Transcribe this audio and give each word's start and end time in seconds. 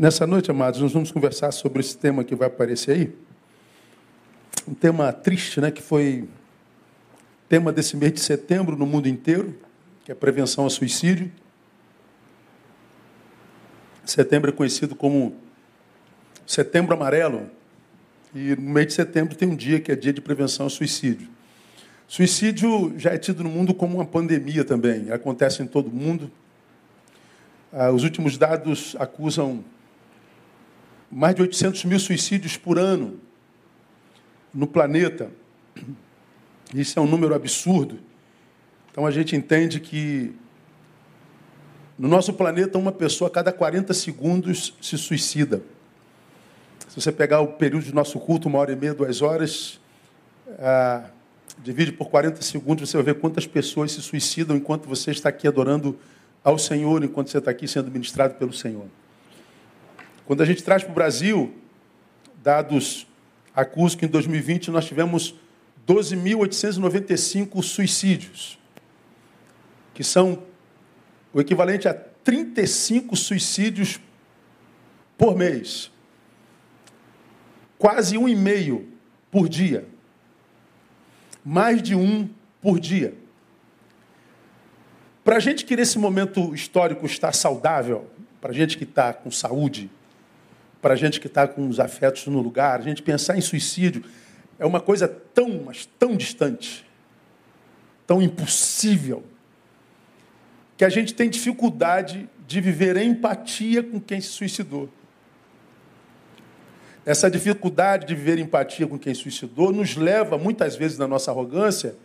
Nessa 0.00 0.26
noite, 0.26 0.50
amados, 0.50 0.80
nós 0.80 0.94
vamos 0.94 1.12
conversar 1.12 1.52
sobre 1.52 1.80
esse 1.80 1.94
tema 1.94 2.24
que 2.24 2.34
vai 2.34 2.48
aparecer 2.48 2.92
aí. 2.92 3.12
Um 4.66 4.72
tema 4.72 5.12
triste, 5.12 5.60
né? 5.60 5.70
Que 5.70 5.82
foi 5.82 6.26
tema 7.50 7.70
desse 7.70 7.98
mês 7.98 8.14
de 8.14 8.20
setembro 8.20 8.78
no 8.78 8.86
mundo 8.86 9.08
inteiro, 9.10 9.54
que 10.02 10.10
é 10.10 10.14
prevenção 10.14 10.64
ao 10.64 10.70
suicídio. 10.70 11.30
Setembro 14.02 14.48
é 14.48 14.54
conhecido 14.54 14.96
como 14.96 15.36
Setembro 16.46 16.94
Amarelo. 16.94 17.50
E 18.34 18.56
no 18.56 18.70
mês 18.70 18.86
de 18.86 18.92
setembro 18.94 19.36
tem 19.36 19.50
um 19.50 19.54
dia 19.54 19.80
que 19.80 19.92
é 19.92 19.94
dia 19.94 20.14
de 20.14 20.22
prevenção 20.22 20.64
ao 20.64 20.70
suicídio. 20.70 21.28
Suicídio 22.08 22.94
já 22.96 23.10
é 23.10 23.18
tido 23.18 23.44
no 23.44 23.50
mundo 23.50 23.74
como 23.74 23.96
uma 23.96 24.06
pandemia 24.06 24.64
também. 24.64 25.12
Acontece 25.12 25.62
em 25.62 25.66
todo 25.66 25.90
mundo. 25.90 26.30
Ah, 27.70 27.90
os 27.90 28.02
últimos 28.02 28.38
dados 28.38 28.96
acusam 28.98 29.62
mais 31.10 31.34
de 31.34 31.42
800 31.42 31.84
mil 31.84 31.98
suicídios 31.98 32.56
por 32.56 32.78
ano 32.78 33.18
no 34.54 34.66
planeta. 34.66 35.30
Isso 36.74 36.98
é 36.98 37.02
um 37.02 37.06
número 37.06 37.34
absurdo. 37.34 37.98
Então 38.90 39.06
a 39.06 39.10
gente 39.10 39.34
entende 39.34 39.80
que 39.80 40.32
no 41.98 42.08
nosso 42.08 42.32
planeta 42.32 42.78
uma 42.78 42.92
pessoa 42.92 43.28
a 43.28 43.30
cada 43.30 43.52
40 43.52 43.92
segundos 43.92 44.74
se 44.80 44.96
suicida. 44.96 45.62
Se 46.88 47.00
você 47.00 47.12
pegar 47.12 47.40
o 47.40 47.48
período 47.48 47.86
do 47.86 47.94
nosso 47.94 48.18
culto, 48.18 48.48
uma 48.48 48.58
hora 48.58 48.72
e 48.72 48.76
meia, 48.76 48.94
duas 48.94 49.22
horas, 49.22 49.80
ah, 50.58 51.04
divide 51.58 51.92
por 51.92 52.08
40 52.08 52.42
segundos, 52.42 52.88
você 52.88 52.96
vai 52.96 53.06
ver 53.06 53.20
quantas 53.20 53.46
pessoas 53.46 53.92
se 53.92 54.02
suicidam 54.02 54.56
enquanto 54.56 54.88
você 54.88 55.10
está 55.10 55.28
aqui 55.28 55.46
adorando 55.46 55.98
ao 56.42 56.58
Senhor, 56.58 57.04
enquanto 57.04 57.28
você 57.28 57.38
está 57.38 57.50
aqui 57.50 57.68
sendo 57.68 57.90
ministrado 57.90 58.34
pelo 58.34 58.52
Senhor. 58.52 58.86
Quando 60.30 60.42
a 60.42 60.46
gente 60.46 60.62
traz 60.62 60.84
para 60.84 60.92
o 60.92 60.94
Brasil, 60.94 61.52
dados 62.40 63.04
acusam 63.52 63.98
que 63.98 64.04
em 64.04 64.08
2020 64.08 64.70
nós 64.70 64.84
tivemos 64.84 65.34
12.895 65.84 67.60
suicídios, 67.64 68.56
que 69.92 70.04
são 70.04 70.44
o 71.32 71.40
equivalente 71.40 71.88
a 71.88 71.94
35 71.94 73.16
suicídios 73.16 73.98
por 75.18 75.36
mês. 75.36 75.90
Quase 77.76 78.16
um 78.16 78.28
e 78.28 78.36
meio 78.36 78.88
por 79.32 79.48
dia. 79.48 79.84
Mais 81.44 81.82
de 81.82 81.96
um 81.96 82.30
por 82.62 82.78
dia. 82.78 83.14
Para 85.24 85.38
a 85.38 85.40
gente 85.40 85.64
que 85.64 85.74
nesse 85.74 85.98
momento 85.98 86.54
histórico 86.54 87.04
está 87.04 87.32
saudável, 87.32 88.08
para 88.40 88.52
a 88.52 88.54
gente 88.54 88.78
que 88.78 88.84
está 88.84 89.12
com 89.12 89.28
saúde, 89.28 89.90
para 90.80 90.94
a 90.94 90.96
gente 90.96 91.20
que 91.20 91.26
está 91.26 91.46
com 91.46 91.68
os 91.68 91.78
afetos 91.78 92.26
no 92.26 92.40
lugar, 92.40 92.80
a 92.80 92.82
gente 92.82 93.02
pensar 93.02 93.36
em 93.36 93.40
suicídio 93.40 94.04
é 94.58 94.66
uma 94.66 94.80
coisa 94.80 95.08
tão, 95.08 95.62
mas 95.64 95.86
tão 95.98 96.16
distante, 96.16 96.86
tão 98.06 98.20
impossível, 98.20 99.24
que 100.76 100.84
a 100.84 100.88
gente 100.88 101.14
tem 101.14 101.28
dificuldade 101.28 102.28
de 102.46 102.60
viver 102.60 102.96
empatia 102.96 103.82
com 103.82 104.00
quem 104.00 104.20
se 104.20 104.28
suicidou. 104.28 104.88
Essa 107.04 107.30
dificuldade 107.30 108.06
de 108.06 108.14
viver 108.14 108.38
empatia 108.38 108.86
com 108.86 108.98
quem 108.98 109.14
se 109.14 109.22
suicidou 109.22 109.72
nos 109.72 109.96
leva, 109.96 110.36
muitas 110.36 110.76
vezes, 110.76 110.98
na 110.98 111.06
nossa 111.06 111.30
arrogância, 111.30 111.96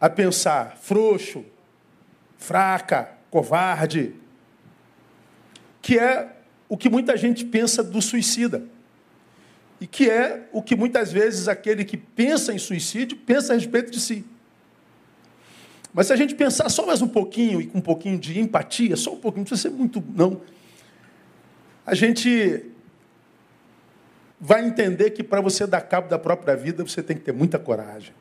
a 0.00 0.08
pensar 0.08 0.76
frouxo, 0.76 1.44
fraca, 2.36 3.10
covarde, 3.30 4.14
que 5.80 5.98
é 5.98 6.35
o 6.68 6.76
que 6.76 6.88
muita 6.88 7.16
gente 7.16 7.44
pensa 7.44 7.82
do 7.82 8.00
suicida. 8.02 8.62
E 9.80 9.86
que 9.86 10.08
é 10.08 10.48
o 10.52 10.62
que 10.62 10.74
muitas 10.74 11.12
vezes 11.12 11.48
aquele 11.48 11.84
que 11.84 11.96
pensa 11.96 12.52
em 12.52 12.58
suicídio 12.58 13.16
pensa 13.18 13.52
a 13.52 13.56
respeito 13.56 13.90
de 13.90 14.00
si. 14.00 14.24
Mas 15.92 16.08
se 16.08 16.12
a 16.12 16.16
gente 16.16 16.34
pensar 16.34 16.68
só 16.68 16.86
mais 16.86 17.00
um 17.02 17.08
pouquinho 17.08 17.60
e 17.60 17.66
com 17.66 17.78
um 17.78 17.82
pouquinho 17.82 18.18
de 18.18 18.38
empatia, 18.38 18.96
só 18.96 19.12
um 19.12 19.18
pouquinho, 19.18 19.40
não 19.40 19.46
precisa 19.46 19.68
ser 19.68 19.74
muito, 19.74 20.02
não. 20.14 20.40
A 21.84 21.94
gente 21.94 22.64
vai 24.40 24.66
entender 24.66 25.10
que 25.10 25.22
para 25.22 25.40
você 25.40 25.66
dar 25.66 25.80
cabo 25.82 26.08
da 26.08 26.18
própria 26.18 26.56
vida, 26.56 26.82
você 26.84 27.02
tem 27.02 27.16
que 27.16 27.22
ter 27.22 27.32
muita 27.32 27.58
coragem. 27.58 28.14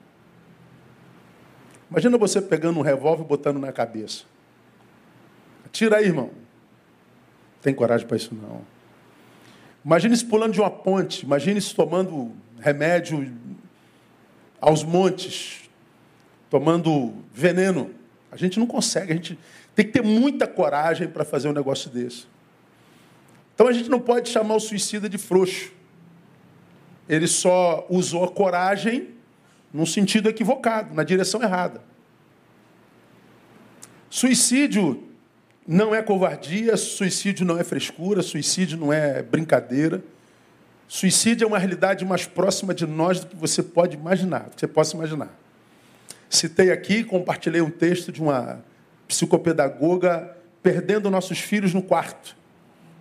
Imagina 1.90 2.18
você 2.18 2.42
pegando 2.42 2.80
um 2.80 2.82
revólver 2.82 3.24
e 3.24 3.28
botando 3.28 3.60
na 3.60 3.72
cabeça. 3.72 4.24
Tira 5.72 5.98
aí, 5.98 6.06
irmão 6.06 6.45
tem 7.66 7.74
coragem 7.74 8.06
para 8.06 8.16
isso 8.16 8.36
não. 8.36 8.62
Imagine 9.84 10.16
se 10.16 10.24
pulando 10.24 10.54
de 10.54 10.62
uma 10.62 10.70
ponte, 10.70 11.26
imagine 11.26 11.60
se 11.60 11.74
tomando 11.74 12.32
remédio 12.60 13.36
aos 14.62 14.84
montes, 14.84 15.68
tomando 16.48 17.16
veneno. 17.34 17.90
A 18.32 18.38
gente 18.38 18.60
não 18.60 18.68
consegue, 18.68 19.12
a 19.12 19.16
gente 19.16 19.40
tem 19.76 19.84
que 19.84 19.92
ter 19.92 20.04
muita 20.04 20.46
coragem 20.46 21.08
para 21.08 21.26
fazer 21.26 21.48
um 21.48 21.54
negócio 21.54 21.90
desse. 21.90 22.28
Então 23.56 23.68
a 23.68 23.74
gente 23.74 23.90
não 23.90 24.00
pode 24.00 24.30
chamar 24.30 24.56
o 24.56 24.60
suicida 24.60 25.10
de 25.10 25.18
frouxo. 25.18 25.72
Ele 27.10 27.28
só 27.28 27.88
usou 27.90 28.24
a 28.26 28.32
coragem 28.32 29.10
num 29.74 29.88
sentido 29.88 30.30
equivocado, 30.30 30.94
na 30.94 31.04
direção 31.04 31.42
errada. 31.42 31.82
Suicídio 34.08 35.15
não 35.68 35.96
é 35.96 36.02
covardia, 36.02 36.78
suicídio 36.78 37.46
não 37.46 37.58
é 37.58 37.64
frescura, 37.64 38.22
suicídio 38.22 38.78
não 38.78 38.94
é 38.94 39.24
brincadeira. 39.24 40.04
Suicídio 40.88 41.46
é 41.46 41.48
uma 41.48 41.58
realidade 41.58 42.06
mais 42.06 42.28
próxima 42.28 42.74
de 42.74 42.86
nós 42.86 43.22
do 43.22 43.28
que 43.28 43.36
você 43.36 43.64
pode 43.64 43.98
imaginar, 43.98 44.50
que 44.52 44.60
você 44.60 44.68
possa 44.68 44.96
imaginar. 44.96 45.30
Citei 46.30 46.72
aqui, 46.72 47.04
compartilhei 47.04 47.62
um 47.62 47.72
texto 47.72 48.12
de 48.12 48.22
uma 48.22 48.64
psicopedagoga 49.08 50.38
perdendo 50.62 51.10
nossos 51.10 51.40
filhos 51.40 51.74
no 51.74 51.82
quarto. 51.82 52.38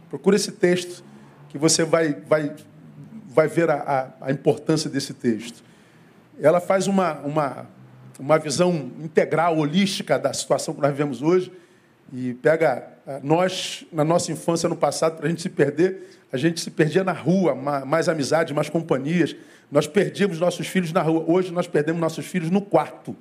Procura 0.08 0.36
esse 0.36 0.52
texto 0.52 1.04
que 1.50 1.58
você 1.58 1.84
vai, 1.84 2.14
vai, 2.14 2.54
vai 3.28 3.46
ver 3.46 3.68
a, 3.68 3.74
a, 4.20 4.28
a 4.28 4.32
importância 4.32 4.88
desse 4.88 5.12
texto. 5.12 5.62
Ela 6.40 6.60
faz 6.60 6.86
uma, 6.86 7.18
uma, 7.20 7.66
uma 8.18 8.38
visão 8.38 8.90
integral, 9.00 9.58
holística 9.58 10.18
da 10.18 10.32
situação 10.32 10.74
que 10.74 10.80
nós 10.80 10.90
vivemos 10.90 11.20
hoje 11.20 11.52
e 12.12 12.34
pega 12.34 12.88
eh, 13.06 13.20
nós, 13.22 13.84
na 13.92 14.04
nossa 14.04 14.30
infância, 14.32 14.68
no 14.68 14.76
passado, 14.76 15.16
para 15.16 15.26
a 15.26 15.28
gente 15.28 15.42
se 15.42 15.48
perder, 15.48 16.08
a 16.32 16.36
gente 16.36 16.60
se 16.60 16.70
perdia 16.70 17.04
na 17.04 17.12
rua, 17.12 17.54
mais 17.54 18.08
amizade, 18.08 18.52
mais 18.52 18.68
companhias. 18.68 19.36
Nós 19.70 19.86
perdíamos 19.86 20.40
nossos 20.40 20.66
filhos 20.66 20.92
na 20.92 21.00
rua. 21.00 21.24
Hoje 21.28 21.52
nós 21.52 21.68
perdemos 21.68 22.00
nossos 22.00 22.26
filhos 22.26 22.50
no 22.50 22.60
quarto. 22.60 23.16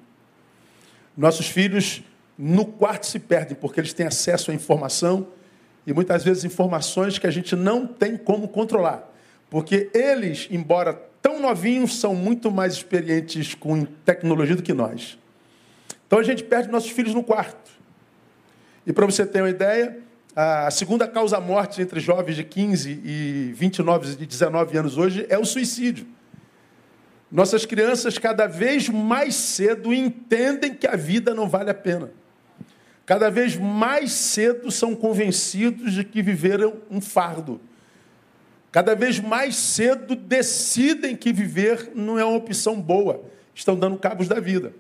Nossos 1.15 1.47
filhos 1.47 2.01
no 2.37 2.65
quarto 2.65 3.05
se 3.05 3.19
perdem, 3.19 3.55
porque 3.55 3.79
eles 3.79 3.93
têm 3.93 4.07
acesso 4.07 4.49
à 4.49 4.53
informação 4.53 5.27
e 5.85 5.93
muitas 5.93 6.23
vezes 6.23 6.43
informações 6.43 7.19
que 7.19 7.27
a 7.27 7.31
gente 7.31 7.55
não 7.55 7.85
tem 7.85 8.17
como 8.17 8.47
controlar. 8.47 9.07
Porque 9.49 9.89
eles, 9.93 10.47
embora 10.49 10.93
tão 11.21 11.39
novinhos, 11.39 11.99
são 11.99 12.15
muito 12.15 12.49
mais 12.49 12.73
experientes 12.73 13.53
com 13.53 13.85
tecnologia 13.85 14.55
do 14.55 14.63
que 14.63 14.73
nós. 14.73 15.17
Então 16.07 16.19
a 16.19 16.23
gente 16.23 16.43
perde 16.43 16.69
nossos 16.69 16.89
filhos 16.89 17.13
no 17.13 17.23
quarto. 17.23 17.71
E 18.85 18.91
para 18.91 19.05
você 19.05 19.25
ter 19.25 19.41
uma 19.41 19.49
ideia, 19.49 19.97
a 20.35 20.69
segunda 20.71 21.07
causa 21.07 21.39
morte 21.39 21.81
entre 21.81 21.99
jovens 21.99 22.35
de 22.35 22.43
15 22.43 23.01
e 23.03 23.53
29 23.55 24.17
e 24.19 24.25
19 24.25 24.77
anos 24.77 24.97
hoje 24.97 25.25
é 25.29 25.37
o 25.37 25.45
suicídio. 25.45 26.07
Nossas 27.31 27.65
crianças 27.65 28.17
cada 28.17 28.45
vez 28.45 28.89
mais 28.89 29.35
cedo 29.35 29.93
entendem 29.93 30.73
que 30.73 30.85
a 30.85 30.95
vida 30.95 31.33
não 31.33 31.47
vale 31.47 31.69
a 31.69 31.73
pena. 31.73 32.11
Cada 33.05 33.29
vez 33.29 33.57
mais 33.57 34.11
cedo 34.11 34.71
são 34.71 34.95
convencidos 34.95 35.93
de 35.93 36.03
que 36.03 36.21
viveram 36.21 36.75
um 36.89 37.01
fardo. 37.01 37.59
Cada 38.71 38.95
vez 38.95 39.19
mais 39.19 39.55
cedo 39.55 40.15
decidem 40.15 41.15
que 41.15 41.31
viver 41.31 41.91
não 41.93 42.17
é 42.17 42.25
uma 42.25 42.37
opção 42.37 42.79
boa. 42.81 43.23
Estão 43.53 43.75
dando 43.75 43.97
cabos 43.97 44.27
da 44.27 44.39
vida. 44.39 44.73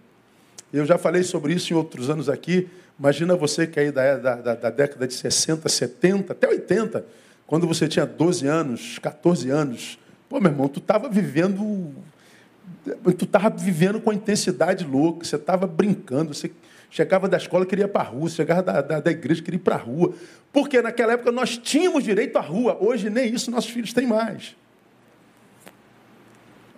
Eu 0.73 0.87
já 0.87 0.97
falei 0.97 1.21
sobre 1.21 1.53
isso 1.53 1.71
em 1.71 1.77
outros 1.77 2.09
anos 2.09 2.27
aqui. 2.27 2.67
Imagina 2.97 3.35
você 3.35 3.67
que 3.67 3.79
aí 3.79 3.91
da, 3.91 4.17
da, 4.17 4.55
da, 4.55 4.69
década 4.71 5.07
de 5.07 5.13
60, 5.13 5.69
70, 5.69 6.33
até 6.33 6.47
80, 6.47 7.05
quando 7.45 7.67
você 7.67 7.87
tinha 7.87 8.07
12 8.07 8.47
anos, 8.47 8.97
14 8.97 9.51
anos. 9.51 9.99
Pô, 10.27 10.39
meu 10.39 10.51
irmão, 10.51 10.67
tu 10.67 10.79
estava 10.79 11.07
vivendo. 11.07 11.93
Tu 13.17 13.25
estava 13.25 13.51
vivendo 13.51 14.01
com 14.01 14.11
intensidade 14.11 14.83
louca, 14.83 15.23
você 15.23 15.35
estava 15.35 15.67
brincando, 15.67 16.33
você 16.33 16.49
chegava 16.89 17.29
da 17.29 17.37
escola 17.37 17.65
queria 17.65 17.85
ir 17.85 17.89
para 17.89 18.01
a 18.01 18.05
rua, 18.05 18.29
chegava 18.29 18.63
da, 18.63 18.81
da, 18.81 18.99
da 18.99 19.11
igreja 19.11 19.43
queria 19.43 19.57
ir 19.57 19.61
para 19.61 19.75
a 19.75 19.79
rua. 19.79 20.13
Porque 20.51 20.81
naquela 20.81 21.13
época 21.13 21.31
nós 21.31 21.55
tínhamos 21.55 22.03
direito 22.03 22.35
à 22.37 22.41
rua, 22.41 22.77
hoje 22.81 23.11
nem 23.11 23.31
isso 23.31 23.51
nossos 23.51 23.69
filhos 23.69 23.93
têm 23.93 24.07
mais. 24.07 24.55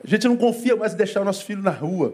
A 0.04 0.08
gente 0.08 0.28
não 0.28 0.36
confia 0.36 0.76
mais 0.76 0.94
em 0.94 0.98
deixar 0.98 1.22
o 1.22 1.26
nosso 1.26 1.46
filho 1.46 1.62
na 1.62 1.72
rua. 1.72 2.14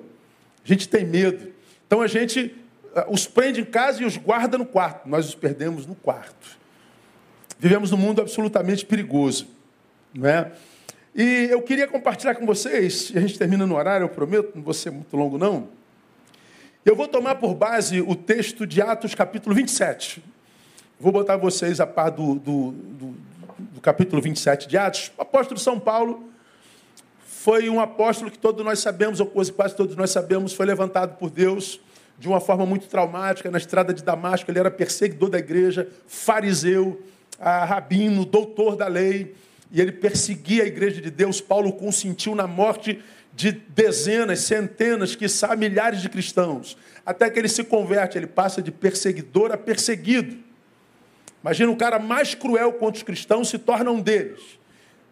A 0.64 0.68
gente 0.68 0.88
tem 0.88 1.04
medo. 1.04 1.52
Então 1.92 2.00
a 2.00 2.08
gente 2.08 2.56
ah, 2.96 3.06
os 3.10 3.28
prende 3.28 3.60
em 3.60 3.66
casa 3.66 4.02
e 4.02 4.06
os 4.06 4.16
guarda 4.16 4.58
no 4.58 4.66
quarto. 4.66 5.10
Nós 5.10 5.28
os 5.28 5.36
perdemos 5.36 5.86
no 5.86 5.94
quarto. 5.94 6.58
Vivemos 7.60 7.92
num 7.92 7.98
mundo 7.98 8.22
absolutamente 8.22 8.86
perigoso. 8.86 9.46
Não 10.14 10.30
é? 10.30 10.54
E 11.14 11.50
eu 11.52 11.62
queria 11.62 11.90
compartilhar 11.90 12.36
com 12.36 12.46
vocês, 12.46 13.10
e 13.10 13.18
a 13.18 13.22
gente 13.22 13.38
termina 13.38 13.68
no 13.68 13.76
horário, 13.76 14.06
eu 14.06 14.10
prometo, 14.10 14.54
não 14.56 14.64
vou 14.64 14.74
ser 14.74 14.90
muito 14.90 15.18
longo 15.18 15.38
não. 15.38 15.68
Eu 16.86 16.96
vou 16.96 17.10
tomar 17.10 17.36
por 17.36 17.54
base 17.54 18.00
o 18.00 18.16
texto 18.16 18.66
de 18.66 18.82
Atos, 18.82 19.14
capítulo 19.14 19.54
27. 19.54 20.24
Vou 20.98 21.12
botar 21.12 21.36
vocês 21.36 21.82
a 21.82 21.86
par 21.86 22.10
do, 22.10 22.36
do, 22.36 22.72
do, 22.72 23.16
do 23.60 23.82
capítulo 23.82 24.22
27 24.22 24.66
de 24.66 24.78
Atos. 24.78 25.12
O 25.18 25.24
apóstolo 25.24 25.60
São 25.60 25.78
Paulo 25.78 26.31
foi 27.44 27.68
um 27.72 27.80
apóstolo 27.80 28.30
que 28.30 28.38
todos 28.38 28.64
nós 28.64 28.78
sabemos, 28.78 29.20
ou 29.20 29.26
quase 29.26 29.76
todos 29.76 29.96
nós 29.96 30.12
sabemos, 30.12 30.54
foi 30.54 30.64
levantado 30.64 31.18
por 31.18 31.32
Deus 31.32 31.82
de 32.20 32.28
uma 32.28 32.40
forma 32.40 32.68
muito 32.68 32.86
traumática 32.86 33.50
na 33.50 33.58
estrada 33.58 33.92
de 33.92 34.04
Damasco. 34.04 34.52
Ele 34.52 34.60
era 34.60 34.70
perseguidor 34.70 35.28
da 35.28 35.40
igreja, 35.40 35.90
fariseu, 36.06 37.02
rabino, 37.40 38.26
doutor 38.26 38.76
da 38.76 38.88
lei 38.88 39.34
e 39.72 39.82
ele 39.82 39.92
perseguia 39.92 40.62
a 40.62 40.68
igreja 40.68 41.02
de 41.02 41.10
Deus. 41.10 41.42
Paulo 41.42 41.74
consentiu 41.74 42.36
na 42.36 42.46
morte 42.46 43.02
de 43.34 43.52
dezenas, 43.52 44.42
centenas, 44.42 45.16
quiçá 45.16 45.56
milhares 45.56 46.00
de 46.00 46.10
cristãos. 46.10 46.78
Até 47.04 47.28
que 47.28 47.40
ele 47.40 47.50
se 47.50 47.64
converte, 47.64 48.20
ele 48.20 48.28
passa 48.28 48.62
de 48.62 48.72
perseguidor 48.72 49.52
a 49.52 49.58
perseguido. 49.58 50.38
Imagina 51.42 51.72
um 51.72 51.76
cara 51.76 51.98
mais 51.98 52.36
cruel 52.36 52.74
contra 52.74 52.98
os 52.98 53.04
cristãos 53.04 53.50
se 53.50 53.58
torna 53.58 53.90
um 53.90 54.00
deles. 54.00 54.61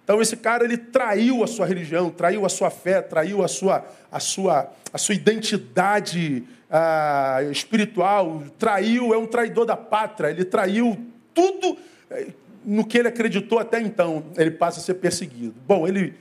Então 0.09 0.19
esse 0.23 0.35
cara 0.35 0.63
ele 0.63 0.75
traiu 0.75 1.43
a 1.43 1.47
sua 1.47 1.67
religião, 1.67 2.09
traiu 2.09 2.43
a 2.43 2.49
sua 2.49 2.71
fé, 2.71 2.99
traiu 2.99 3.43
a 3.43 3.47
sua, 3.47 3.85
a 4.11 4.19
sua, 4.19 4.73
a 4.91 4.97
sua 4.97 5.13
identidade 5.13 6.43
ah, 6.67 7.41
espiritual, 7.51 8.41
traiu, 8.57 9.13
é 9.13 9.17
um 9.19 9.27
traidor 9.27 9.67
da 9.67 9.77
pátria, 9.77 10.31
ele 10.31 10.45
traiu 10.45 10.97
tudo 11.31 11.77
eh, 12.09 12.29
no 12.65 12.83
que 12.87 12.97
ele 12.97 13.07
acreditou 13.07 13.59
até 13.59 13.79
então, 13.79 14.23
ele 14.35 14.49
passa 14.49 14.79
a 14.79 14.83
ser 14.83 14.95
perseguido. 14.95 15.53
Bom, 15.67 15.87
ele 15.87 16.15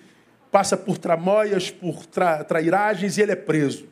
passa 0.50 0.76
por 0.76 0.99
tramóias, 0.99 1.70
por 1.70 2.05
tra 2.05 2.44
trairagens 2.44 3.17
e 3.17 3.23
ele 3.23 3.32
é 3.32 3.37
preso. 3.37 3.87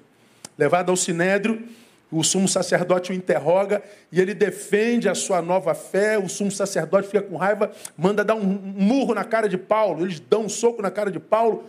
Levado 0.59 0.91
ao 0.91 0.97
sinédrio, 0.97 1.67
o 2.11 2.23
sumo 2.23 2.47
sacerdote 2.47 3.11
o 3.11 3.15
interroga 3.15 3.83
e 4.13 4.21
ele 4.21 4.33
defende 4.33 5.09
a 5.09 5.15
sua 5.15 5.43
nova 5.43 5.75
fé. 5.75 6.17
O 6.17 6.29
sumo 6.29 6.53
sacerdote 6.53 7.09
fica 7.09 7.23
com 7.23 7.37
raiva, 7.37 7.73
manda 7.97 8.25
dar 8.25 8.37
um 8.37 8.45
murro 8.45 9.13
na 9.13 9.25
cara 9.25 9.49
de 9.49 9.59
Paulo. 9.59 10.05
Eles 10.05 10.21
dão 10.21 10.43
um 10.43 10.49
soco 10.49 10.81
na 10.81 10.91
cara 10.91 11.11
de 11.11 11.19
Paulo. 11.19 11.65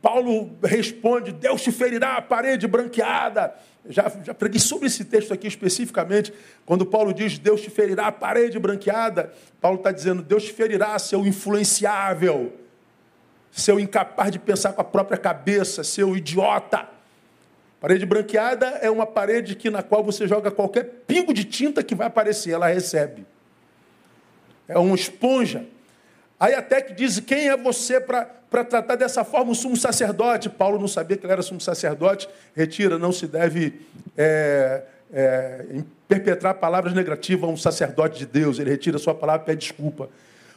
Paulo 0.00 0.56
responde: 0.62 1.32
Deus 1.32 1.62
te 1.62 1.70
ferirá 1.70 2.16
a 2.16 2.22
parede 2.22 2.66
branqueada. 2.66 3.54
Já, 3.86 4.10
já 4.24 4.32
preguei 4.32 4.58
sobre 4.58 4.86
esse 4.86 5.04
texto 5.04 5.34
aqui 5.34 5.46
especificamente. 5.46 6.32
Quando 6.64 6.86
Paulo 6.86 7.12
diz 7.12 7.38
Deus 7.38 7.60
te 7.60 7.68
ferirá 7.68 8.06
a 8.06 8.12
parede 8.12 8.58
branqueada, 8.58 9.32
Paulo 9.60 9.76
está 9.76 9.92
dizendo 9.92 10.22
Deus 10.22 10.44
te 10.44 10.52
ferirá, 10.54 10.98
seu 10.98 11.26
influenciável, 11.26 12.54
seu 13.50 13.78
incapaz 13.78 14.32
de 14.32 14.38
pensar 14.38 14.72
com 14.72 14.80
a 14.80 14.84
própria 14.84 15.18
cabeça, 15.18 15.84
seu 15.84 16.16
idiota. 16.16 16.93
Parede 17.84 18.06
branqueada 18.06 18.66
é 18.80 18.90
uma 18.90 19.04
parede 19.04 19.54
que 19.54 19.68
na 19.68 19.82
qual 19.82 20.02
você 20.02 20.26
joga 20.26 20.50
qualquer 20.50 20.84
pingo 21.06 21.34
de 21.34 21.44
tinta 21.44 21.82
que 21.82 21.94
vai 21.94 22.06
aparecer, 22.06 22.52
ela 22.52 22.66
recebe. 22.66 23.26
É 24.66 24.78
uma 24.78 24.94
esponja. 24.94 25.66
Aí 26.40 26.54
até 26.54 26.80
que 26.80 26.94
diz: 26.94 27.20
quem 27.20 27.50
é 27.50 27.54
você 27.58 28.00
para 28.00 28.24
tratar 28.64 28.96
dessa 28.96 29.22
forma 29.22 29.52
o 29.52 29.54
sumo 29.54 29.76
sacerdote? 29.76 30.48
Paulo 30.48 30.78
não 30.78 30.88
sabia 30.88 31.14
que 31.18 31.26
ele 31.26 31.32
era 31.34 31.42
sumo 31.42 31.60
sacerdote. 31.60 32.26
Retira, 32.56 32.98
não 32.98 33.12
se 33.12 33.26
deve 33.26 33.82
é, 34.16 34.84
é, 35.12 35.82
perpetrar 36.08 36.54
palavras 36.54 36.94
negativas 36.94 37.50
a 37.50 37.52
um 37.52 37.56
sacerdote 37.58 38.18
de 38.18 38.24
Deus. 38.24 38.58
Ele 38.58 38.70
retira 38.70 38.96
a 38.96 38.98
sua 38.98 39.14
palavra 39.14 39.42
e 39.42 39.46
pede 39.48 39.60
desculpa. 39.60 40.08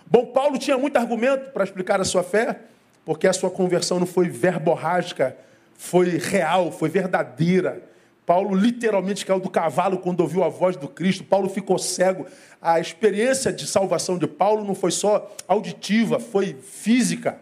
Bom, 0.05 0.27
Paulo 0.27 0.57
tinha 0.57 0.77
muito 0.77 0.95
argumento 0.95 1.51
para 1.51 1.65
explicar 1.65 1.99
a 1.99 2.05
sua 2.05 2.23
fé, 2.23 2.57
porque 3.03 3.27
a 3.27 3.33
sua 3.33 3.51
conversão 3.51 3.99
não 3.99 4.07
foi 4.07 4.29
verborrágica, 4.29 5.35
foi 5.77 6.17
real, 6.17 6.71
foi 6.71 6.89
verdadeira. 6.89 7.87
Paulo 8.25 8.53
literalmente 8.53 9.25
caiu 9.25 9.39
do 9.39 9.49
cavalo 9.49 9.99
quando 9.99 10.19
ouviu 10.19 10.43
a 10.43 10.49
voz 10.49 10.75
do 10.75 10.89
Cristo. 10.89 11.23
Paulo 11.23 11.47
ficou 11.47 11.77
cego. 11.77 12.25
A 12.61 12.77
experiência 12.77 13.53
de 13.53 13.65
salvação 13.65 14.17
de 14.17 14.27
Paulo 14.27 14.65
não 14.65 14.75
foi 14.75 14.91
só 14.91 15.33
auditiva, 15.47 16.19
foi 16.19 16.57
física. 16.61 17.39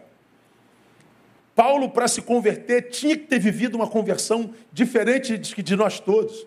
Paulo, 1.56 1.88
para 1.88 2.06
se 2.06 2.20
converter, 2.20 2.90
tinha 2.90 3.16
que 3.16 3.24
ter 3.24 3.40
vivido 3.40 3.74
uma 3.74 3.88
conversão 3.88 4.50
diferente 4.70 5.38
de 5.38 5.74
nós 5.74 5.98
todos. 5.98 6.46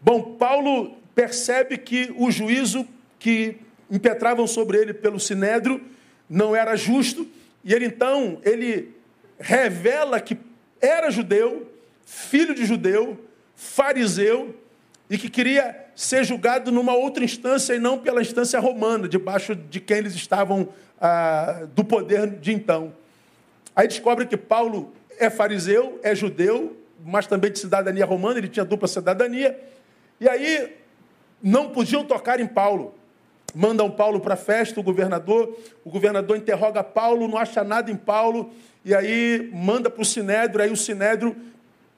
Bom, 0.00 0.36
Paulo 0.36 0.96
percebe 1.14 1.78
que 1.78 2.14
o 2.16 2.30
juízo 2.30 2.86
que 3.18 3.56
impetravam 3.90 4.46
sobre 4.46 4.78
ele 4.78 4.94
pelo 4.94 5.18
sinédrio 5.18 5.80
não 6.28 6.54
era 6.54 6.76
justo, 6.76 7.26
e 7.64 7.74
ele 7.74 7.86
então 7.86 8.38
ele 8.44 8.94
revela 9.38 10.20
que 10.20 10.38
era 10.80 11.10
judeu, 11.10 11.70
filho 12.04 12.54
de 12.54 12.64
judeu, 12.64 13.18
fariseu, 13.54 14.54
e 15.08 15.18
que 15.18 15.28
queria 15.28 15.86
ser 15.94 16.24
julgado 16.24 16.70
numa 16.70 16.94
outra 16.94 17.24
instância 17.24 17.74
e 17.74 17.78
não 17.78 17.98
pela 17.98 18.22
instância 18.22 18.60
romana, 18.60 19.08
debaixo 19.08 19.56
de 19.56 19.80
quem 19.80 19.98
eles 19.98 20.14
estavam 20.14 20.68
ah, 21.00 21.66
do 21.74 21.84
poder 21.84 22.28
de 22.30 22.52
então. 22.52 22.94
Aí 23.74 23.88
descobre 23.88 24.26
que 24.26 24.36
Paulo 24.36 24.92
é 25.18 25.28
fariseu, 25.28 25.98
é 26.02 26.14
judeu, 26.14 26.76
mas 27.04 27.26
também 27.26 27.50
de 27.50 27.58
cidadania 27.58 28.04
romana, 28.04 28.38
ele 28.38 28.48
tinha 28.48 28.64
dupla 28.64 28.86
cidadania. 28.86 29.58
E 30.20 30.28
aí 30.28 30.76
não 31.42 31.70
podiam 31.70 32.04
tocar 32.04 32.38
em 32.40 32.46
Paulo. 32.46 32.94
Mandam 33.54 33.90
Paulo 33.90 34.20
para 34.20 34.34
a 34.34 34.36
festa, 34.36 34.78
o 34.78 34.82
governador, 34.82 35.58
o 35.84 35.90
governador 35.90 36.36
interroga 36.36 36.84
Paulo, 36.84 37.26
não 37.26 37.36
acha 37.36 37.64
nada 37.64 37.90
em 37.90 37.96
Paulo, 37.96 38.52
e 38.84 38.94
aí 38.94 39.50
manda 39.52 39.90
para 39.90 40.02
o 40.02 40.04
Sinédrio, 40.04 40.62
aí 40.62 40.70
o 40.70 40.76
Sinédrio 40.76 41.36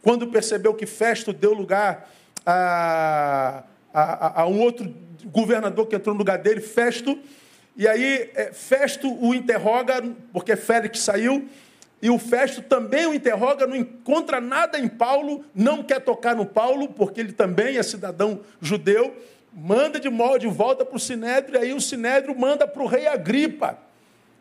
quando 0.03 0.27
percebeu 0.27 0.75
que 0.75 0.85
Festo 0.85 1.33
deu 1.33 1.55
lugar 1.55 2.11
a, 2.45 3.63
a, 3.95 4.43
a, 4.43 4.47
um 4.49 4.61
outro 4.61 4.93
governador 5.27 5.87
que 5.87 5.95
entrou 5.95 6.13
no 6.13 6.19
lugar 6.19 6.39
dele, 6.39 6.61
Festo, 6.61 7.17
e 7.77 7.87
aí 7.87 8.31
é, 8.35 8.53
Festo 8.53 9.09
o 9.25 9.33
interroga, 9.33 10.03
porque 10.33 10.57
Félix 10.57 10.99
saiu, 10.99 11.49
e 12.03 12.11
o 12.11 12.19
Festo 12.19 12.61
também 12.61 13.07
o 13.07 13.15
interroga, 13.15 13.65
não 13.65 13.77
encontra 13.77 14.41
nada 14.41 14.77
em 14.77 14.89
Paulo, 14.89 15.45
não 15.55 15.85
quer 15.85 16.01
tocar 16.01 16.35
no 16.35 16.45
Paulo, 16.45 16.89
porque 16.89 17.21
ele 17.21 17.33
também 17.33 17.77
é 17.77 17.83
cidadão 17.85 18.41
judeu, 18.61 19.15
manda 19.53 20.01
de, 20.01 20.09
de 20.41 20.49
volta 20.49 20.85
para 20.85 20.97
o 20.97 21.01
Sinédrio, 21.01 21.61
e 21.61 21.63
aí 21.63 21.73
o 21.73 21.81
Sinédrio 21.81 22.37
manda 22.37 22.67
para 22.67 22.83
o 22.83 22.87
rei 22.87 23.07
Agripa. 23.07 23.79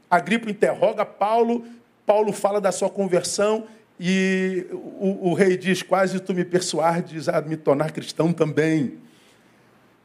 Agripa 0.10 0.50
interroga 0.50 1.06
Paulo, 1.06 1.64
Paulo 2.06 2.32
fala 2.34 2.60
da 2.60 2.72
sua 2.72 2.90
conversão, 2.90 3.68
e 4.04 4.66
o, 4.72 5.30
o, 5.30 5.34
rei 5.36 5.56
diz: 5.56 5.84
Quase 5.84 6.20
tu 6.20 6.34
me 6.34 6.44
persuades 6.44 7.30
a 7.30 7.40
me 7.40 7.56
tornar 7.56 7.92
cristão 7.92 8.34
também. 8.34 8.98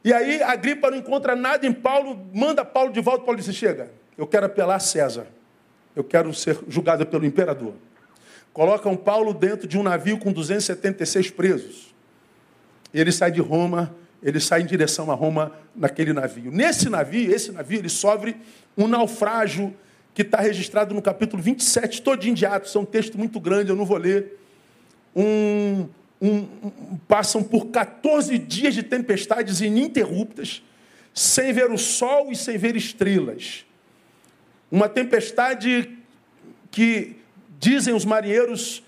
E 0.04 0.12
aí 0.12 0.42
Agripa 0.42 0.90
não 0.90 0.98
encontra 0.98 1.34
nada 1.34 1.66
em 1.66 1.72
Paulo, 1.72 2.20
manda 2.34 2.62
Paulo 2.62 2.92
de 2.92 3.00
volta. 3.00 3.24
Paulo 3.24 3.40
diz: 3.40 3.54
Chega, 3.54 3.90
eu 4.18 4.26
quero 4.26 4.44
apelar 4.44 4.74
a 4.74 4.80
César. 4.80 5.26
Eu 5.94 6.04
quero 6.04 6.34
ser 6.34 6.58
julgado 6.68 7.06
pelo 7.06 7.24
imperador. 7.24 7.72
Colocam 8.52 8.94
Paulo 8.94 9.32
dentro 9.32 9.66
de 9.66 9.78
um 9.78 9.82
navio 9.82 10.18
com 10.18 10.30
276 10.30 11.30
presos. 11.30 11.94
Ele 12.92 13.10
sai 13.10 13.30
de 13.30 13.40
Roma, 13.40 13.94
ele 14.22 14.40
sai 14.40 14.60
em 14.60 14.66
direção 14.66 15.10
a 15.10 15.14
Roma 15.14 15.52
naquele 15.74 16.12
navio. 16.12 16.50
Nesse 16.50 16.90
navio, 16.90 17.34
esse 17.34 17.50
navio, 17.50 17.78
ele 17.78 17.88
sofre 17.88 18.36
um 18.76 18.86
naufrágio 18.86 19.74
que 20.16 20.22
está 20.22 20.40
registrado 20.40 20.94
no 20.94 21.02
capítulo 21.02 21.42
27, 21.42 22.00
todinho 22.00 22.34
de 22.34 22.46
Atos, 22.46 22.74
é 22.74 22.78
um 22.78 22.86
texto 22.86 23.18
muito 23.18 23.38
grande, 23.38 23.68
eu 23.68 23.76
não 23.76 23.84
vou 23.84 23.98
ler. 23.98 24.40
Um, 25.14 25.86
um, 26.18 26.38
um, 26.38 26.98
passam 27.06 27.42
por 27.42 27.66
14 27.66 28.38
dias 28.38 28.72
de 28.72 28.82
tempestades 28.82 29.60
ininterruptas, 29.60 30.62
sem 31.12 31.52
ver 31.52 31.70
o 31.70 31.76
sol 31.76 32.32
e 32.32 32.34
sem 32.34 32.56
ver 32.56 32.76
estrelas. 32.76 33.66
Uma 34.70 34.88
tempestade 34.88 35.98
que, 36.70 37.16
dizem 37.60 37.92
os 37.92 38.06
marinheiros, 38.06 38.82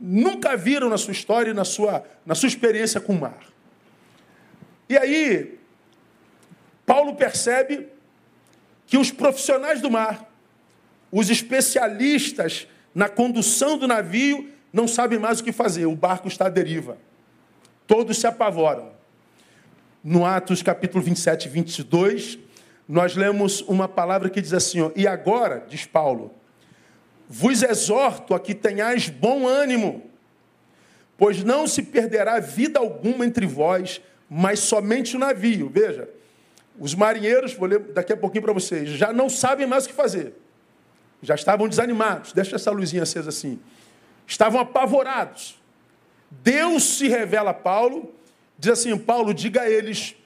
nunca 0.00 0.56
viram 0.56 0.90
na 0.90 0.98
sua 0.98 1.12
história 1.12 1.52
e 1.52 1.54
na 1.54 1.64
sua, 1.64 2.04
na 2.26 2.34
sua 2.34 2.48
experiência 2.48 3.00
com 3.00 3.12
o 3.12 3.20
mar. 3.20 3.38
E 4.88 4.98
aí, 4.98 5.60
Paulo 6.84 7.14
percebe 7.14 7.86
que 8.84 8.98
os 8.98 9.12
profissionais 9.12 9.80
do 9.80 9.88
mar, 9.88 10.31
os 11.12 11.28
especialistas 11.28 12.66
na 12.94 13.06
condução 13.06 13.76
do 13.76 13.86
navio 13.86 14.50
não 14.72 14.88
sabem 14.88 15.18
mais 15.18 15.40
o 15.40 15.44
que 15.44 15.52
fazer, 15.52 15.84
o 15.84 15.94
barco 15.94 16.26
está 16.26 16.46
à 16.46 16.48
deriva. 16.48 16.96
Todos 17.86 18.18
se 18.18 18.26
apavoram. 18.26 18.90
No 20.02 20.24
Atos 20.24 20.62
capítulo 20.62 21.04
27 21.04 21.46
e 21.46 21.48
22, 21.50 22.38
nós 22.88 23.14
lemos 23.14 23.60
uma 23.62 23.86
palavra 23.86 24.30
que 24.30 24.40
diz 24.40 24.54
assim: 24.54 24.80
ó, 24.80 24.90
E 24.96 25.06
agora, 25.06 25.64
diz 25.68 25.84
Paulo, 25.84 26.32
vos 27.28 27.62
exorto 27.62 28.34
a 28.34 28.40
que 28.40 28.54
tenhais 28.54 29.10
bom 29.10 29.46
ânimo, 29.46 30.10
pois 31.18 31.44
não 31.44 31.66
se 31.66 31.82
perderá 31.82 32.40
vida 32.40 32.80
alguma 32.80 33.26
entre 33.26 33.46
vós, 33.46 34.00
mas 34.28 34.60
somente 34.60 35.14
o 35.14 35.18
navio. 35.18 35.70
Veja, 35.72 36.08
Os 36.78 36.94
marinheiros, 36.94 37.52
vou 37.52 37.68
ler 37.68 37.78
daqui 37.78 38.14
a 38.14 38.16
pouquinho 38.16 38.42
para 38.42 38.54
vocês, 38.54 38.88
já 38.88 39.12
não 39.12 39.28
sabem 39.28 39.66
mais 39.66 39.84
o 39.84 39.88
que 39.90 39.94
fazer. 39.94 40.41
Já 41.22 41.34
estavam 41.34 41.68
desanimados. 41.68 42.32
Deixa 42.32 42.56
essa 42.56 42.70
luzinha 42.70 43.04
acesa 43.04 43.28
assim. 43.28 43.60
Estavam 44.26 44.60
apavorados. 44.60 45.60
Deus 46.30 46.82
se 46.82 47.08
revela 47.08 47.50
a 47.50 47.54
Paulo, 47.54 48.12
diz 48.58 48.72
assim: 48.72 48.96
Paulo, 48.98 49.32
diga 49.32 49.62
a 49.62 49.70
eles 49.70 50.16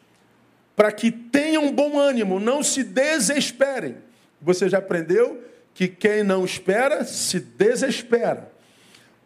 para 0.75 0.93
que 0.93 1.11
tenham 1.11 1.73
bom 1.73 1.99
ânimo, 1.99 2.39
não 2.39 2.63
se 2.63 2.85
desesperem. 2.85 3.97
Você 4.41 4.69
já 4.69 4.79
aprendeu 4.79 5.43
que 5.73 5.89
quem 5.89 6.23
não 6.23 6.45
espera 6.45 7.05
se 7.05 7.41
desespera. 7.41 8.53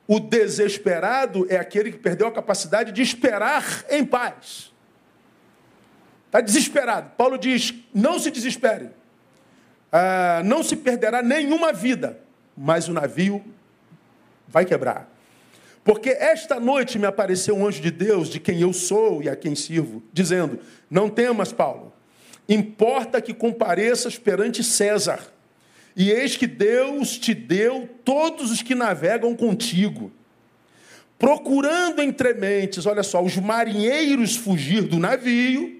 O 0.07 0.19
desesperado 0.19 1.47
é 1.49 1.57
aquele 1.57 1.93
que 1.93 1.99
perdeu 1.99 2.27
a 2.27 2.33
capacidade 2.33 2.93
de 2.93 3.03
esperar 3.03 3.85
em 3.89 4.05
paz. 4.05 4.73
Está 6.27 6.41
desesperado. 6.41 7.11
Paulo 7.17 7.37
diz: 7.37 7.75
não 7.93 8.19
se 8.19 8.31
desespere. 8.31 8.91
Ah, 9.93 10.43
não 10.45 10.63
se 10.63 10.77
perderá 10.77 11.23
nenhuma 11.23 11.73
vida, 11.73 12.19
mas 12.57 12.89
o 12.89 12.93
navio 12.93 13.43
vai 14.47 14.65
quebrar. 14.65 15.11
Porque 15.83 16.11
esta 16.11 16.61
noite 16.61 16.99
me 16.99 17.07
apareceu 17.07 17.57
um 17.57 17.67
anjo 17.67 17.81
de 17.81 17.91
Deus, 17.91 18.29
de 18.29 18.39
quem 18.39 18.61
eu 18.61 18.73
sou 18.73 19.23
e 19.23 19.29
a 19.29 19.35
quem 19.35 19.55
sirvo, 19.55 20.03
dizendo: 20.13 20.61
Não 20.91 21.09
temas, 21.09 21.53
Paulo, 21.53 21.93
importa 22.49 23.21
que 23.21 23.33
compareças 23.33 24.19
perante 24.19 24.63
César 24.63 25.21
e 25.97 26.11
eis 26.11 26.37
que 26.37 26.47
Deus 26.47 27.19
te 27.19 27.35
deu 27.35 27.89
todos 28.05 28.51
os 28.51 28.63
que 28.63 28.75
navegam 28.75 29.35
contigo. 29.35 30.13
Procurando 31.19 32.01
entre 32.01 32.33
mentes, 32.33 32.87
olha 32.87 33.03
só, 33.03 33.23
os 33.23 33.37
marinheiros 33.37 34.37
fugir 34.37 34.83
do 34.83 34.99
navio, 34.99 35.80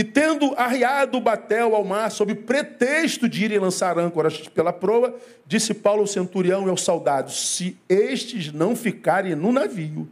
e 0.00 0.04
tendo 0.04 0.54
arriado 0.56 1.18
o 1.18 1.20
batel 1.20 1.74
ao 1.74 1.84
mar, 1.84 2.10
sob 2.10 2.34
pretexto 2.34 3.28
de 3.28 3.44
irem 3.44 3.58
lançar 3.58 3.98
âncoras 3.98 4.48
pela 4.48 4.72
proa, 4.72 5.14
disse 5.46 5.74
Paulo 5.74 6.00
ao 6.00 6.06
centurião 6.06 6.66
e 6.66 6.70
aos 6.70 6.80
soldados: 6.80 7.54
Se 7.54 7.78
estes 7.86 8.50
não 8.50 8.74
ficarem 8.74 9.34
no 9.34 9.52
navio, 9.52 10.08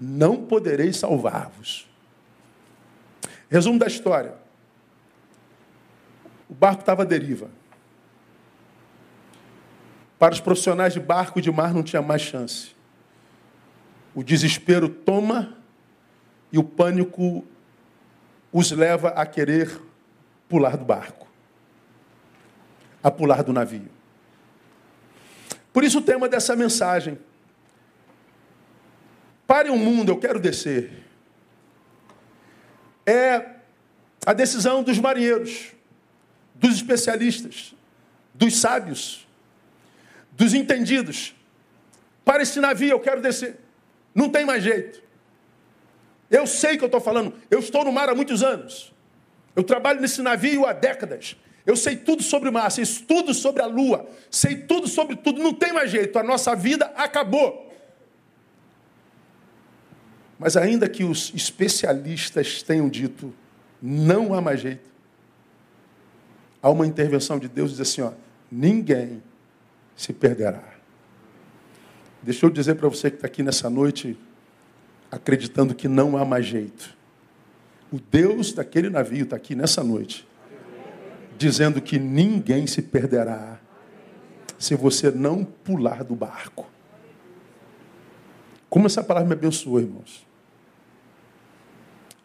não 0.00 0.44
poderei 0.44 0.92
salvar-vos. 0.92 1.88
Resumo 3.48 3.78
da 3.78 3.86
história: 3.86 4.34
o 6.50 6.54
barco 6.54 6.80
estava 6.80 7.02
à 7.02 7.06
deriva. 7.06 7.48
Para 10.18 10.34
os 10.34 10.40
profissionais 10.40 10.94
de 10.94 10.98
barco 10.98 11.38
e 11.38 11.42
de 11.42 11.52
mar 11.52 11.72
não 11.72 11.84
tinha 11.84 12.02
mais 12.02 12.22
chance. 12.22 12.74
O 14.16 14.24
desespero 14.24 14.88
toma 14.88 15.56
e 16.50 16.58
o 16.58 16.64
pânico 16.64 17.46
os 18.52 18.70
leva 18.70 19.08
a 19.08 19.24
querer 19.24 19.80
pular 20.48 20.76
do 20.76 20.84
barco, 20.84 21.26
a 23.02 23.10
pular 23.10 23.42
do 23.42 23.52
navio. 23.52 23.88
Por 25.72 25.82
isso 25.82 25.98
o 25.98 26.02
tema 26.02 26.28
dessa 26.28 26.54
mensagem. 26.54 27.18
Pare 29.46 29.70
o 29.70 29.76
mundo, 29.76 30.10
eu 30.12 30.18
quero 30.18 30.38
descer. 30.38 31.02
É 33.06 33.56
a 34.24 34.32
decisão 34.32 34.82
dos 34.82 34.98
marinheiros, 34.98 35.72
dos 36.54 36.74
especialistas, 36.74 37.74
dos 38.34 38.60
sábios, 38.60 39.26
dos 40.32 40.54
entendidos. 40.54 41.34
Para 42.24 42.42
esse 42.42 42.60
navio, 42.60 42.90
eu 42.90 43.00
quero 43.00 43.20
descer. 43.20 43.58
Não 44.14 44.28
tem 44.28 44.44
mais 44.44 44.62
jeito. 44.62 45.02
Eu 46.32 46.46
sei 46.46 46.78
que 46.78 46.82
eu 46.82 46.86
estou 46.86 47.00
falando. 47.00 47.34
Eu 47.50 47.58
estou 47.58 47.84
no 47.84 47.92
mar 47.92 48.08
há 48.08 48.14
muitos 48.14 48.42
anos. 48.42 48.92
Eu 49.54 49.62
trabalho 49.62 50.00
nesse 50.00 50.22
navio 50.22 50.66
há 50.66 50.72
décadas. 50.72 51.36
Eu 51.66 51.76
sei 51.76 51.94
tudo 51.94 52.22
sobre 52.22 52.48
o 52.48 52.52
mar, 52.52 52.70
sei 52.70 52.84
tudo 53.06 53.34
sobre 53.34 53.62
a 53.62 53.66
lua, 53.66 54.08
sei 54.30 54.56
tudo 54.56 54.88
sobre 54.88 55.14
tudo. 55.14 55.42
Não 55.42 55.52
tem 55.52 55.72
mais 55.72 55.90
jeito. 55.90 56.18
A 56.18 56.22
nossa 56.22 56.56
vida 56.56 56.86
acabou. 56.96 57.70
Mas 60.38 60.56
ainda 60.56 60.88
que 60.88 61.04
os 61.04 61.32
especialistas 61.34 62.62
tenham 62.62 62.88
dito, 62.88 63.32
não 63.80 64.34
há 64.34 64.40
mais 64.40 64.60
jeito. 64.60 64.90
Há 66.62 66.70
uma 66.70 66.86
intervenção 66.86 67.38
de 67.38 67.48
Deus 67.48 67.72
diz 67.72 67.80
assim, 67.80 68.00
ó, 68.00 68.12
ninguém 68.50 69.22
se 69.94 70.12
perderá. 70.12 70.64
Deixa 72.22 72.46
eu 72.46 72.50
dizer 72.50 72.76
para 72.76 72.88
você 72.88 73.10
que 73.10 73.16
está 73.16 73.26
aqui 73.26 73.42
nessa 73.42 73.68
noite, 73.68 74.16
acreditando 75.12 75.74
que 75.74 75.86
não 75.86 76.16
há 76.16 76.24
mais 76.24 76.46
jeito. 76.46 76.96
O 77.92 78.00
Deus 78.00 78.54
daquele 78.54 78.88
navio 78.88 79.24
está 79.24 79.36
aqui 79.36 79.54
nessa 79.54 79.84
noite, 79.84 80.26
dizendo 81.36 81.82
que 81.82 81.98
ninguém 81.98 82.66
se 82.66 82.80
perderá 82.80 83.60
se 84.58 84.74
você 84.74 85.10
não 85.10 85.44
pular 85.44 86.02
do 86.02 86.16
barco. 86.16 86.66
Como 88.70 88.86
essa 88.86 89.04
palavra 89.04 89.28
me 89.28 89.34
abençoou, 89.34 89.80
irmãos. 89.80 90.26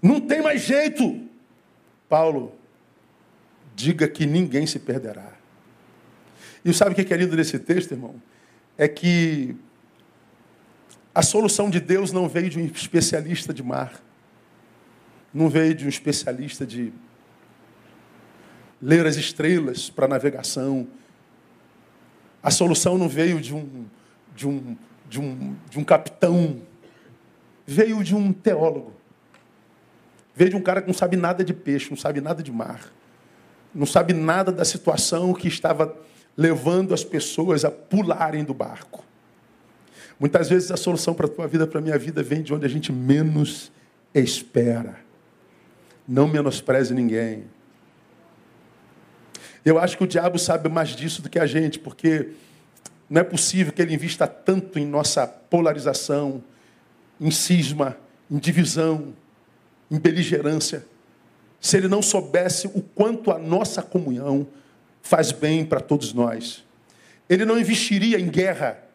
Não 0.02 0.22
tem 0.22 0.42
mais 0.42 0.62
jeito. 0.62 1.28
Paulo, 2.08 2.56
diga 3.76 4.08
que 4.08 4.26
ninguém 4.26 4.66
se 4.66 4.80
perderá. 4.80 5.34
E 6.64 6.74
sabe 6.74 6.92
o 6.92 6.96
que 7.06 7.14
é 7.14 7.18
lindo 7.18 7.36
nesse 7.36 7.60
texto, 7.60 7.92
irmão? 7.92 8.16
É 8.78 8.88
que 8.88 9.58
a 11.18 11.24
solução 11.24 11.68
de 11.68 11.80
Deus 11.80 12.12
não 12.12 12.30
veio 12.30 12.48
de 12.48 12.60
um 12.60 12.66
especialista 12.66 13.52
de 13.52 13.64
mar, 13.64 14.00
não 15.34 15.50
veio 15.50 15.74
de 15.74 15.84
um 15.84 15.90
especialista 15.90 16.64
de 16.64 16.94
ler 18.80 19.04
as 19.08 19.16
estrelas 19.16 19.90
para 19.90 20.08
navegação. 20.08 20.88
A 22.44 22.52
solução 22.52 23.00
não 23.00 23.10
veio 23.10 23.42
de 23.42 23.52
um, 23.52 23.88
de 24.36 24.48
um, 24.48 24.78
de 25.10 25.20
um, 25.20 25.56
de 25.68 25.80
um 25.80 25.84
capitão, 25.84 26.62
veio 27.66 28.04
de 28.04 28.14
um 28.14 28.32
teólogo. 28.32 28.94
Veio 30.36 30.52
de 30.52 30.56
um 30.56 30.62
cara 30.62 30.84
que 30.84 30.88
não 30.88 30.94
sabe 30.94 31.18
nada 31.18 31.44
de 31.44 31.52
peixe, 31.52 31.90
não 31.90 31.98
sabe 31.98 32.22
nada 32.22 32.44
de 32.44 32.52
mar, 32.52 32.94
não 33.74 33.88
sabe 33.88 34.14
nada 34.14 34.52
da 34.52 34.64
situação 34.64 35.34
que 35.34 35.48
estava 35.48 35.98
levando 36.38 36.94
as 36.94 37.04
pessoas 37.04 37.66
a 37.66 37.72
pularem 37.72 38.44
do 38.44 38.54
barco. 38.54 39.07
Muitas 40.20 40.50
vezes 40.50 40.72
a 40.72 40.78
solução 40.78 41.14
para 41.14 41.28
a 41.28 41.30
tua 41.30 41.48
vida, 41.48 41.68
para 41.68 41.80
a 41.80 41.82
minha 41.82 41.98
vida, 41.98 42.24
vem 42.24 42.42
de 42.42 42.54
onde 42.54 42.66
a 42.66 42.70
gente 42.70 42.92
menos 42.92 43.72
espera. 44.14 44.98
Não 46.08 46.28
menospreze 46.28 46.94
ninguém. 46.94 47.46
Eu 49.64 49.78
acho 49.78 49.98
que 49.98 50.04
o 50.04 50.08
diabo 50.08 50.40
sabe 50.40 50.70
mais 50.70 50.90
disso 50.90 51.22
do 51.22 51.30
que 51.30 51.38
a 51.38 51.46
gente, 51.46 51.78
porque 51.78 52.30
não 53.10 53.22
é 53.22 53.24
possível 53.24 53.72
que 53.72 53.82
ele 53.82 53.94
invista 53.94 54.26
tanto 54.26 54.80
em 54.80 54.86
nossa 54.86 55.28
polarização, 55.28 56.44
em 57.20 57.30
cisma, 57.30 57.98
em 58.30 58.38
divisão, 58.38 59.14
em 59.92 60.00
beligerância, 60.00 60.86
se 61.60 61.78
ele 61.78 61.88
não 61.88 62.02
soubesse 62.02 62.68
o 62.68 62.82
quanto 62.82 63.32
a 63.32 63.38
nossa 63.38 63.82
comunhão 63.82 64.48
faz 65.02 65.32
bem 65.32 65.66
para 65.66 65.80
todos 65.80 66.14
nós. 66.14 66.64
Ele 67.30 67.46
não 67.46 67.60
investiria 67.60 68.20
em 68.20 68.30
guerra 68.30 68.87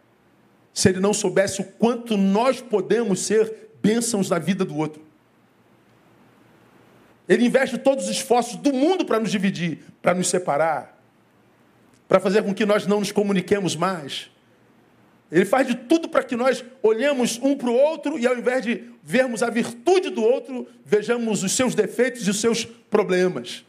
se 0.72 0.88
ele 0.88 1.00
não 1.00 1.12
soubesse 1.12 1.60
o 1.60 1.64
quanto 1.64 2.16
nós 2.16 2.60
podemos 2.60 3.20
ser 3.20 3.70
bênçãos 3.82 4.30
na 4.30 4.38
vida 4.38 4.64
do 4.64 4.76
outro. 4.76 5.02
Ele 7.28 7.46
investe 7.46 7.78
todos 7.78 8.04
os 8.04 8.10
esforços 8.10 8.56
do 8.56 8.72
mundo 8.72 9.04
para 9.04 9.20
nos 9.20 9.30
dividir, 9.30 9.84
para 10.00 10.14
nos 10.14 10.28
separar, 10.28 11.00
para 12.08 12.20
fazer 12.20 12.42
com 12.42 12.54
que 12.54 12.66
nós 12.66 12.86
não 12.86 13.00
nos 13.00 13.12
comuniquemos 13.12 13.76
mais. 13.76 14.30
Ele 15.30 15.46
faz 15.46 15.66
de 15.66 15.74
tudo 15.74 16.10
para 16.10 16.22
que 16.22 16.36
nós 16.36 16.62
olhemos 16.82 17.38
um 17.42 17.56
para 17.56 17.70
o 17.70 17.74
outro 17.74 18.18
e, 18.18 18.26
ao 18.26 18.36
invés 18.36 18.62
de 18.62 18.84
vermos 19.02 19.42
a 19.42 19.48
virtude 19.48 20.10
do 20.10 20.22
outro, 20.22 20.68
vejamos 20.84 21.42
os 21.42 21.52
seus 21.52 21.74
defeitos 21.74 22.26
e 22.26 22.30
os 22.30 22.38
seus 22.38 22.66
problemas. 22.66 23.64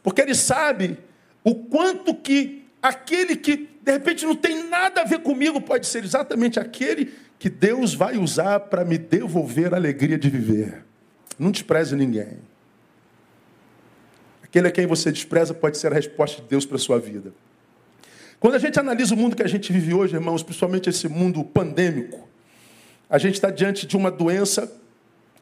Porque 0.00 0.20
ele 0.20 0.34
sabe 0.34 0.96
o 1.42 1.54
quanto 1.54 2.14
que 2.14 2.64
aquele 2.80 3.34
que 3.34 3.68
de 3.82 3.92
repente 3.92 4.26
não 4.26 4.36
tem 4.36 4.68
nada 4.68 5.00
a 5.02 5.04
ver 5.04 5.20
comigo 5.20 5.60
pode 5.60 5.86
ser 5.86 6.04
exatamente 6.04 6.60
aquele 6.60 7.12
que 7.38 7.48
Deus 7.48 7.94
vai 7.94 8.18
usar 8.18 8.60
para 8.60 8.84
me 8.84 8.98
devolver 8.98 9.72
a 9.72 9.76
alegria 9.76 10.18
de 10.18 10.28
viver. 10.28 10.84
Não 11.38 11.50
despreze 11.50 11.96
ninguém. 11.96 12.38
Aquele 14.42 14.68
a 14.68 14.70
quem 14.70 14.86
você 14.86 15.10
despreza 15.10 15.54
pode 15.54 15.78
ser 15.78 15.92
a 15.92 15.94
resposta 15.94 16.42
de 16.42 16.48
Deus 16.48 16.66
para 16.66 16.76
a 16.76 16.78
sua 16.78 16.98
vida. 16.98 17.32
Quando 18.38 18.54
a 18.54 18.58
gente 18.58 18.78
analisa 18.78 19.14
o 19.14 19.16
mundo 19.16 19.36
que 19.36 19.42
a 19.42 19.48
gente 19.48 19.72
vive 19.72 19.94
hoje, 19.94 20.14
irmãos, 20.14 20.42
principalmente 20.42 20.90
esse 20.90 21.08
mundo 21.08 21.42
pandêmico, 21.44 22.28
a 23.08 23.16
gente 23.16 23.34
está 23.34 23.50
diante 23.50 23.86
de 23.86 23.96
uma 23.96 24.10
doença 24.10 24.70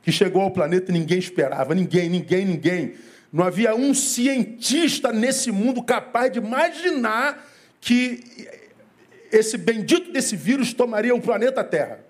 que 0.02 0.12
chegou 0.12 0.42
ao 0.42 0.50
planeta 0.50 0.90
e 0.90 0.94
ninguém 0.94 1.18
esperava, 1.18 1.74
ninguém, 1.74 2.08
ninguém, 2.08 2.44
ninguém. 2.44 2.94
Não 3.32 3.44
havia 3.44 3.74
um 3.74 3.92
cientista 3.92 5.12
nesse 5.12 5.50
mundo 5.50 5.82
capaz 5.82 6.32
de 6.32 6.38
imaginar 6.38 7.47
que 7.80 8.48
esse 9.30 9.56
bendito 9.56 10.12
desse 10.12 10.36
vírus 10.36 10.72
tomaria 10.72 11.14
o 11.14 11.20
planeta 11.20 11.62
Terra. 11.62 12.00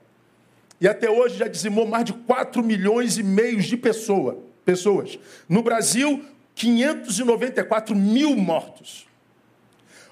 E 0.81 0.87
até 0.87 1.11
hoje 1.11 1.37
já 1.39 1.49
dizimou 1.49 1.87
mais 1.87 2.05
de 2.05 2.13
4 2.13 2.63
milhões 2.63 3.19
e 3.19 3.23
meio 3.23 3.61
de 3.61 3.77
pessoa, 3.77 4.39
pessoas. 4.65 5.19
No 5.49 5.63
Brasil, 5.63 6.25
594 6.55 7.95
mil 7.95 8.37
mortos. 8.37 9.07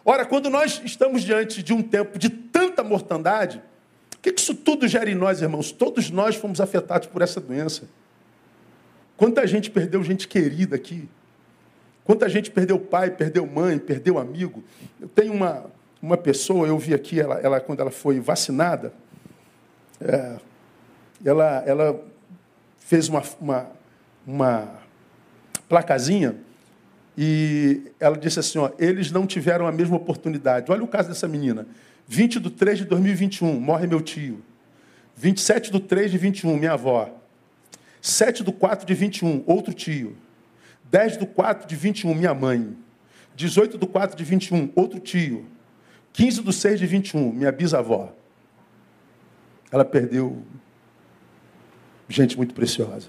Ora, 0.04 0.24
quando 0.24 0.48
nós 0.48 0.80
estamos 0.84 1.22
diante 1.22 1.62
de 1.62 1.72
um 1.72 1.82
tempo 1.82 2.18
de 2.18 2.28
tanta 2.28 2.82
mortandade, 2.82 3.62
o 4.14 4.18
que 4.18 4.32
isso 4.40 4.54
tudo 4.54 4.86
gera 4.86 5.10
em 5.10 5.14
nós, 5.14 5.42
irmãos? 5.42 5.72
Todos 5.72 6.10
nós 6.10 6.36
fomos 6.36 6.60
afetados 6.60 7.08
por 7.08 7.22
essa 7.22 7.40
doença. 7.40 7.88
Quanta 9.16 9.46
gente 9.46 9.70
perdeu 9.70 10.02
gente 10.04 10.28
querida 10.28 10.76
aqui. 10.76 11.08
Quanta 12.06 12.28
gente 12.28 12.52
perdeu 12.52 12.78
pai, 12.78 13.10
perdeu 13.10 13.44
mãe, 13.44 13.80
perdeu 13.80 14.16
amigo. 14.16 14.62
Eu 15.00 15.08
tenho 15.08 15.32
uma, 15.32 15.66
uma 16.00 16.16
pessoa, 16.16 16.68
eu 16.68 16.78
vi 16.78 16.94
aqui, 16.94 17.20
ela, 17.20 17.40
ela 17.40 17.60
quando 17.60 17.80
ela 17.80 17.90
foi 17.90 18.20
vacinada, 18.20 18.92
é, 20.00 20.36
ela, 21.24 21.64
ela 21.66 22.00
fez 22.78 23.08
uma, 23.08 23.24
uma, 23.40 23.66
uma 24.24 24.68
placazinha 25.68 26.36
e 27.18 27.90
ela 27.98 28.16
disse 28.16 28.38
assim: 28.38 28.60
ó, 28.60 28.70
eles 28.78 29.10
não 29.10 29.26
tiveram 29.26 29.66
a 29.66 29.72
mesma 29.72 29.96
oportunidade. 29.96 30.70
Olha 30.70 30.84
o 30.84 30.88
caso 30.88 31.08
dessa 31.08 31.26
menina. 31.26 31.66
20 32.06 32.38
de 32.38 32.50
3 32.50 32.78
de 32.78 32.84
2021, 32.84 33.58
morre 33.58 33.88
meu 33.88 34.00
tio. 34.00 34.44
27 35.16 35.72
de 35.72 35.80
3 35.80 36.12
de 36.12 36.18
21, 36.18 36.56
minha 36.56 36.74
avó. 36.74 37.10
7 38.00 38.44
de 38.44 38.52
4 38.52 38.86
de 38.86 38.94
21, 38.94 39.42
outro 39.44 39.74
tio. 39.74 40.16
10 40.90 41.18
de 41.18 41.26
4 41.26 41.66
de 41.66 41.76
21, 41.76 42.14
minha 42.14 42.34
mãe. 42.34 42.76
18 43.34 43.78
de 43.78 43.86
4 43.86 44.16
de 44.16 44.24
21, 44.24 44.72
outro 44.74 44.98
tio. 44.98 45.46
15 46.12 46.42
de 46.42 46.52
6 46.52 46.80
de 46.80 46.86
21, 46.86 47.32
minha 47.32 47.52
bisavó. 47.52 48.14
Ela 49.70 49.84
perdeu 49.84 50.42
gente 52.08 52.36
muito 52.36 52.54
preciosa. 52.54 53.08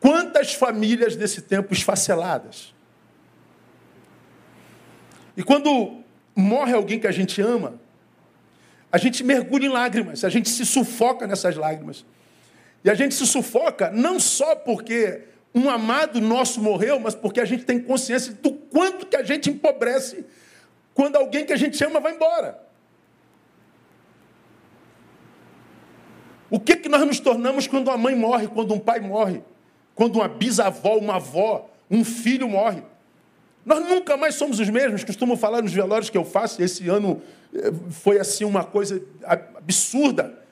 Quantas 0.00 0.54
famílias 0.54 1.16
desse 1.16 1.42
tempo 1.42 1.72
esfaceladas? 1.72 2.74
E 5.36 5.42
quando 5.42 6.00
morre 6.34 6.72
alguém 6.72 6.98
que 6.98 7.06
a 7.06 7.12
gente 7.12 7.40
ama, 7.42 7.78
a 8.90 8.98
gente 8.98 9.22
mergulha 9.22 9.66
em 9.66 9.68
lágrimas, 9.68 10.24
a 10.24 10.28
gente 10.28 10.48
se 10.48 10.64
sufoca 10.64 11.26
nessas 11.26 11.56
lágrimas. 11.56 12.04
E 12.86 12.90
a 12.90 12.94
gente 12.94 13.16
se 13.16 13.26
sufoca 13.26 13.90
não 13.90 14.20
só 14.20 14.54
porque 14.54 15.22
um 15.52 15.68
amado 15.68 16.20
nosso 16.20 16.62
morreu, 16.62 17.00
mas 17.00 17.16
porque 17.16 17.40
a 17.40 17.44
gente 17.44 17.64
tem 17.64 17.80
consciência 17.80 18.32
do 18.34 18.52
quanto 18.52 19.06
que 19.06 19.16
a 19.16 19.24
gente 19.24 19.50
empobrece 19.50 20.24
quando 20.94 21.16
alguém 21.16 21.44
que 21.44 21.52
a 21.52 21.56
gente 21.56 21.82
ama 21.82 21.98
vai 21.98 22.14
embora. 22.14 22.64
O 26.48 26.60
que, 26.60 26.76
que 26.76 26.88
nós 26.88 27.04
nos 27.04 27.18
tornamos 27.18 27.66
quando 27.66 27.88
uma 27.88 27.98
mãe 27.98 28.14
morre, 28.14 28.46
quando 28.46 28.72
um 28.72 28.78
pai 28.78 29.00
morre, 29.00 29.42
quando 29.92 30.14
uma 30.14 30.28
bisavó, 30.28 30.96
uma 30.96 31.16
avó, 31.16 31.68
um 31.90 32.04
filho 32.04 32.48
morre? 32.48 32.84
Nós 33.64 33.80
nunca 33.80 34.16
mais 34.16 34.36
somos 34.36 34.60
os 34.60 34.70
mesmos. 34.70 35.02
Costumo 35.02 35.36
falar 35.36 35.60
nos 35.60 35.72
velórios 35.72 36.08
que 36.08 36.16
eu 36.16 36.24
faço, 36.24 36.62
esse 36.62 36.88
ano 36.88 37.20
eh, 37.52 37.72
foi 37.90 38.20
assim 38.20 38.44
uma 38.44 38.62
coisa 38.62 39.02
absurda. 39.24 40.45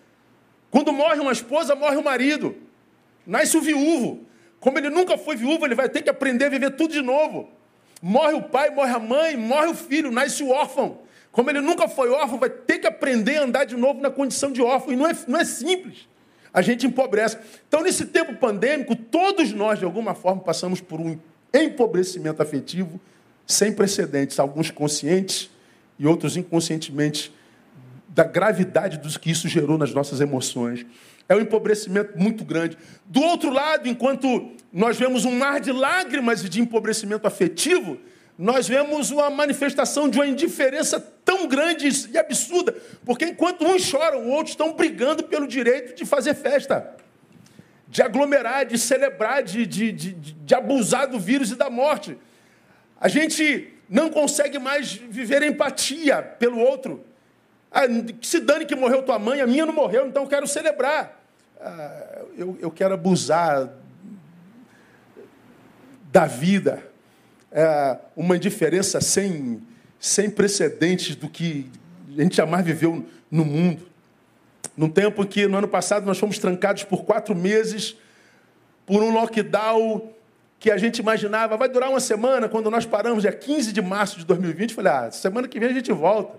Quando 0.75 0.93
morre 0.93 1.21
uma 1.21 1.31
esposa, 1.31 1.77
morre 1.77 1.95
o 1.95 2.03
marido. 2.03 2.57
Nasce 3.25 3.57
o 3.57 3.61
viúvo. 3.61 4.27
Como 4.59 4.77
ele 4.77 4.91
nunca 4.91 5.17
foi 5.17 5.37
viúvo, 5.37 5.65
ele 5.65 5.77
vai 5.77 5.89
ter 5.89 6.03
que 6.03 6.11
aprender 6.11 6.47
a 6.47 6.49
viver 6.49 6.73
tudo 6.73 6.93
de 6.93 7.01
novo. 7.01 7.49
Morre 8.03 8.33
o 8.33 8.43
pai, 8.43 8.71
morre 8.71 8.91
a 8.91 8.99
mãe, 8.99 9.37
morre 9.37 9.69
o 9.69 9.75
filho, 9.75 10.11
nasce 10.11 10.43
o 10.43 10.51
órfão. 10.51 10.99
Como 11.31 11.49
ele 11.49 11.61
nunca 11.61 11.87
foi 11.87 12.11
órfão, 12.11 12.41
vai 12.41 12.51
ter 12.51 12.81
que 12.81 12.89
aprender 12.89 13.37
a 13.37 13.45
andar 13.45 13.65
de 13.67 13.77
novo 13.77 14.01
na 14.01 14.11
condição 14.11 14.51
de 14.51 14.61
órfão. 14.61 14.93
E 14.93 14.97
não 14.97 15.07
é, 15.07 15.17
não 15.29 15.39
é 15.39 15.45
simples. 15.45 16.09
A 16.53 16.61
gente 16.61 16.89
empobrece. 16.89 17.39
Então, 17.69 17.81
nesse 17.81 18.07
tempo 18.07 18.35
pandêmico, 18.35 18.97
todos 18.97 19.53
nós, 19.53 19.79
de 19.79 19.85
alguma 19.85 20.13
forma, 20.13 20.43
passamos 20.43 20.81
por 20.81 21.01
um 21.01 21.17
empobrecimento 21.55 22.43
afetivo 22.43 23.01
sem 23.47 23.73
precedentes. 23.73 24.41
Alguns 24.41 24.73
conscientes 24.73 25.49
e 26.01 26.05
outros 26.05 26.37
inconscientemente 26.37 27.33
da 28.15 28.23
gravidade 28.23 28.99
dos 28.99 29.17
que 29.17 29.29
isso 29.29 29.49
gerou 29.49 29.77
nas 29.77 29.93
nossas 29.93 30.21
emoções. 30.21 30.87
É 31.29 31.35
um 31.35 31.41
empobrecimento 31.41 32.17
muito 32.17 32.45
grande. 32.45 32.79
Do 33.07 33.21
outro 33.21 33.51
lado, 33.51 33.89
enquanto 33.89 34.53
nós 34.73 34.97
vemos 34.97 35.25
um 35.25 35.37
mar 35.37 35.61
de 35.61 35.73
lágrimas 35.73 36.45
e 36.45 36.49
de 36.49 36.61
empobrecimento 36.61 37.27
afetivo, 37.27 37.99
nós 38.39 38.69
vemos 38.69 39.11
uma 39.11 39.29
manifestação 39.31 40.09
de 40.09 40.19
uma 40.19 40.27
indiferença 40.27 41.01
tão 41.25 41.49
grande 41.49 41.89
e 42.13 42.19
absurda, 42.19 42.75
porque 43.05 43.25
enquanto 43.25 43.65
uns 43.65 43.83
choram, 43.83 44.29
outros 44.29 44.51
estão 44.51 44.75
brigando 44.75 45.25
pelo 45.25 45.47
direito 45.47 45.97
de 45.97 46.05
fazer 46.05 46.35
festa, 46.35 46.95
de 47.89 48.03
aglomerar, 48.03 48.65
de 48.65 48.79
celebrar, 48.79 49.43
de, 49.43 49.67
de, 49.67 49.93
de, 49.93 50.13
de 50.13 50.55
abusar 50.55 51.09
do 51.09 51.19
vírus 51.19 51.51
e 51.51 51.57
da 51.57 51.71
morte. 51.71 52.17
A 53.01 53.09
gente 53.09 53.73
não 53.89 54.09
consegue 54.09 54.59
mais 54.59 54.93
viver 54.93 55.43
empatia 55.43 56.23
pelo 56.23 56.59
outro. 56.59 57.05
Ah, 57.77 57.83
se 58.23 58.39
dane 58.39 58.65
que 58.65 58.77
morreu 58.77 59.03
tua 59.03 59.19
mãe, 59.19 59.41
a 59.41 59.47
minha 59.49 59.67
não 59.67 59.75
morreu, 59.75 60.07
então 60.07 60.23
eu 60.23 60.29
quero 60.29 60.47
celebrar. 60.47 61.21
Ah, 61.61 62.23
eu, 62.39 62.57
eu 62.61 62.71
quero 62.71 62.95
abusar 62.95 63.69
da 66.13 66.25
vida 66.25 66.81
é, 67.51 67.99
uma 68.15 68.37
indiferença 68.37 69.01
sem, 69.01 69.61
sem 69.99 70.31
precedentes 70.31 71.17
do 71.17 71.29
que 71.29 71.69
a 72.17 72.23
gente 72.23 72.37
jamais 72.37 72.65
viveu 72.65 73.05
no 73.29 73.45
mundo. 73.45 73.83
Num 74.77 74.89
tempo 74.89 75.25
em 75.25 75.27
que, 75.27 75.49
no 75.49 75.59
ano 75.59 75.67
passado, 75.67 76.07
nós 76.07 76.17
fomos 76.17 76.39
trancados 76.39 76.85
por 76.85 77.05
quatro 77.05 77.35
meses 77.35 77.97
por 78.87 79.03
um 79.03 79.13
lockdown 79.13 80.13
que 80.61 80.71
a 80.71 80.79
gente 80.79 80.99
imaginava 80.99 81.57
vai 81.57 81.69
durar 81.69 81.91
uma 81.91 82.01
semana, 82.01 82.49
quando 82.49 82.71
nós 82.71 82.87
paramos, 82.87 83.23
dia 83.23 83.33
15 83.33 83.73
de 83.73 83.83
março 83.83 84.17
de 84.17 84.25
2020, 84.25 84.75
falei, 84.75 84.93
ah, 84.93 85.11
semana 85.11 85.49
que 85.49 85.59
vem 85.59 85.69
a 85.69 85.73
gente 85.73 85.93
volta. 85.93 86.39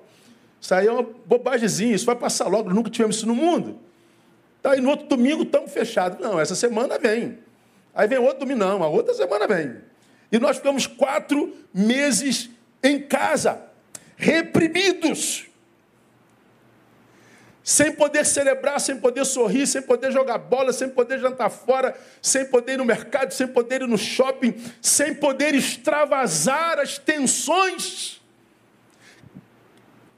Isso 0.65 0.73
aí 0.73 0.87
é 0.87 0.91
uma 0.91 1.03
bobagemzinha, 1.03 1.93
isso 1.93 2.07
vai 2.07 2.15
passar 2.15 2.47
logo, 2.47 2.73
nunca 2.73 2.89
tivemos 2.89 3.17
isso 3.17 3.27
no 3.27 3.35
mundo. 3.35 3.79
Tá, 4.63 4.71
aí 4.71 4.81
no 4.81 4.89
outro 4.89 5.05
domingo 5.05 5.43
estamos 5.43 5.71
fechados. 5.71 6.19
Não, 6.19 6.39
essa 6.39 6.55
semana 6.55 6.97
vem. 6.97 7.37
Aí 7.93 8.07
vem 8.07 8.17
outro 8.17 8.39
domingo, 8.39 8.61
não, 8.61 8.81
a 8.81 8.87
outra 8.87 9.13
semana 9.13 9.45
vem. 9.47 9.75
E 10.31 10.39
nós 10.39 10.57
ficamos 10.57 10.87
quatro 10.87 11.55
meses 11.71 12.49
em 12.81 12.99
casa, 12.99 13.61
reprimidos. 14.17 15.45
Sem 17.63 17.91
poder 17.91 18.25
celebrar, 18.25 18.79
sem 18.79 18.97
poder 18.97 19.23
sorrir, 19.23 19.67
sem 19.67 19.83
poder 19.83 20.11
jogar 20.11 20.39
bola, 20.39 20.73
sem 20.73 20.89
poder 20.89 21.19
jantar 21.19 21.51
fora, 21.51 21.95
sem 22.23 22.43
poder 22.43 22.73
ir 22.73 22.77
no 22.77 22.85
mercado, 22.85 23.33
sem 23.33 23.45
poder 23.45 23.83
ir 23.83 23.87
no 23.87 23.99
shopping, 23.99 24.55
sem 24.81 25.13
poder 25.13 25.53
extravasar 25.53 26.79
as 26.79 26.97
tensões 26.97 28.14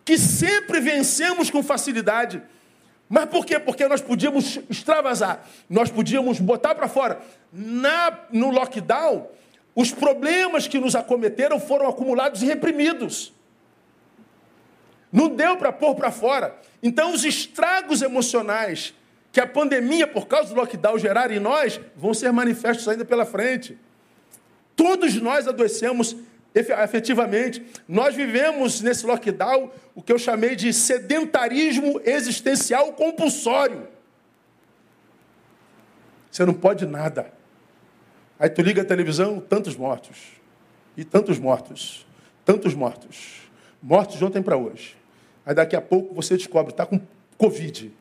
que 0.08 0.18
sempre 0.18 0.80
vencemos 0.80 1.50
com 1.50 1.62
facilidade. 1.62 2.42
Mas 3.10 3.26
por 3.26 3.46
quê? 3.46 3.60
Porque 3.60 3.86
nós 3.90 4.00
podíamos 4.00 4.58
extravasar, 4.70 5.46
nós 5.70 5.92
podíamos 5.92 6.40
botar 6.40 6.76
para 6.76 6.88
fora. 6.88 7.20
Na, 7.52 8.18
no 8.32 8.50
lockdown, 8.50 9.28
os 9.76 9.92
problemas 9.92 10.66
que 10.66 10.80
nos 10.80 10.96
acometeram 10.96 11.60
foram 11.60 11.90
acumulados 11.90 12.42
e 12.42 12.46
reprimidos. 12.46 13.34
Não 15.12 15.28
deu 15.28 15.58
para 15.58 15.74
pôr 15.74 15.94
para 15.94 16.10
fora. 16.10 16.56
Então, 16.82 17.12
os 17.12 17.26
estragos 17.26 18.02
emocionais 18.02 18.94
que 19.34 19.42
a 19.42 19.48
pandemia, 19.48 20.08
por 20.08 20.26
causa 20.26 20.54
do 20.54 20.56
lockdown, 20.56 20.98
gerar 20.98 21.32
em 21.32 21.40
nós, 21.40 21.82
vão 21.98 22.14
ser 22.14 22.32
manifestos 22.32 22.88
ainda 22.88 23.04
pela 23.04 23.26
frente. 23.26 23.78
Todos 24.74 25.16
nós 25.16 25.50
adoecemos 25.50 26.16
efetivamente. 26.58 27.64
Nós 27.88 28.16
vivemos 28.16 28.82
nesse 28.82 29.06
lockdown 29.06 29.72
o 29.96 30.02
que 30.02 30.12
eu 30.12 30.20
chamei 30.20 30.56
de 30.56 30.74
sedentarismo 30.74 32.02
existencial 32.04 32.94
compulsório. 32.94 33.88
Você 36.32 36.46
não 36.46 36.54
pode 36.54 36.86
nada. 36.86 37.32
Aí 38.40 38.50
tu 38.50 38.62
liga 38.62 38.82
a 38.82 38.86
televisão, 38.86 39.40
tantos 39.40 39.76
mortos. 39.76 40.18
E 40.96 41.04
tantos 41.04 41.40
mortos. 41.40 42.06
Tantos 42.46 42.74
mortos. 42.74 43.50
Mortos 43.82 44.18
de 44.18 44.26
ontem 44.26 44.42
para 44.42 44.58
hoje. 44.58 44.96
Aí 45.46 45.56
daqui 45.56 45.76
a 45.76 45.82
pouco 45.82 46.14
você 46.14 46.36
descobre, 46.36 46.74
está 46.74 46.86
com 46.86 47.00
Covid. 47.38 47.92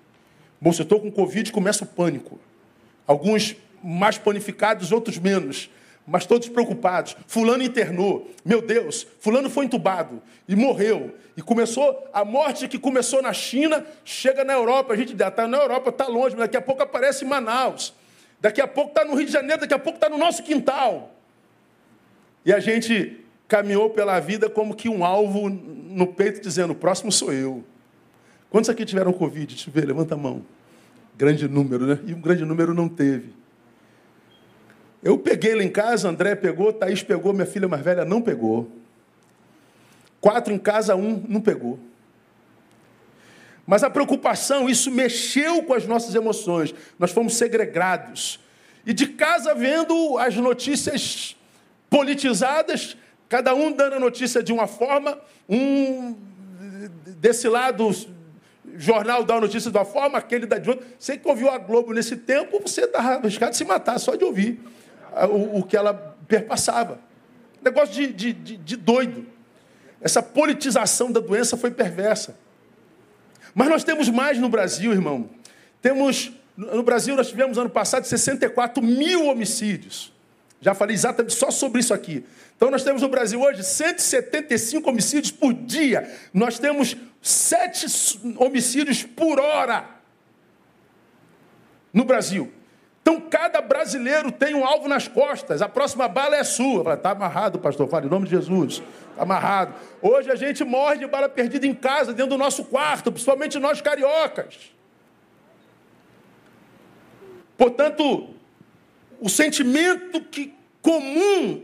Bom, 0.61 0.73
se 0.73 0.81
eu 0.81 0.85
estou 0.85 1.01
com 1.01 1.11
Covid, 1.11 1.53
começa 1.53 1.85
o 1.85 1.87
pânico. 1.87 2.39
Alguns 3.07 3.57
mais 3.83 4.19
panificados, 4.19 4.93
outros 4.93 5.19
menos. 5.19 5.71
Mas 6.07 6.25
todos 6.25 6.49
preocupados. 6.49 7.17
Fulano 7.27 7.63
internou. 7.63 8.31
Meu 8.45 8.63
Deus, 8.63 9.07
fulano 9.19 9.51
foi 9.51 9.65
entubado 9.65 10.23
e 10.47 10.55
morreu. 10.55 11.15
E 11.37 11.43
começou, 11.43 12.09
a 12.13 12.25
morte 12.25 12.69
que 12.69 12.79
começou 12.79 13.21
na 13.21 13.33
China, 13.33 13.85
chega 14.05 14.45
na 14.45 14.53
Europa. 14.53 14.95
A 14.95 14.97
gente 14.97 15.13
está 15.13 15.49
na 15.49 15.59
Europa, 15.59 15.91
está 15.91 16.07
longe, 16.07 16.37
mas 16.37 16.45
daqui 16.45 16.57
a 16.57 16.63
pouco 16.63 16.83
aparece 16.83 17.25
em 17.25 17.29
Manaus. 17.29 17.93
Daqui 18.41 18.61
a 18.61 18.69
pouco 18.69 18.91
está 18.91 19.05
no 19.05 19.15
Rio 19.15 19.27
de 19.27 19.33
Janeiro, 19.33 19.61
daqui 19.61 19.75
a 19.75 19.79
pouco 19.79 19.97
está 19.97 20.09
no 20.09 20.17
nosso 20.17 20.43
quintal. 20.43 21.13
E 22.45 22.53
a 22.53 22.61
gente 22.61 23.21
caminhou 23.49 23.91
pela 23.91 24.21
vida 24.21 24.49
como 24.49 24.75
que 24.75 24.89
um 24.89 25.05
alvo 25.05 25.49
no 25.49 26.07
peito, 26.07 26.41
dizendo: 26.41 26.73
o 26.73 26.77
próximo 26.77 27.11
sou 27.11 27.33
eu. 27.33 27.65
Quantos 28.49 28.71
aqui 28.71 28.85
tiveram 28.85 29.13
Covid? 29.13 29.55
Deixa 29.55 29.69
eu 29.69 29.75
ver, 29.75 29.87
levanta 29.87 30.15
a 30.15 30.19
mão. 30.19 30.45
Grande 31.17 31.49
número, 31.49 31.87
né? 31.87 31.99
E 32.07 32.15
um 32.15 32.21
grande 32.21 32.45
número 32.45 32.73
não 32.73 32.89
teve. 32.89 33.33
Eu 35.07 35.17
peguei 35.17 35.55
lá 35.55 35.63
em 35.63 35.69
casa, 35.69 36.09
André 36.09 36.35
pegou, 36.35 36.73
Thaís 36.73 37.01
pegou, 37.01 37.33
minha 37.33 37.47
filha 37.47 37.69
mais 37.69 37.81
velha 37.81 38.05
não 38.05 38.21
pegou. 38.21 38.69
Quatro 40.21 40.53
em 40.53 40.59
casa, 40.59 40.97
um 40.97 41.25
não 41.29 41.41
pegou. 41.41 41.79
Mas 43.65 43.85
a 43.85 43.89
preocupação, 43.89 44.69
isso 44.69 44.91
mexeu 44.91 45.63
com 45.63 45.75
as 45.75 45.87
nossas 45.87 46.13
emoções. 46.17 46.75
Nós 46.99 47.13
fomos 47.13 47.37
segregados. 47.37 48.41
E 48.85 48.93
de 48.93 49.07
casa 49.07 49.55
vendo 49.55 50.19
as 50.19 50.35
notícias 50.35 51.37
politizadas, 51.89 52.97
cada 53.29 53.55
um 53.55 53.71
dando 53.71 53.95
a 53.95 54.01
notícia 54.01 54.43
de 54.43 54.53
uma 54.53 54.67
forma, 54.67 55.21
um 55.49 56.17
desse 57.21 57.49
lado 57.49 57.89
jornal 58.77 59.23
dá 59.23 59.37
a 59.37 59.41
notícia 59.41 59.71
de 59.71 59.79
uma 59.79 59.85
forma, 59.85 60.19
aquele 60.19 60.47
da 60.47 60.59
de 60.59 60.69
outra. 60.69 60.85
Você 60.99 61.17
que 61.17 61.29
ouviu 61.29 61.49
a 61.49 61.59
Globo 61.59 61.93
nesse 61.93 62.17
tempo, 62.17 62.59
você 62.61 62.87
está 62.87 62.99
arriscado 62.99 63.53
de 63.53 63.57
se 63.57 63.65
matar 63.65 64.01
só 64.01 64.17
de 64.17 64.25
ouvir 64.25 64.59
o, 65.25 65.59
o 65.59 65.63
que 65.63 65.77
ela 65.77 66.17
perpassava. 66.29 67.01
Negócio 67.63 67.95
de, 67.95 68.13
de, 68.13 68.33
de, 68.33 68.57
de 68.57 68.77
doido. 68.77 69.27
Essa 70.01 70.23
politização 70.23 71.11
da 71.11 71.21
doença 71.21 71.57
foi 71.57 71.71
perversa. 71.71 72.37
Mas 73.55 73.69
nós 73.69 73.83
temos 73.83 74.09
mais 74.11 74.39
no 74.39 74.49
Brasil, 74.49 74.93
irmão. 74.93 75.31
Temos, 75.81 76.31
no 76.57 76.83
Brasil, 76.83 77.17
nós 77.17 77.29
tivemos 77.29 77.57
ano 77.57 77.71
passado 77.71 78.05
64 78.05 78.83
mil 78.83 79.27
homicídios. 79.27 80.13
Já 80.61 80.75
falei 80.75 80.95
exatamente 80.95 81.35
só 81.35 81.51
sobre 81.51 81.81
isso 81.81 81.95
aqui. 81.95 82.25
Então 82.57 82.71
nós 82.71 82.83
temos 82.83 83.03
no 83.03 83.09
Brasil 83.09 83.41
hoje 83.41 83.63
175 83.63 84.89
homicídios 84.89 85.31
por 85.31 85.53
dia. 85.53 86.11
Nós 86.33 86.59
temos 86.59 86.97
sete 87.21 87.87
homicídios 88.39 89.03
por 89.03 89.39
hora 89.39 89.89
no 91.93 92.05
Brasil. 92.05 92.53
Então 93.07 93.21
cada 93.21 93.61
brasileiro 93.61 94.33
tem 94.33 94.53
um 94.57 94.67
alvo 94.67 94.89
nas 94.89 95.07
costas. 95.07 95.63
A 95.63 95.69
próxima 95.69 96.09
bala 96.09 96.35
é 96.35 96.43
sua. 96.43 96.95
Está 96.95 97.13
amarrado, 97.13 97.57
pastor. 97.57 97.89
Fala 97.89 98.05
em 98.05 98.09
nome 98.09 98.25
de 98.25 98.33
Jesus. 98.33 98.83
Está 99.11 99.23
amarrado. 99.23 99.75
Hoje 100.03 100.29
a 100.29 100.35
gente 100.35 100.65
morre 100.65 100.97
de 100.99 101.07
bala 101.07 101.29
perdida 101.29 101.69
em 101.69 101.73
casa, 101.73 102.13
dentro 102.13 102.31
do 102.31 102.37
nosso 102.37 102.65
quarto, 102.65 103.13
principalmente 103.13 103.61
nós 103.61 103.81
cariocas. 103.81 104.73
Portanto, 107.57 108.29
o 109.21 109.29
sentimento 109.29 110.21
que 110.23 110.53
comum 110.83 111.63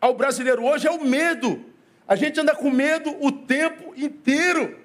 ao 0.00 0.14
brasileiro 0.14 0.64
hoje 0.64 0.88
é 0.88 0.90
o 0.90 1.04
medo. 1.04 1.66
A 2.08 2.16
gente 2.16 2.40
anda 2.40 2.54
com 2.54 2.70
medo 2.70 3.14
o 3.20 3.30
tempo 3.30 3.92
inteiro. 3.94 4.77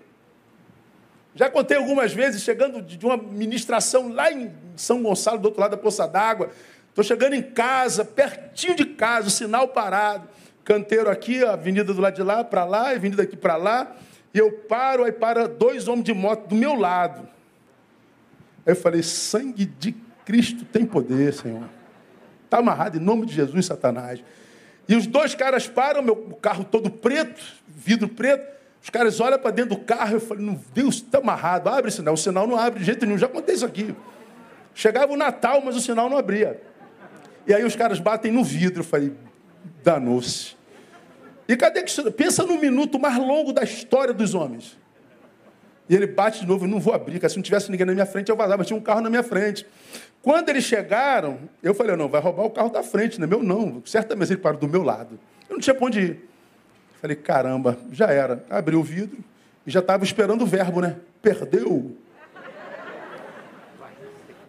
Já 1.35 1.49
contei 1.49 1.77
algumas 1.77 2.13
vezes, 2.13 2.43
chegando 2.43 2.81
de 2.81 3.03
uma 3.05 3.17
ministração 3.17 4.13
lá 4.13 4.31
em 4.31 4.51
São 4.75 5.01
Gonçalo, 5.01 5.39
do 5.39 5.45
outro 5.45 5.61
lado 5.61 5.71
da 5.71 5.77
Poça 5.77 6.07
d'Água. 6.07 6.51
Estou 6.89 7.03
chegando 7.03 7.33
em 7.33 7.41
casa, 7.41 8.05
pertinho 8.05 8.75
de 8.75 8.85
casa, 8.85 9.29
sinal 9.29 9.67
parado. 9.67 10.27
Canteiro 10.63 11.09
aqui, 11.09 11.43
a 11.43 11.53
avenida 11.53 11.91
do 11.91 11.99
lado 11.99 12.15
de 12.15 12.23
lá 12.23 12.43
para 12.43 12.63
lá, 12.65 12.91
avenida 12.91 13.23
aqui 13.23 13.35
para 13.35 13.55
lá. 13.55 13.95
E 14.33 14.37
eu 14.37 14.51
paro, 14.51 15.03
aí 15.03 15.11
para 15.11 15.47
dois 15.47 15.87
homens 15.87 16.05
de 16.05 16.13
moto 16.13 16.47
do 16.47 16.55
meu 16.55 16.75
lado. 16.75 17.27
Aí 18.65 18.71
eu 18.71 18.75
falei: 18.75 19.01
sangue 19.01 19.65
de 19.65 19.95
Cristo 20.25 20.65
tem 20.65 20.85
poder, 20.85 21.33
Senhor. 21.33 21.67
Está 22.45 22.59
amarrado 22.59 22.97
em 22.97 23.01
nome 23.01 23.25
de 23.25 23.33
Jesus, 23.33 23.65
Satanás. 23.65 24.23
E 24.87 24.95
os 24.95 25.07
dois 25.07 25.33
caras 25.33 25.67
param, 25.67 26.01
meu 26.01 26.15
carro 26.41 26.63
todo 26.63 26.89
preto, 26.89 27.41
vidro 27.67 28.07
preto. 28.07 28.53
Os 28.83 28.89
caras 28.89 29.21
olham 29.21 29.39
para 29.39 29.51
dentro 29.51 29.77
do 29.77 29.81
carro. 29.81 30.15
Eu 30.17 30.19
falei, 30.19 30.59
Deus, 30.73 30.95
está 30.95 31.19
amarrado. 31.19 31.69
Abre 31.69 31.89
o 31.89 31.91
sinal. 31.91 32.13
O 32.15 32.17
sinal 32.17 32.45
não 32.45 32.59
abre 32.59 32.81
de 32.81 32.85
jeito 32.85 33.05
nenhum. 33.05 33.17
Já 33.17 33.27
aconteceu 33.27 33.55
isso 33.55 33.65
aqui. 33.65 33.95
Chegava 34.75 35.13
o 35.13 35.15
Natal, 35.15 35.61
mas 35.63 35.77
o 35.77 35.79
sinal 35.79 36.09
não 36.09 36.17
abria. 36.17 36.61
E 37.47 37.53
aí 37.53 37.63
os 37.63 37.77
caras 37.77 37.99
batem 37.99 38.29
no 38.29 38.43
vidro. 38.43 38.81
Eu 38.81 38.83
falei, 38.83 39.13
danou-se. 39.81 40.57
E 41.47 41.55
cadê 41.55 41.81
que. 41.81 42.11
Pensa 42.11 42.43
no 42.43 42.59
minuto 42.59 42.99
mais 42.99 43.17
longo 43.17 43.53
da 43.53 43.63
história 43.63 44.13
dos 44.13 44.35
homens. 44.35 44.77
E 45.87 45.95
ele 45.95 46.07
bate 46.07 46.41
de 46.41 46.47
novo, 46.47 46.65
eu 46.65 46.69
não 46.69 46.79
vou 46.79 46.93
abrir, 46.93 47.13
porque 47.13 47.29
se 47.29 47.35
não 47.35 47.43
tivesse 47.43 47.69
ninguém 47.69 47.85
na 47.85 47.93
minha 47.93 48.05
frente, 48.05 48.29
eu 48.29 48.37
vazava, 48.37 48.63
tinha 48.63 48.77
um 48.77 48.81
carro 48.81 49.01
na 49.01 49.09
minha 49.09 49.23
frente. 49.23 49.65
Quando 50.21 50.47
eles 50.47 50.63
chegaram, 50.63 51.39
eu 51.61 51.73
falei, 51.73 51.95
não, 51.97 52.07
vai 52.07 52.21
roubar 52.21 52.45
o 52.45 52.49
carro 52.49 52.69
da 52.69 52.81
frente, 52.81 53.19
não 53.19 53.27
é 53.27 53.29
meu 53.29 53.43
não. 53.43 53.81
Certamente 53.85 54.31
ele 54.31 54.41
parou 54.41 54.57
do 54.57 54.67
meu 54.67 54.81
lado. 54.81 55.19
Eu 55.49 55.55
não 55.55 55.59
tinha 55.59 55.73
para 55.73 55.85
onde 55.85 55.99
ir. 55.99 56.32
Falei, 57.03 57.17
caramba, 57.17 57.77
já 57.91 58.05
era. 58.05 58.45
Abri 58.49 58.77
o 58.77 58.81
vidro 58.81 59.17
e 59.67 59.69
já 59.69 59.81
estava 59.81 60.05
esperando 60.05 60.43
o 60.43 60.45
verbo, 60.45 60.79
né? 60.79 60.95
Perdeu. 61.21 61.97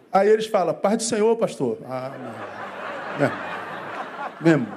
Aí 0.09 0.29
eles 0.29 0.47
falam, 0.47 0.73
paz 0.73 0.95
do 0.95 1.03
Senhor, 1.03 1.35
pastor. 1.35 1.79
Ah, 1.85 2.13
não. 3.19 3.31
Mesmo. 4.39 4.67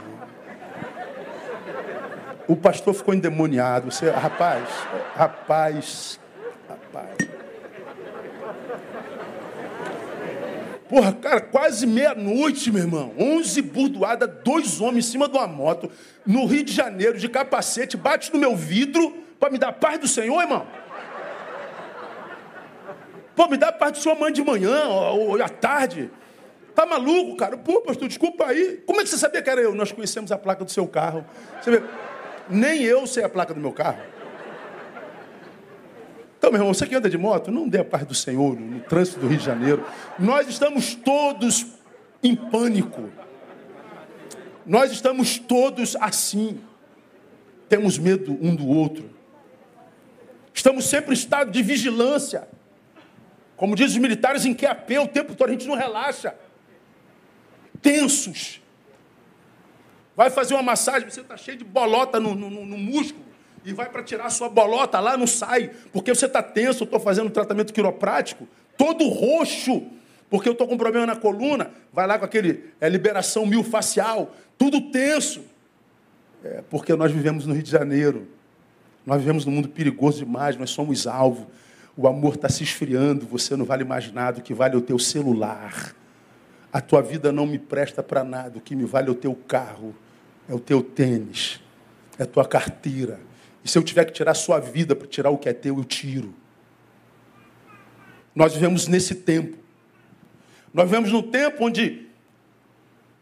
O 2.48 2.56
pastor 2.56 2.94
ficou 2.94 3.14
endemoniado. 3.14 3.92
Você, 3.92 4.10
rapaz, 4.10 4.68
rapaz, 5.14 6.18
rapaz. 6.68 7.37
Porra, 10.88 11.12
cara, 11.12 11.40
quase 11.40 11.86
meia-noite, 11.86 12.72
meu 12.72 12.82
irmão. 12.82 13.12
Onze 13.18 13.60
burdoada, 13.60 14.26
dois 14.26 14.80
homens 14.80 15.06
em 15.06 15.10
cima 15.10 15.28
de 15.28 15.36
uma 15.36 15.46
moto, 15.46 15.90
no 16.24 16.46
Rio 16.46 16.64
de 16.64 16.72
Janeiro, 16.72 17.18
de 17.18 17.28
capacete, 17.28 17.96
bate 17.96 18.32
no 18.32 18.38
meu 18.38 18.56
vidro 18.56 19.14
para 19.38 19.50
me 19.50 19.58
dar 19.58 19.72
paz 19.72 19.98
do 19.98 20.08
Senhor, 20.08 20.40
irmão. 20.40 20.66
Pô, 23.36 23.46
me 23.48 23.56
dá 23.56 23.70
paz 23.70 23.92
do 23.92 23.98
Senhor 23.98 24.16
amanhã 24.16 24.32
de 24.32 24.42
manhã 24.42 24.88
ou, 24.88 25.28
ou 25.28 25.42
à 25.42 25.48
tarde. 25.48 26.10
Tá 26.74 26.86
maluco, 26.86 27.36
cara? 27.36 27.56
Pô, 27.56 27.82
pastor, 27.82 28.08
desculpa 28.08 28.46
aí. 28.46 28.82
Como 28.86 29.00
é 29.00 29.04
que 29.04 29.10
você 29.10 29.18
sabia 29.18 29.42
que 29.42 29.50
era 29.50 29.60
eu? 29.60 29.74
Nós 29.74 29.92
conhecemos 29.92 30.32
a 30.32 30.38
placa 30.38 30.64
do 30.64 30.70
seu 30.70 30.86
carro. 30.88 31.24
Você 31.60 31.70
vê, 31.70 31.82
nem 32.48 32.82
eu 32.82 33.06
sei 33.06 33.24
a 33.24 33.28
placa 33.28 33.52
do 33.52 33.60
meu 33.60 33.72
carro. 33.72 33.98
Então, 36.38 36.52
meu 36.52 36.60
irmão, 36.60 36.72
você 36.72 36.86
que 36.86 36.94
anda 36.94 37.10
de 37.10 37.18
moto, 37.18 37.50
não 37.50 37.68
dê 37.68 37.80
a 37.80 37.84
paz 37.84 38.06
do 38.06 38.14
Senhor 38.14 38.58
no 38.58 38.80
trânsito 38.80 39.18
do 39.18 39.26
Rio 39.26 39.38
de 39.38 39.44
Janeiro. 39.44 39.84
Nós 40.16 40.48
estamos 40.48 40.94
todos 40.94 41.66
em 42.22 42.36
pânico. 42.36 43.10
Nós 44.64 44.92
estamos 44.92 45.36
todos 45.36 45.96
assim. 45.96 46.60
Temos 47.68 47.98
medo 47.98 48.38
um 48.40 48.54
do 48.54 48.68
outro. 48.68 49.10
Estamos 50.54 50.84
sempre 50.84 51.10
em 51.10 51.14
estado 51.14 51.50
de 51.50 51.60
vigilância. 51.60 52.48
Como 53.56 53.74
dizem 53.74 53.96
os 53.96 54.02
militares 54.02 54.46
em 54.46 54.54
QAP, 54.54 54.96
o 54.98 55.08
tempo 55.08 55.34
todo 55.34 55.48
a 55.48 55.52
gente 55.52 55.66
não 55.66 55.74
relaxa. 55.74 56.36
Tensos. 57.82 58.62
Vai 60.14 60.30
fazer 60.30 60.54
uma 60.54 60.62
massagem, 60.62 61.10
você 61.10 61.20
está 61.20 61.36
cheio 61.36 61.58
de 61.58 61.64
bolota 61.64 62.20
no, 62.20 62.36
no, 62.36 62.48
no 62.48 62.78
músculo 62.78 63.27
e 63.64 63.72
vai 63.72 63.88
para 63.88 64.02
tirar 64.02 64.26
a 64.26 64.30
sua 64.30 64.48
bolota 64.48 65.00
lá, 65.00 65.16
não 65.16 65.26
sai, 65.26 65.70
porque 65.92 66.14
você 66.14 66.26
está 66.26 66.42
tenso, 66.42 66.82
eu 66.82 66.84
estou 66.84 67.00
fazendo 67.00 67.30
tratamento 67.30 67.72
quiroprático, 67.72 68.48
todo 68.76 69.08
roxo, 69.08 69.82
porque 70.30 70.48
eu 70.48 70.52
estou 70.52 70.66
com 70.68 70.76
problema 70.76 71.06
na 71.06 71.16
coluna, 71.16 71.70
vai 71.92 72.06
lá 72.06 72.18
com 72.18 72.24
aquele 72.24 72.64
é, 72.80 72.88
liberação 72.88 73.44
facial, 73.64 74.34
tudo 74.56 74.90
tenso. 74.90 75.42
É, 76.44 76.62
porque 76.70 76.94
nós 76.94 77.10
vivemos 77.10 77.46
no 77.46 77.54
Rio 77.54 77.62
de 77.62 77.70
Janeiro, 77.70 78.28
nós 79.04 79.18
vivemos 79.20 79.44
num 79.44 79.52
mundo 79.52 79.68
perigoso 79.68 80.18
demais, 80.18 80.56
nós 80.56 80.70
somos 80.70 81.06
alvo. 81.06 81.48
O 81.96 82.06
amor 82.06 82.34
está 82.34 82.48
se 82.48 82.62
esfriando, 82.62 83.26
você 83.26 83.56
não 83.56 83.64
vale 83.64 83.82
mais 83.82 84.12
nada, 84.12 84.38
o 84.38 84.42
que 84.42 84.54
vale 84.54 84.74
é 84.74 84.78
o 84.78 84.82
teu 84.82 84.98
celular. 84.98 85.94
A 86.72 86.80
tua 86.80 87.00
vida 87.00 87.32
não 87.32 87.46
me 87.46 87.58
presta 87.58 88.02
para 88.02 88.22
nada, 88.22 88.58
o 88.58 88.60
que 88.60 88.76
me 88.76 88.84
vale 88.84 89.08
é 89.08 89.10
o 89.10 89.14
teu 89.14 89.34
carro, 89.34 89.94
é 90.48 90.54
o 90.54 90.60
teu 90.60 90.82
tênis, 90.82 91.60
é 92.18 92.22
a 92.22 92.26
tua 92.26 92.44
carteira, 92.44 93.18
se 93.68 93.76
eu 93.76 93.82
tiver 93.82 94.06
que 94.06 94.12
tirar 94.12 94.32
a 94.32 94.34
sua 94.34 94.58
vida 94.58 94.96
para 94.96 95.06
tirar 95.06 95.30
o 95.30 95.36
que 95.36 95.48
é 95.48 95.52
teu, 95.52 95.76
eu 95.76 95.84
tiro. 95.84 96.34
Nós 98.34 98.54
vivemos 98.54 98.86
nesse 98.86 99.14
tempo. 99.14 99.58
Nós 100.72 100.88
vivemos 100.88 101.12
num 101.12 101.22
tempo 101.22 101.64
onde, 101.64 102.06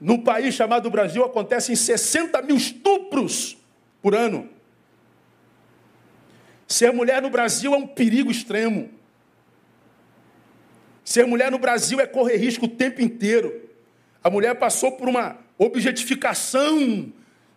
num 0.00 0.22
país 0.22 0.54
chamado 0.54 0.88
Brasil, 0.88 1.24
acontecem 1.24 1.74
60 1.74 2.42
mil 2.42 2.56
estupros 2.56 3.56
por 4.00 4.14
ano. 4.14 4.48
Ser 6.68 6.92
mulher 6.92 7.20
no 7.22 7.30
Brasil 7.30 7.74
é 7.74 7.76
um 7.76 7.86
perigo 7.86 8.30
extremo. 8.30 8.90
Ser 11.04 11.26
mulher 11.26 11.50
no 11.50 11.58
Brasil 11.58 12.00
é 12.00 12.06
correr 12.06 12.36
risco 12.36 12.66
o 12.66 12.68
tempo 12.68 13.00
inteiro. 13.00 13.68
A 14.22 14.30
mulher 14.30 14.54
passou 14.56 14.92
por 14.92 15.08
uma 15.08 15.38
objetificação 15.58 17.12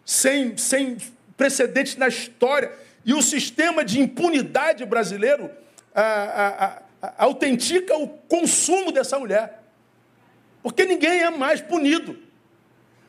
sem, 0.06 0.56
sem 0.58 0.98
precedentes 1.40 1.96
na 1.96 2.10
história. 2.10 2.70
E 3.06 3.14
o 3.14 3.22
sistema 3.22 3.84
de 3.84 4.02
impunidade 4.02 4.86
brasileiro 4.86 5.50
a, 5.96 6.02
a, 6.02 6.82
a, 7.02 7.24
autentica 7.24 7.98
o 7.98 8.08
consumo 8.08 8.92
dessa 8.92 9.18
mulher. 9.18 9.64
Porque 10.62 10.84
ninguém 10.84 11.22
é 11.22 11.30
mais 11.30 11.62
punido. 11.62 12.20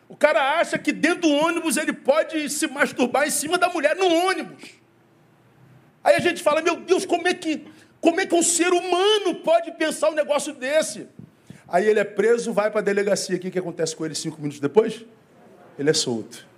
O 0.09 0.17
cara 0.17 0.61
acha 0.61 0.79
que 0.79 0.93
dentro 0.93 1.23
do 1.23 1.31
ônibus 1.31 1.77
ele 1.77 1.93
pode 1.93 2.49
se 2.49 2.69
masturbar 2.69 3.27
em 3.27 3.31
cima 3.31 3.59
da 3.59 3.69
mulher 3.69 3.97
no 3.97 4.07
ônibus. 4.07 4.71
Aí 6.03 6.15
a 6.15 6.21
gente 6.21 6.41
fala, 6.41 6.63
meu 6.63 6.77
Deus, 6.77 7.05
como 7.05 7.27
é 7.27 7.35
que, 7.35 7.67
Como 8.01 8.21
é 8.21 8.27
que 8.27 8.35
um 8.35 8.43
ser 8.43 8.73
humano 8.73 9.35
pode 9.43 9.73
pensar 9.73 10.09
um 10.09 10.15
negócio 10.15 10.55
desse? 10.55 11.09
Aí 11.67 11.87
ele 11.87 11.99
é 11.99 12.05
preso, 12.05 12.53
vai 12.53 12.71
para 12.71 12.81
a 12.81 12.85
delegacia. 12.85 13.37
O 13.37 13.41
que, 13.41 13.51
que 13.51 13.59
acontece 13.59 13.95
com 13.95 14.07
ele 14.07 14.15
cinco 14.15 14.39
minutos 14.39 14.61
depois? 14.61 15.05
Ele 15.77 15.91
é 15.91 15.95
solto. 15.95 16.50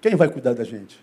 Quem 0.00 0.14
vai 0.14 0.28
cuidar 0.28 0.54
da 0.54 0.64
gente? 0.64 0.98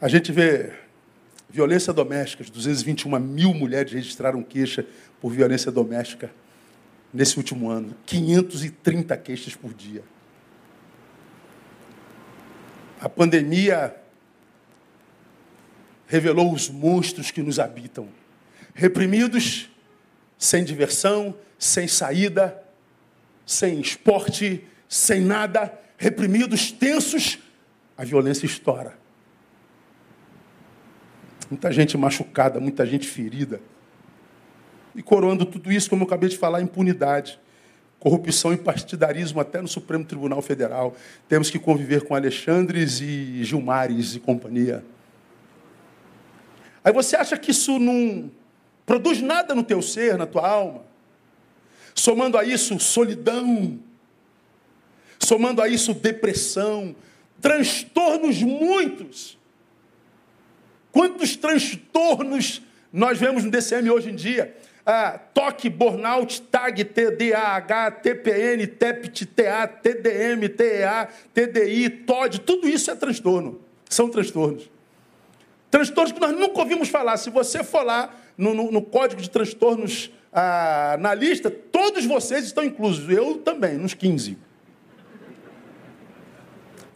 A 0.00 0.08
gente 0.08 0.32
vê 0.32 0.72
violência 1.48 1.92
doméstica, 1.92 2.44
221 2.44 3.18
mil 3.20 3.54
mulheres 3.54 3.92
registraram 3.92 4.42
queixa 4.42 4.84
por 5.20 5.30
violência 5.32 5.70
doméstica 5.70 6.30
nesse 7.12 7.38
último 7.38 7.70
ano. 7.70 7.94
530 8.04 9.16
queixas 9.16 9.54
por 9.54 9.72
dia. 9.72 10.02
A 13.00 13.08
pandemia 13.08 13.94
revelou 16.06 16.52
os 16.52 16.68
monstros 16.68 17.30
que 17.30 17.40
nos 17.40 17.58
habitam. 17.58 18.08
Reprimidos, 18.74 19.70
sem 20.38 20.64
diversão, 20.64 21.34
sem 21.58 21.88
saída, 21.88 22.62
sem 23.46 23.80
esporte, 23.80 24.64
sem 24.88 25.20
nada, 25.20 25.72
reprimidos, 25.96 26.70
tensos, 26.70 27.38
a 27.96 28.04
violência 28.04 28.46
estoura. 28.46 28.98
Muita 31.50 31.70
gente 31.70 31.96
machucada, 31.96 32.58
muita 32.58 32.86
gente 32.86 33.06
ferida. 33.06 33.60
E 34.94 35.02
coroando 35.02 35.44
tudo 35.44 35.70
isso, 35.70 35.90
como 35.90 36.02
eu 36.02 36.06
acabei 36.06 36.28
de 36.28 36.38
falar, 36.38 36.60
impunidade 36.60 37.38
corrupção 38.04 38.52
e 38.52 38.58
partidarismo 38.58 39.40
até 39.40 39.62
no 39.62 39.66
Supremo 39.66 40.04
Tribunal 40.04 40.42
Federal. 40.42 40.94
Temos 41.26 41.48
que 41.48 41.58
conviver 41.58 42.02
com 42.02 42.14
Alexandres 42.14 43.00
e 43.00 43.42
Gilmares 43.42 44.14
e 44.14 44.20
companhia. 44.20 44.84
Aí 46.84 46.92
você 46.92 47.16
acha 47.16 47.38
que 47.38 47.50
isso 47.50 47.78
não 47.78 48.30
produz 48.86 49.20
nada 49.20 49.54
no 49.54 49.62
teu 49.62 49.80
ser, 49.80 50.16
na 50.16 50.26
tua 50.26 50.48
alma? 50.48 50.82
Somando 51.94 52.36
a 52.36 52.44
isso 52.44 52.78
solidão, 52.80 53.78
somando 55.18 55.62
a 55.62 55.68
isso 55.68 55.94
depressão, 55.94 56.94
transtornos 57.40 58.42
muitos. 58.42 59.38
Quantos 60.90 61.36
transtornos 61.36 62.62
nós 62.92 63.18
vemos 63.18 63.44
no 63.44 63.50
DCM 63.50 63.90
hoje 63.90 64.10
em 64.10 64.14
dia? 64.14 64.56
ah, 64.86 65.18
toque, 65.32 65.70
burnout, 65.70 66.42
tag, 66.42 66.84
TDAH, 66.84 67.90
TPN, 67.90 68.66
TEPT, 68.66 69.26
TA, 69.26 69.66
TDM, 69.66 70.48
TEA, 70.48 71.08
TDI, 71.32 71.88
TOD, 71.88 72.40
tudo 72.40 72.68
isso 72.68 72.90
é 72.90 72.94
transtorno. 72.94 73.60
São 73.88 74.10
transtornos. 74.10 74.70
Transtornos 75.70 76.12
que 76.12 76.20
nós 76.20 76.32
nunca 76.32 76.58
ouvimos 76.60 76.88
falar. 76.88 77.16
Se 77.16 77.30
você 77.30 77.64
for 77.64 77.82
lá 77.82 78.14
no, 78.36 78.54
no, 78.54 78.70
no 78.70 78.82
código 78.82 79.20
de 79.20 79.30
transtornos 79.30 80.10
ah, 80.32 80.96
na 80.98 81.14
lista, 81.14 81.50
todos 81.50 82.04
vocês 82.04 82.44
estão 82.44 82.64
inclusos. 82.64 83.08
Eu 83.08 83.38
também, 83.38 83.78
nos 83.78 83.94
15. 83.94 84.36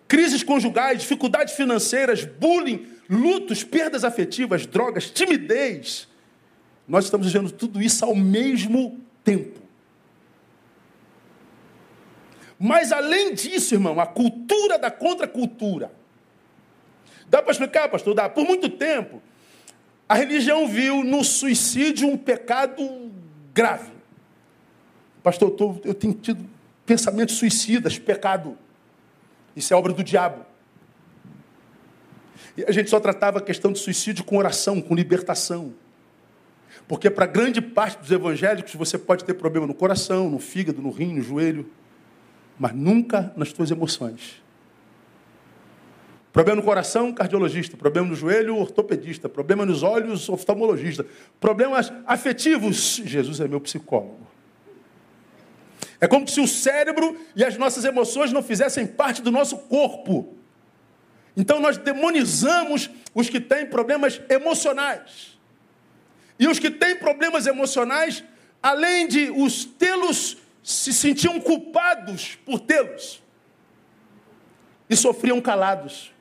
Crises 0.09 0.43
conjugais, 0.43 1.01
dificuldades 1.01 1.55
financeiras, 1.55 2.25
bullying, 2.25 2.87
lutos, 3.09 3.63
perdas 3.63 4.05
afetivas, 4.05 4.67
drogas, 4.67 5.11
timidez, 5.11 6.09
nós 6.89 7.05
estamos 7.05 7.31
vivendo 7.31 7.53
tudo 7.53 7.83
isso 7.83 8.03
ao 8.05 8.15
mesmo 8.15 8.99
tempo. 9.23 9.61
Mas 12.59 12.91
além 12.91 13.35
disso, 13.35 13.75
irmão, 13.75 14.01
a 14.01 14.07
cultura 14.07 14.79
da 14.79 14.91
contracultura. 14.91 15.93
Dá 17.29 17.43
para 17.43 17.53
explicar, 17.53 17.89
pastor? 17.91 18.15
Dá. 18.15 18.29
Por 18.29 18.45
muito 18.47 18.71
tempo, 18.71 19.23
a 20.09 20.15
religião 20.15 20.67
viu 20.67 21.05
no 21.05 21.23
suicídio 21.23 22.09
um 22.09 22.17
pecado 22.17 23.13
grave. 23.53 23.93
Pastor, 25.23 25.51
eu, 25.51 25.55
tô, 25.57 25.77
eu 25.85 25.95
tenho 25.95 26.15
tido 26.15 26.43
pensamentos 26.87 27.37
suicidas, 27.37 27.99
pecado. 27.99 28.57
Isso 29.55 29.75
é 29.75 29.77
obra 29.77 29.93
do 29.93 30.03
diabo. 30.03 30.47
E 32.57 32.65
a 32.65 32.73
gente 32.73 32.89
só 32.89 32.99
tratava 32.99 33.39
a 33.39 33.43
questão 33.43 33.71
do 33.71 33.79
suicídio 33.79 34.25
com 34.25 34.39
oração, 34.39 34.81
com 34.81 34.95
libertação. 34.95 35.75
Porque 36.87 37.11
para 37.11 37.27
grande 37.27 37.61
parte 37.61 37.99
dos 37.99 38.11
evangélicos 38.11 38.75
você 38.75 38.97
pode 38.97 39.25
ter 39.25 39.35
problema 39.35 39.67
no 39.67 39.75
coração, 39.75 40.31
no 40.31 40.39
fígado, 40.39 40.81
no 40.81 40.91
rim, 40.91 41.15
no 41.15 41.23
joelho, 41.23 41.71
mas 42.59 42.73
nunca 42.75 43.33
nas 43.37 43.53
tuas 43.53 43.71
emoções. 43.71 44.43
Problema 46.33 46.61
no 46.61 46.63
coração, 46.63 47.13
cardiologista. 47.13 47.77
Problema 47.77 48.09
no 48.09 48.15
joelho, 48.15 48.57
ortopedista. 48.57 49.29
Problema 49.29 49.65
nos 49.65 49.83
olhos, 49.83 50.29
oftalmologista. 50.29 51.05
Problemas 51.41 51.93
afetivos, 52.07 53.01
Jesus 53.05 53.41
é 53.41 53.49
meu 53.49 53.61
psicólogo. 53.61 54.27
É 56.01 56.07
como 56.07 56.29
se 56.29 56.41
o 56.41 56.47
cérebro 56.47 57.19
e 57.35 57.45
as 57.45 57.57
nossas 57.57 57.85
emoções 57.85 58.33
não 58.33 58.43
fizessem 58.43 58.87
parte 58.87 59.21
do 59.21 59.31
nosso 59.31 59.57
corpo. 59.57 60.37
Então 61.37 61.61
nós 61.61 61.77
demonizamos 61.77 62.91
os 63.15 63.29
que 63.29 63.41
têm 63.41 63.67
problemas 63.67 64.21
emocionais. 64.29 65.39
E 66.39 66.47
os 66.47 66.59
que 66.59 66.71
têm 66.71 66.97
problemas 66.97 67.47
emocionais, 67.47 68.23
além 68.63 69.09
de 69.09 69.31
os 69.31 69.65
tê-los, 69.65 70.37
se 70.63 70.93
sentiam 70.93 71.41
culpados 71.41 72.39
por 72.45 72.61
tê-los. 72.61 73.23
E 74.89 74.97
sofriam 74.97 75.41
calados. 75.41 76.13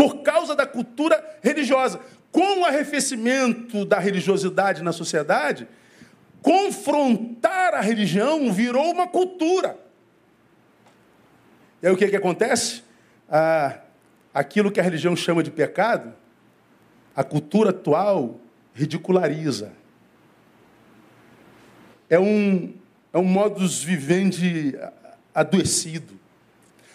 Por 0.00 0.22
causa 0.22 0.56
da 0.56 0.66
cultura 0.66 1.22
religiosa. 1.42 2.00
Com 2.32 2.60
o 2.60 2.64
arrefecimento 2.64 3.84
da 3.84 3.98
religiosidade 3.98 4.82
na 4.82 4.94
sociedade, 4.94 5.68
confrontar 6.40 7.74
a 7.74 7.82
religião 7.82 8.50
virou 8.50 8.90
uma 8.92 9.06
cultura. 9.06 9.78
E 11.82 11.86
aí 11.86 11.92
o 11.92 11.98
que, 11.98 12.08
que 12.08 12.16
acontece? 12.16 12.82
Ah, 13.28 13.76
aquilo 14.32 14.72
que 14.72 14.80
a 14.80 14.82
religião 14.82 15.14
chama 15.14 15.42
de 15.42 15.50
pecado, 15.50 16.14
a 17.14 17.22
cultura 17.22 17.68
atual 17.68 18.40
ridiculariza. 18.72 19.70
É 22.08 22.18
um, 22.18 22.72
é 23.12 23.18
um 23.18 23.24
modus 23.24 23.82
vivendi 23.82 24.74
adoecido. 25.34 26.19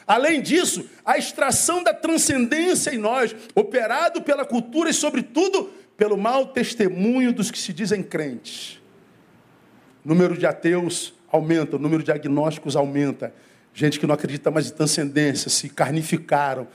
Além 0.07 0.41
disso, 0.41 0.87
a 1.03 1.17
extração 1.17 1.83
da 1.83 1.93
transcendência 1.93 2.93
em 2.93 2.97
nós, 2.97 3.35
operado 3.55 4.21
pela 4.21 4.45
cultura 4.45 4.89
e, 4.89 4.93
sobretudo, 4.93 5.71
pelo 5.97 6.17
mau 6.17 6.47
testemunho 6.47 7.33
dos 7.33 7.49
que 7.49 7.57
se 7.57 7.73
dizem 7.73 8.03
crentes. 8.03 8.79
O 10.03 10.09
número 10.09 10.37
de 10.37 10.45
ateus 10.45 11.13
aumenta, 11.31 11.75
o 11.75 11.79
número 11.79 12.03
de 12.03 12.11
agnósticos 12.11 12.75
aumenta. 12.75 13.33
Gente 13.73 13.99
que 13.99 14.05
não 14.05 14.13
acredita 14.13 14.51
mais 14.51 14.69
em 14.69 14.73
transcendência, 14.73 15.49
se 15.49 15.69
carnificaram, 15.69 16.67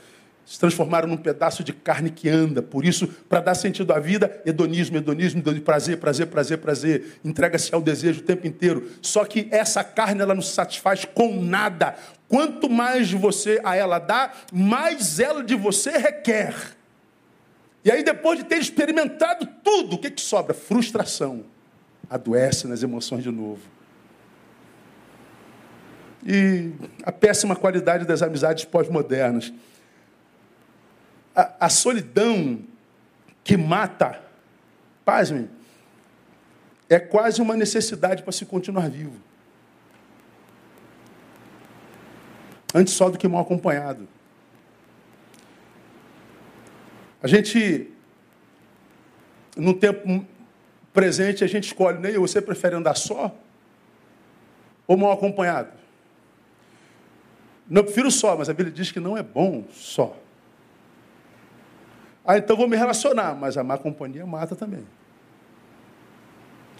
se 0.45 0.59
transformaram 0.59 1.07
num 1.07 1.17
pedaço 1.17 1.63
de 1.63 1.71
carne 1.71 2.09
que 2.09 2.27
anda. 2.27 2.61
Por 2.61 2.85
isso, 2.85 3.07
para 3.07 3.39
dar 3.39 3.55
sentido 3.55 3.93
à 3.93 3.99
vida, 3.99 4.41
hedonismo, 4.45 4.97
hedonismo, 4.97 5.41
de 5.41 5.61
prazer, 5.61 5.97
prazer, 5.97 6.27
prazer, 6.27 6.57
prazer. 6.57 7.19
Entrega-se 7.23 7.73
ao 7.73 7.81
desejo 7.81 8.19
o 8.19 8.23
tempo 8.23 8.47
inteiro. 8.47 8.89
Só 9.01 9.23
que 9.23 9.47
essa 9.51 9.83
carne 9.83 10.21
ela 10.21 10.35
não 10.35 10.41
satisfaz 10.41 11.05
com 11.05 11.41
nada. 11.41 11.95
Quanto 12.27 12.69
mais 12.69 13.11
você 13.11 13.61
a 13.63 13.75
ela 13.75 13.99
dá, 13.99 14.31
mais 14.51 15.19
ela 15.19 15.43
de 15.43 15.55
você 15.55 15.91
requer. 15.91 16.55
E 17.83 17.91
aí, 17.91 18.03
depois 18.03 18.37
de 18.37 18.45
ter 18.45 18.57
experimentado 18.57 19.47
tudo, 19.63 19.95
o 19.95 19.99
que, 19.99 20.11
que 20.11 20.21
sobra? 20.21 20.53
Frustração. 20.53 21.45
Adoece 22.09 22.67
nas 22.67 22.83
emoções 22.83 23.23
de 23.23 23.31
novo. 23.31 23.61
E 26.25 26.71
a 27.03 27.11
péssima 27.11 27.55
qualidade 27.55 28.05
das 28.05 28.21
amizades 28.21 28.65
pós-modernas 28.65 29.51
a, 31.35 31.65
a 31.65 31.69
solidão 31.69 32.61
que 33.43 33.57
mata, 33.57 34.21
pasmem, 35.03 35.49
é 36.89 36.99
quase 36.99 37.41
uma 37.41 37.55
necessidade 37.55 38.21
para 38.23 38.31
se 38.31 38.45
continuar 38.45 38.89
vivo. 38.89 39.17
Antes 42.73 42.93
só 42.93 43.09
do 43.09 43.17
que 43.17 43.27
mal 43.27 43.41
acompanhado. 43.41 44.07
A 47.23 47.27
gente, 47.27 47.91
no 49.55 49.73
tempo 49.73 50.25
presente, 50.91 51.43
a 51.43 51.47
gente 51.47 51.65
escolhe, 51.65 51.99
né? 51.99 52.11
Você 52.13 52.41
prefere 52.41 52.75
andar 52.75 52.95
só 52.95 53.33
ou 54.87 54.97
mal 54.97 55.11
acompanhado? 55.11 55.71
Não, 57.69 57.81
eu 57.81 57.85
prefiro 57.85 58.11
só, 58.11 58.35
mas 58.35 58.49
a 58.49 58.53
Bíblia 58.53 58.73
diz 58.73 58.91
que 58.91 58.99
não 58.99 59.17
é 59.17 59.23
bom 59.23 59.63
só. 59.71 60.17
Ah, 62.31 62.37
então 62.37 62.55
vou 62.55 62.65
me 62.65 62.77
relacionar, 62.77 63.35
mas 63.35 63.57
a 63.57 63.63
má 63.63 63.77
companhia 63.77 64.25
mata 64.25 64.55
também. 64.55 64.87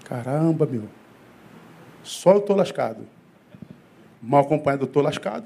Caramba, 0.06 0.66
meu. 0.66 0.88
Só 2.04 2.32
eu 2.32 2.38
estou 2.38 2.56
lascado. 2.56 3.06
Mal 4.22 4.44
acompanhado, 4.44 4.84
eu 4.84 4.88
estou 4.88 5.04
lascado. 5.04 5.46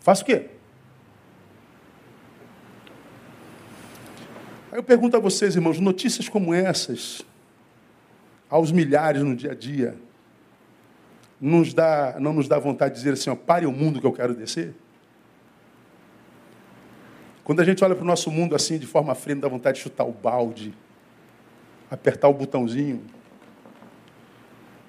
Faço 0.00 0.24
o 0.24 0.26
quê? 0.26 0.50
Aí 4.72 4.78
eu 4.80 4.82
pergunto 4.82 5.16
a 5.16 5.20
vocês, 5.20 5.54
irmãos, 5.54 5.78
notícias 5.78 6.28
como 6.28 6.52
essas, 6.52 7.22
aos 8.50 8.72
milhares 8.72 9.22
no 9.22 9.36
dia 9.36 9.52
a 9.52 9.54
dia, 9.54 9.96
nos 11.40 11.72
dá, 11.72 12.16
não 12.18 12.32
nos 12.32 12.48
dá 12.48 12.58
vontade 12.58 12.94
de 12.94 12.98
dizer 12.98 13.12
assim, 13.12 13.30
ó, 13.30 13.36
pare 13.36 13.64
o 13.64 13.70
mundo 13.70 14.00
que 14.00 14.06
eu 14.08 14.12
quero 14.12 14.34
descer? 14.34 14.74
Quando 17.44 17.60
a 17.60 17.64
gente 17.64 17.82
olha 17.82 17.94
para 17.94 18.04
o 18.04 18.06
nosso 18.06 18.30
mundo 18.30 18.54
assim, 18.54 18.78
de 18.78 18.86
forma 18.86 19.14
fria, 19.14 19.36
dá 19.36 19.48
vontade 19.48 19.78
de 19.78 19.82
chutar 19.82 20.04
o 20.04 20.12
balde, 20.12 20.72
apertar 21.90 22.28
o 22.28 22.34
botãozinho 22.34 23.02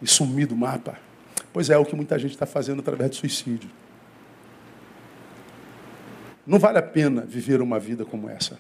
e 0.02 0.08
sumir 0.08 0.46
do 0.46 0.56
mapa. 0.56 0.98
Pois 1.52 1.70
é, 1.70 1.74
é 1.74 1.78
o 1.78 1.86
que 1.86 1.96
muita 1.96 2.18
gente 2.20 2.32
está 2.32 2.46
fazendo 2.46 2.80
através 2.80 3.10
do 3.10 3.16
suicídio. 3.16 3.70
Não 6.46 6.60
vale 6.60 6.78
a 6.78 6.84
pena 6.84 7.22
viver 7.22 7.62
uma 7.62 7.80
vida 7.80 8.04
como 8.04 8.30
essa. 8.30 8.60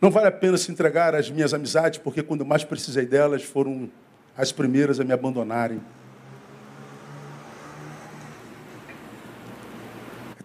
Não 0.00 0.10
vale 0.10 0.26
a 0.26 0.32
pena 0.32 0.56
se 0.56 0.70
entregar 0.70 1.14
às 1.14 1.30
minhas 1.30 1.52
amizades, 1.54 1.98
porque 1.98 2.22
quando 2.22 2.44
mais 2.44 2.64
precisei 2.64 3.06
delas 3.06 3.42
foram 3.42 3.90
as 4.36 4.50
primeiras 4.52 4.98
a 4.98 5.04
me 5.04 5.12
abandonarem. 5.12 5.80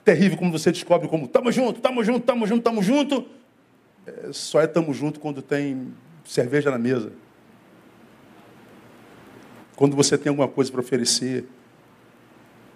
Terrível 0.07 0.37
como 0.37 0.53
você 0.53 0.71
descobre 0.71 1.09
como 1.09 1.25
estamos 1.25 1.53
junto, 1.53 1.77
estamos 1.79 2.05
junto, 2.05 2.19
estamos 2.21 2.47
junto, 2.47 2.59
estamos 2.59 2.85
junto. 2.85 3.25
É, 4.05 4.31
só 4.31 4.61
é 4.61 4.63
estamos 4.63 4.95
junto 4.95 5.19
quando 5.19 5.41
tem 5.41 5.93
cerveja 6.23 6.71
na 6.71 6.77
mesa. 6.77 7.11
Quando 9.75 9.97
você 9.97 10.17
tem 10.17 10.29
alguma 10.29 10.47
coisa 10.47 10.71
para 10.71 10.79
oferecer. 10.79 11.43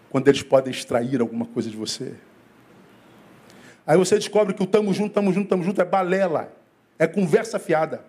Quando 0.10 0.28
eles 0.28 0.44
podem 0.44 0.74
extrair 0.74 1.22
alguma 1.22 1.46
coisa 1.46 1.70
de 1.70 1.78
você. 1.78 2.14
Aí 3.88 3.98
você 3.98 4.16
descobre 4.16 4.54
que 4.54 4.62
o 4.62 4.68
tamo 4.68 4.94
junto, 4.94 5.14
tamo 5.14 5.32
junto, 5.32 5.48
tamo 5.48 5.64
junto 5.64 5.82
é 5.82 5.86
balela. 5.86 6.54
É 7.00 7.08
conversa 7.08 7.58
fiada. 7.58 8.04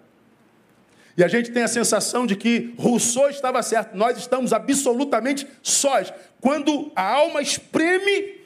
E 1.16 1.22
a 1.22 1.28
gente 1.28 1.52
tem 1.52 1.62
a 1.62 1.68
sensação 1.68 2.26
de 2.26 2.34
que 2.34 2.74
Rousseau 2.76 3.30
estava 3.30 3.62
certo. 3.62 3.96
Nós 3.96 4.18
estamos 4.18 4.52
absolutamente 4.52 5.46
sós. 5.62 6.12
Quando 6.40 6.90
a 6.96 7.08
alma 7.08 7.40
espreme, 7.40 8.41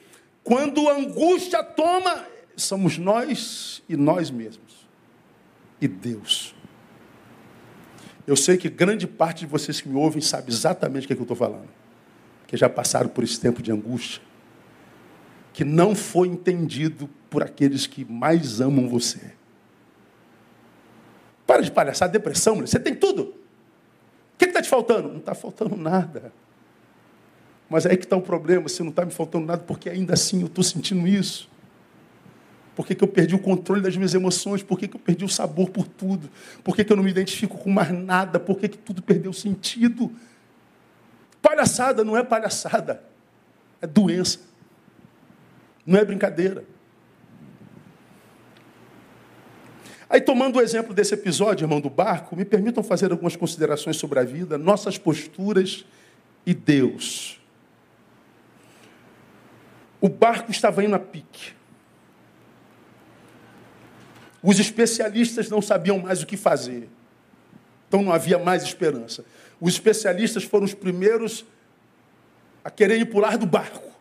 quando 0.47 0.87
a 0.87 0.93
angústia 0.93 1.61
toma, 1.61 2.25
somos 2.55 2.97
nós 2.97 3.83
e 3.89 3.97
nós 3.97 4.31
mesmos. 4.31 4.87
E 5.81 5.89
Deus. 5.89 6.55
Eu 8.25 8.37
sei 8.37 8.55
que 8.55 8.69
grande 8.69 9.05
parte 9.05 9.39
de 9.39 9.45
vocês 9.45 9.81
que 9.81 9.89
me 9.89 9.97
ouvem 9.97 10.21
sabe 10.21 10.49
exatamente 10.49 11.03
o 11.03 11.07
que, 11.07 11.11
é 11.11 11.15
que 11.17 11.21
eu 11.21 11.25
estou 11.25 11.35
falando. 11.35 11.67
Que 12.47 12.55
já 12.55 12.69
passaram 12.69 13.09
por 13.09 13.25
esse 13.25 13.37
tempo 13.37 13.61
de 13.61 13.73
angústia. 13.73 14.21
Que 15.51 15.65
não 15.65 15.93
foi 15.93 16.29
entendido 16.29 17.09
por 17.29 17.43
aqueles 17.43 17.85
que 17.85 18.05
mais 18.05 18.61
amam 18.61 18.87
você. 18.87 19.33
Para 21.45 21.61
de 21.61 21.71
palhaçar, 21.73 22.09
depressão, 22.09 22.55
você 22.55 22.79
tem 22.79 22.95
tudo. 22.95 23.23
O 23.23 24.37
que 24.37 24.45
está 24.45 24.61
te 24.61 24.69
faltando? 24.69 25.09
Não 25.09 25.17
está 25.17 25.35
faltando 25.35 25.75
nada. 25.75 26.31
Mas 27.69 27.85
aí 27.85 27.97
que 27.97 28.05
está 28.05 28.15
o 28.15 28.21
problema, 28.21 28.69
se 28.69 28.81
não 28.81 28.89
está 28.89 29.03
me 29.03 29.11
faltando 29.11 29.45
nada, 29.45 29.63
porque 29.63 29.89
ainda 29.89 30.13
assim 30.13 30.41
eu 30.41 30.47
estou 30.47 30.63
sentindo 30.63 31.07
isso. 31.07 31.49
Por 32.75 32.85
que, 32.85 32.93
que 32.93 33.03
eu 33.03 33.07
perdi 33.07 33.33
o 33.33 33.39
controle 33.39 33.81
das 33.81 33.95
minhas 33.97 34.13
emoções? 34.13 34.61
Por 34.61 34.77
que, 34.77 34.87
que 34.87 34.95
eu 34.95 34.99
perdi 34.99 35.25
o 35.25 35.29
sabor 35.29 35.69
por 35.69 35.87
tudo? 35.87 36.29
Por 36.63 36.75
que, 36.75 36.83
que 36.83 36.93
eu 36.93 36.95
não 36.95 37.03
me 37.03 37.09
identifico 37.09 37.57
com 37.57 37.71
mais 37.71 37.91
nada? 37.91 38.39
Por 38.39 38.59
que, 38.59 38.69
que 38.69 38.77
tudo 38.77 39.01
perdeu 39.01 39.33
sentido? 39.33 40.11
Palhaçada 41.41 42.03
não 42.03 42.15
é 42.15 42.23
palhaçada, 42.23 43.03
é 43.81 43.87
doença. 43.87 44.39
Não 45.85 45.97
é 45.97 46.05
brincadeira. 46.05 46.63
Aí, 50.09 50.21
tomando 50.21 50.57
o 50.57 50.61
exemplo 50.61 50.93
desse 50.93 51.13
episódio, 51.13 51.65
irmão, 51.65 51.81
do 51.81 51.89
barco, 51.89 52.35
me 52.35 52.45
permitam 52.45 52.83
fazer 52.83 53.11
algumas 53.11 53.35
considerações 53.35 53.97
sobre 53.97 54.19
a 54.19 54.23
vida, 54.23 54.57
nossas 54.57 54.97
posturas 54.97 55.83
e 56.45 56.53
Deus. 56.53 57.36
O 59.99 60.09
barco 60.09 60.51
estava 60.51 60.83
indo 60.83 60.95
a 60.95 60.99
pique. 60.99 61.55
Os 64.41 64.59
especialistas 64.59 65.49
não 65.49 65.61
sabiam 65.61 65.99
mais 65.99 66.21
o 66.21 66.27
que 66.27 66.37
fazer. 66.37 66.89
Então 67.87 68.01
não 68.01 68.11
havia 68.11 68.37
mais 68.37 68.63
esperança. 68.63 69.25
Os 69.59 69.73
especialistas 69.73 70.43
foram 70.43 70.65
os 70.65 70.73
primeiros 70.73 71.45
a 72.63 72.69
quererem 72.69 73.05
pular 73.05 73.37
do 73.37 73.45
barco. 73.45 73.91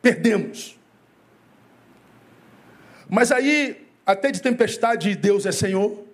Perdemos. 0.00 0.78
Mas 3.08 3.32
aí, 3.32 3.88
até 4.04 4.30
de 4.30 4.40
tempestade, 4.42 5.16
Deus 5.16 5.46
é 5.46 5.52
Senhor. 5.52 6.04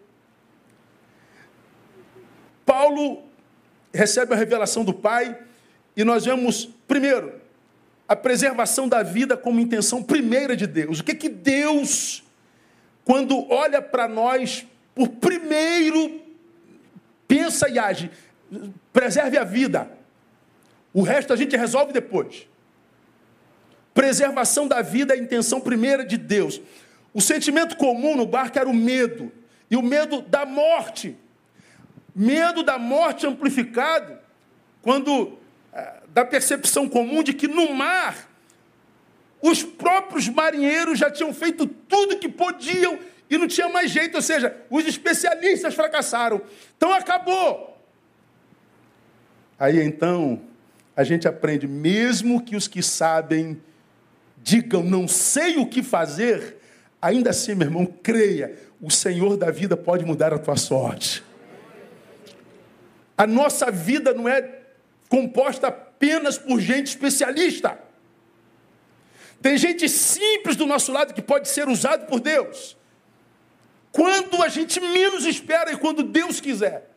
Paulo 2.65 3.25
recebe 3.93 4.35
a 4.35 4.37
revelação 4.37 4.85
do 4.85 4.95
Pai 4.95 5.39
e 5.97 6.05
nós 6.05 6.25
vemos, 6.25 6.67
primeiro, 6.87 7.34
a 8.09 8.15
preservação 8.15 8.89
da 8.89 9.03
vida 9.03 9.37
como 9.37 9.61
intenção 9.61 10.03
primeira 10.03 10.57
de 10.57 10.67
Deus. 10.67 11.01
O 11.01 11.05
que 11.05 11.15
que 11.15 11.29
Deus 11.29 12.25
quando 13.05 13.47
olha 13.53 13.83
para 13.83 14.09
nós, 14.09 14.67
por 14.95 15.09
primeiro 15.09 16.23
pensa 17.29 17.69
e 17.69 17.79
age. 17.79 18.11
Preserve 18.93 19.37
a 19.37 19.45
vida. 19.45 19.91
O 20.93 21.03
resto 21.03 21.33
a 21.33 21.37
gente 21.37 21.57
resolve 21.57 21.93
depois. 21.93 22.49
Preservação 23.93 24.67
da 24.67 24.81
vida 24.81 25.15
é 25.15 25.19
a 25.19 25.21
intenção 25.21 25.61
primeira 25.61 26.05
de 26.05 26.17
Deus. 26.17 26.61
O 27.13 27.21
sentimento 27.21 27.77
comum 27.77 28.17
no 28.17 28.27
barco 28.27 28.59
era 28.59 28.69
o 28.69 28.75
medo. 28.75 29.31
E 29.71 29.77
o 29.77 29.83
medo 29.83 30.23
da 30.23 30.47
morte. 30.47 31.17
Medo 32.15 32.63
da 32.63 32.79
morte 32.79 33.27
amplificado 33.27 34.19
quando 34.83 35.39
da 36.15 36.25
percepção 36.25 36.89
comum 36.89 37.23
de 37.23 37.35
que 37.35 37.49
no 37.49 37.75
mar 37.75 38.31
os 39.43 39.63
próprios 39.63 40.29
marinheiros 40.29 40.99
já 40.99 41.11
tinham 41.11 41.35
feito 41.35 41.67
tudo 41.67 42.17
que 42.17 42.29
podiam 42.29 42.99
e 43.29 43.37
não 43.37 43.49
tinha 43.49 43.69
mais 43.69 43.91
jeito, 43.91 44.15
ou 44.15 44.23
seja, 44.23 44.57
os 44.71 44.87
especialistas 44.87 45.75
fracassaram. 45.75 46.41
Então 46.77 46.95
acabou. 46.95 47.77
Aí 49.59 49.83
então, 49.83 50.41
a 50.97 51.03
gente 51.05 51.27
aprende, 51.27 51.67
mesmo 51.67 52.43
que 52.43 52.57
os 52.57 52.69
que 52.69 52.83
sabem 52.83 53.61
digam 54.43 54.83
não 54.83 55.09
sei 55.09 55.57
o 55.57 55.67
que 55.67 55.83
fazer, 55.83 56.57
ainda 57.03 57.31
assim, 57.31 57.55
meu 57.55 57.67
irmão, 57.67 57.87
creia, 57.87 58.57
o 58.81 58.91
Senhor 58.91 59.37
da 59.37 59.51
vida 59.51 59.77
pode 59.77 60.05
mudar 60.05 60.33
a 60.33 60.39
tua 60.39 60.57
sorte. 60.57 61.25
A 63.17 63.27
nossa 63.27 63.71
vida 63.71 64.15
não 64.15 64.29
é 64.29 64.61
composta 65.09 65.71
apenas 65.95 66.37
por 66.37 66.61
gente 66.61 66.89
especialista. 66.89 67.79
Tem 69.41 69.57
gente 69.57 69.89
simples 69.89 70.57
do 70.57 70.67
nosso 70.67 70.91
lado 70.93 71.15
que 71.15 71.23
pode 71.23 71.49
ser 71.49 71.69
usado 71.69 72.07
por 72.07 72.21
Deus. 72.21 72.77
Quando 73.93 74.43
a 74.43 74.49
gente 74.49 74.81
menos 74.81 75.25
espera 75.25 75.73
e 75.73 75.77
quando 75.77 76.03
Deus 76.03 76.41
quiser. 76.41 76.91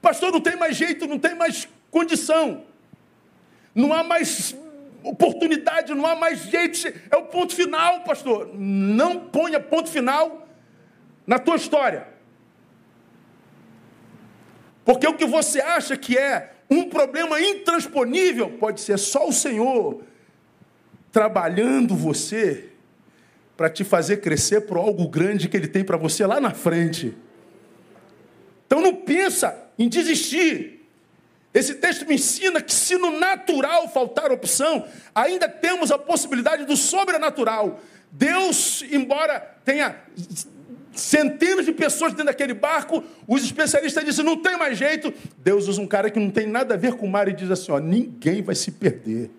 Pastor, 0.00 0.32
não 0.32 0.40
tem 0.40 0.56
mais 0.56 0.76
jeito, 0.76 1.06
não 1.06 1.18
tem 1.18 1.34
mais 1.34 1.68
condição. 1.90 2.64
Não 3.74 3.92
há 3.92 4.02
mais 4.02 4.56
oportunidade, 5.02 5.94
não 5.94 6.06
há 6.06 6.16
mais 6.16 6.40
jeito. 6.44 6.88
É 7.10 7.16
o 7.16 7.24
ponto 7.24 7.54
final, 7.54 8.02
pastor. 8.02 8.50
Não 8.54 9.20
ponha 9.20 9.60
ponto 9.60 9.90
final 9.90 10.48
na 11.26 11.38
tua 11.38 11.56
história. 11.56 12.08
Porque 14.84 15.06
o 15.06 15.14
que 15.14 15.26
você 15.26 15.60
acha 15.60 15.96
que 15.96 16.16
é 16.16 16.55
um 16.70 16.88
problema 16.88 17.40
intransponível 17.40 18.50
pode 18.58 18.80
ser 18.80 18.98
só 18.98 19.28
o 19.28 19.32
Senhor 19.32 20.02
trabalhando 21.12 21.94
você 21.94 22.70
para 23.56 23.70
te 23.70 23.84
fazer 23.84 24.18
crescer 24.18 24.62
para 24.62 24.78
algo 24.78 25.08
grande 25.08 25.48
que 25.48 25.56
ele 25.56 25.68
tem 25.68 25.82
para 25.82 25.96
você 25.96 26.26
lá 26.26 26.40
na 26.40 26.50
frente. 26.50 27.16
Então 28.66 28.80
não 28.80 28.94
pensa 28.94 29.56
em 29.78 29.88
desistir. 29.88 30.86
Esse 31.54 31.76
texto 31.76 32.06
me 32.06 32.16
ensina 32.16 32.60
que 32.60 32.74
se 32.74 32.98
no 32.98 33.18
natural 33.18 33.88
faltar 33.88 34.30
opção, 34.30 34.86
ainda 35.14 35.48
temos 35.48 35.90
a 35.90 35.98
possibilidade 35.98 36.66
do 36.66 36.76
sobrenatural. 36.76 37.80
Deus, 38.10 38.84
embora 38.90 39.40
tenha 39.64 39.96
centenas 40.96 41.64
de 41.64 41.72
pessoas 41.72 42.12
dentro 42.12 42.26
daquele 42.26 42.54
barco, 42.54 43.04
os 43.26 43.44
especialistas 43.44 44.04
dizem, 44.04 44.24
não 44.24 44.36
tem 44.36 44.58
mais 44.58 44.76
jeito. 44.76 45.12
Deus 45.38 45.68
usa 45.68 45.80
um 45.80 45.86
cara 45.86 46.10
que 46.10 46.18
não 46.18 46.30
tem 46.30 46.46
nada 46.46 46.74
a 46.74 46.76
ver 46.76 46.94
com 46.94 47.06
o 47.06 47.10
mar 47.10 47.28
e 47.28 47.32
diz 47.32 47.50
assim, 47.50 47.70
ó, 47.72 47.78
ninguém 47.78 48.42
vai 48.42 48.54
se 48.54 48.72
perder. 48.72 49.30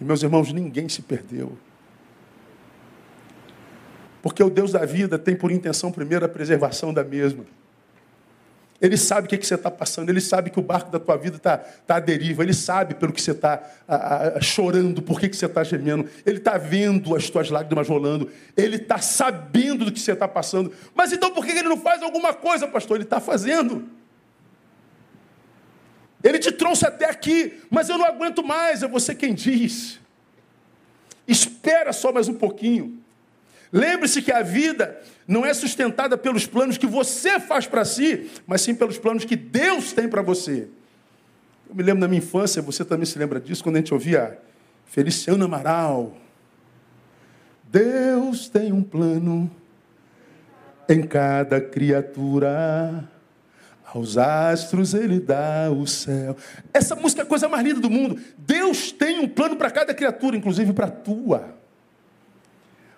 E 0.00 0.04
meus 0.04 0.22
irmãos, 0.22 0.52
ninguém 0.52 0.88
se 0.88 1.02
perdeu. 1.02 1.56
Porque 4.22 4.42
o 4.42 4.50
Deus 4.50 4.72
da 4.72 4.84
vida 4.84 5.18
tem 5.18 5.36
por 5.36 5.50
intenção 5.50 5.92
primeiro 5.92 6.24
a 6.24 6.28
preservação 6.28 6.94
da 6.94 7.04
mesma. 7.04 7.44
Ele 8.84 8.98
sabe 8.98 9.26
o 9.26 9.30
que, 9.30 9.38
que 9.38 9.46
você 9.46 9.54
está 9.54 9.70
passando, 9.70 10.10
ele 10.10 10.20
sabe 10.20 10.50
que 10.50 10.58
o 10.58 10.62
barco 10.62 10.90
da 10.90 11.00
tua 11.00 11.16
vida 11.16 11.38
está 11.38 11.56
tá 11.56 11.96
à 11.96 12.00
deriva, 12.00 12.42
ele 12.42 12.52
sabe 12.52 12.94
pelo 12.94 13.14
que 13.14 13.22
você 13.22 13.30
está 13.30 13.62
chorando, 14.42 15.00
por 15.00 15.18
que, 15.18 15.30
que 15.30 15.34
você 15.34 15.46
está 15.46 15.64
gemendo, 15.64 16.06
ele 16.26 16.36
está 16.36 16.58
vendo 16.58 17.16
as 17.16 17.30
tuas 17.30 17.48
lágrimas 17.48 17.88
rolando, 17.88 18.30
ele 18.54 18.76
está 18.76 18.98
sabendo 18.98 19.86
do 19.86 19.90
que 19.90 19.98
você 19.98 20.12
está 20.12 20.28
passando. 20.28 20.70
Mas 20.94 21.14
então 21.14 21.30
por 21.30 21.46
que 21.46 21.52
ele 21.52 21.62
não 21.62 21.78
faz 21.78 22.02
alguma 22.02 22.34
coisa, 22.34 22.68
pastor? 22.68 22.98
Ele 22.98 23.04
está 23.04 23.20
fazendo. 23.20 23.88
Ele 26.22 26.38
te 26.38 26.52
trouxe 26.52 26.86
até 26.86 27.08
aqui, 27.08 27.62
mas 27.70 27.88
eu 27.88 27.96
não 27.96 28.04
aguento 28.04 28.44
mais, 28.44 28.82
é 28.82 28.86
você 28.86 29.14
quem 29.14 29.32
diz. 29.32 29.98
Espera 31.26 31.90
só 31.90 32.12
mais 32.12 32.28
um 32.28 32.34
pouquinho. 32.34 33.02
Lembre-se 33.72 34.20
que 34.20 34.30
a 34.30 34.42
vida 34.42 35.02
não 35.26 35.44
é 35.44 35.54
sustentada 35.54 36.16
pelos 36.16 36.46
planos 36.46 36.76
que 36.76 36.86
você 36.86 37.40
faz 37.40 37.66
para 37.66 37.84
si, 37.84 38.30
mas 38.46 38.60
sim 38.60 38.74
pelos 38.74 38.98
planos 38.98 39.24
que 39.24 39.36
Deus 39.36 39.92
tem 39.92 40.08
para 40.08 40.22
você. 40.22 40.68
Eu 41.68 41.74
me 41.74 41.82
lembro 41.82 42.02
da 42.02 42.08
minha 42.08 42.18
infância, 42.18 42.60
você 42.60 42.84
também 42.84 43.06
se 43.06 43.18
lembra 43.18 43.40
disso, 43.40 43.62
quando 43.62 43.76
a 43.76 43.78
gente 43.78 43.94
ouvia 43.94 44.38
Feliciano 44.86 45.44
Amaral. 45.44 46.14
Deus 47.64 48.48
tem 48.48 48.72
um 48.72 48.82
plano 48.82 49.50
em 50.88 51.02
cada 51.02 51.60
criatura. 51.60 53.08
Aos 53.86 54.18
astros 54.18 54.92
ele 54.92 55.20
dá 55.20 55.70
o 55.70 55.86
céu. 55.86 56.36
Essa 56.72 56.94
música 56.96 57.22
é 57.22 57.24
a 57.24 57.26
coisa 57.26 57.48
mais 57.48 57.64
linda 57.64 57.80
do 57.80 57.90
mundo. 57.90 58.20
Deus 58.36 58.92
tem 58.92 59.20
um 59.20 59.28
plano 59.28 59.56
para 59.56 59.70
cada 59.70 59.94
criatura, 59.94 60.36
inclusive 60.36 60.72
para 60.72 60.86
a 60.86 60.90
tua. 60.90 61.63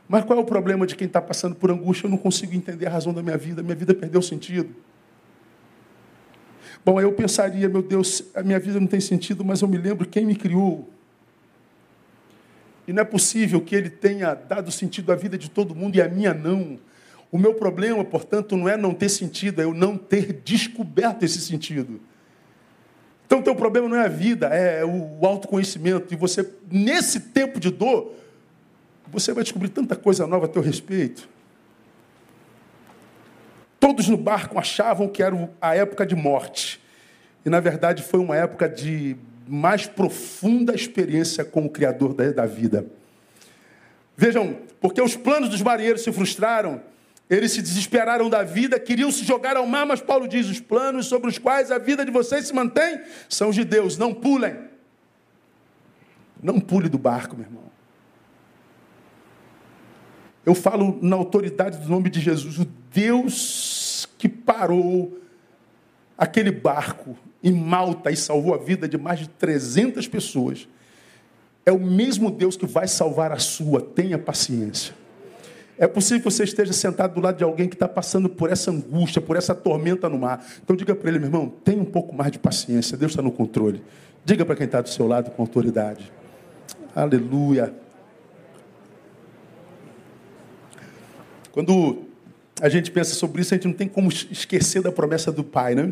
Mas 0.09 0.25
qual 0.25 0.39
é 0.39 0.43
o 0.43 0.45
problema 0.45 0.87
de 0.87 0.95
quem 0.95 1.07
está 1.07 1.21
passando 1.21 1.57
por 1.57 1.71
angústia? 1.71 2.07
Eu 2.07 2.11
não 2.11 2.19
consigo 2.19 2.55
entender 2.55 2.87
a 2.87 2.91
razão 2.91 3.13
da 3.13 3.23
minha 3.23 3.37
vida, 3.37 3.63
minha 3.63 3.75
vida 3.75 3.93
perdeu 3.93 4.23
sentido. 4.23 4.75
Bom, 6.85 6.99
aí 6.99 7.05
eu 7.05 7.13
pensaria, 7.13 7.69
meu 7.69 7.83
Deus, 7.83 8.23
a 8.35 8.43
minha 8.43 8.61
vida 8.61 8.79
não 8.79 8.87
tem 8.87 9.01
sentido, 9.01 9.45
mas 9.45 9.61
eu 9.61 9.69
me 9.69 9.77
lembro 9.77 10.07
quem 10.07 10.25
me 10.25 10.37
criou. 10.37 10.89
E 12.87 12.93
não 12.93 13.03
é 13.03 13.05
possível 13.05 13.61
que 13.61 13.75
ele 13.75 13.91
tenha 13.91 14.35
dado 14.35 14.71
sentido 14.71 15.11
à 15.11 15.17
vida 15.17 15.37
de 15.37 15.51
todo 15.51 15.75
mundo 15.75 15.97
e 15.97 16.03
a 16.03 16.09
minha 16.09 16.33
não. 16.33 16.79
O 17.33 17.39
meu 17.39 17.55
problema, 17.55 18.05
portanto, 18.05 18.57
não 18.57 18.69
é 18.69 18.77
não 18.77 18.95
ter 18.95 19.09
sentido, 19.09 19.61
é 19.61 19.65
eu 19.65 19.75
não 19.75 19.99
ter 19.99 20.33
descoberto 20.45 21.25
esse 21.25 21.41
sentido. 21.41 22.01
Então, 23.27 23.41
o 23.41 23.43
teu 23.43 23.57
problema 23.57 23.89
não 23.89 23.97
é 23.97 24.05
a 24.05 24.09
vida, 24.09 24.47
é 24.47 24.85
o 24.85 25.27
autoconhecimento. 25.27 26.15
E 26.15 26.17
você, 26.17 26.49
nesse 26.71 27.19
tempo 27.19 27.59
de 27.59 27.73
dor, 27.73 28.15
você 29.09 29.33
vai 29.33 29.43
descobrir 29.43 29.69
tanta 29.69 29.97
coisa 29.97 30.27
nova 30.27 30.47
a 30.47 30.49
teu 30.49 30.63
respeito. 30.63 31.29
Todos 33.79 34.09
no 34.09 34.17
barco 34.17 34.59
achavam 34.59 35.09
que 35.09 35.23
era 35.23 35.49
a 35.61 35.75
época 35.75 36.07
de 36.07 36.15
morte. 36.15 36.81
E, 37.45 37.51
na 37.51 37.61
verdade, 37.61 38.03
foi 38.03 38.19
uma 38.19 38.37
época 38.37 38.69
de 38.69 39.17
mais 39.47 39.87
profunda 39.87 40.75
experiência 40.75 41.45
com 41.45 41.65
o 41.65 41.71
Criador 41.71 42.15
da 42.15 42.47
vida. 42.47 42.87
Vejam, 44.17 44.57
porque 44.81 45.01
os 45.01 45.15
planos 45.15 45.49
dos 45.49 45.63
marinheiros 45.63 46.03
se 46.03 46.11
frustraram, 46.11 46.81
eles 47.29 47.53
se 47.53 47.61
desesperaram 47.61 48.31
da 48.31 48.43
vida, 48.43 48.79
queriam 48.79 49.11
se 49.11 49.25
jogar 49.25 49.57
ao 49.57 49.67
mar, 49.67 49.85
mas 49.85 50.01
Paulo 50.01 50.27
diz: 50.27 50.49
os 50.49 50.61
planos 50.61 51.07
sobre 51.07 51.29
os 51.29 51.39
quais 51.39 51.71
a 51.71 51.79
vida 51.79 52.05
de 52.05 52.11
vocês 52.11 52.47
se 52.47 52.55
mantém 52.55 53.01
são 53.29 53.51
de 53.51 53.65
Deus, 53.65 53.99
não 53.99 54.15
pulem. 54.15 54.57
Não 56.43 56.61
pule 56.61 56.89
do 56.89 56.99
barco, 56.99 57.37
meu 57.37 57.45
irmão. 57.45 57.76
Eu 60.47 60.55
falo 60.55 60.97
na 61.03 61.17
autoridade 61.17 61.79
do 61.79 61.89
nome 61.89 62.09
de 62.09 62.21
Jesus, 62.21 62.57
o 62.57 62.69
Deus 62.93 64.09
que 64.17 64.29
parou 64.29 65.19
aquele 66.17 66.53
barco 66.53 67.17
em 67.43 67.53
Malta 67.53 68.13
e 68.13 68.17
salvou 68.17 68.55
a 68.55 68.57
vida 68.57 68.89
de 68.89 68.97
mais 68.97 69.19
de 69.19 69.29
300 69.29 70.07
pessoas, 70.07 70.69
é 71.65 71.73
o 71.73 71.81
mesmo 71.81 72.31
Deus 72.31 72.57
que 72.57 72.65
vai 72.65 72.87
salvar 72.87 73.33
a 73.33 73.39
sua. 73.39 73.81
Tenha 73.81 74.17
paciência. 74.17 74.95
É 75.77 75.89
possível 75.89 76.19
que 76.21 76.31
você 76.31 76.45
esteja 76.45 76.73
sentado 76.73 77.15
do 77.15 77.21
lado 77.21 77.37
de 77.37 77.45
alguém 77.45 77.69
que 77.69 77.75
está 77.75 77.89
passando 77.89 78.29
por 78.29 78.51
essa 78.51 78.71
angústia, 78.71 79.21
por 79.21 79.37
essa 79.37 79.53
tormenta 79.53 80.09
no 80.09 80.17
mar. 80.17 80.47
Então 80.63 80.77
diga 80.77 80.95
para 80.95 81.11
ele, 81.11 81.19
meu 81.19 81.29
irmão, 81.29 81.53
tenha 81.65 81.83
um 81.83 81.85
pouco 81.85 82.15
mais 82.15 82.31
de 82.31 82.39
paciência, 82.39 82.97
Deus 82.97 83.13
está 83.13 83.21
no 83.21 83.33
controle. 83.33 83.83
Diga 84.25 84.45
para 84.45 84.55
quem 84.55 84.67
está 84.67 84.81
do 84.81 84.89
seu 84.89 85.09
lado 85.09 85.33
com 85.33 85.43
autoridade. 85.43 86.11
Aleluia. 86.95 87.75
Quando 91.57 92.05
a 92.61 92.69
gente 92.69 92.91
pensa 92.91 93.15
sobre 93.15 93.41
isso, 93.41 93.55
a 93.55 93.57
gente 93.57 93.67
não 93.67 93.73
tem 93.73 93.89
como 93.89 94.11
esquecer 94.11 94.83
da 94.83 94.93
promessa 94.93 95.33
do 95.33 95.43
Pai, 95.43 95.75
né? 95.75 95.91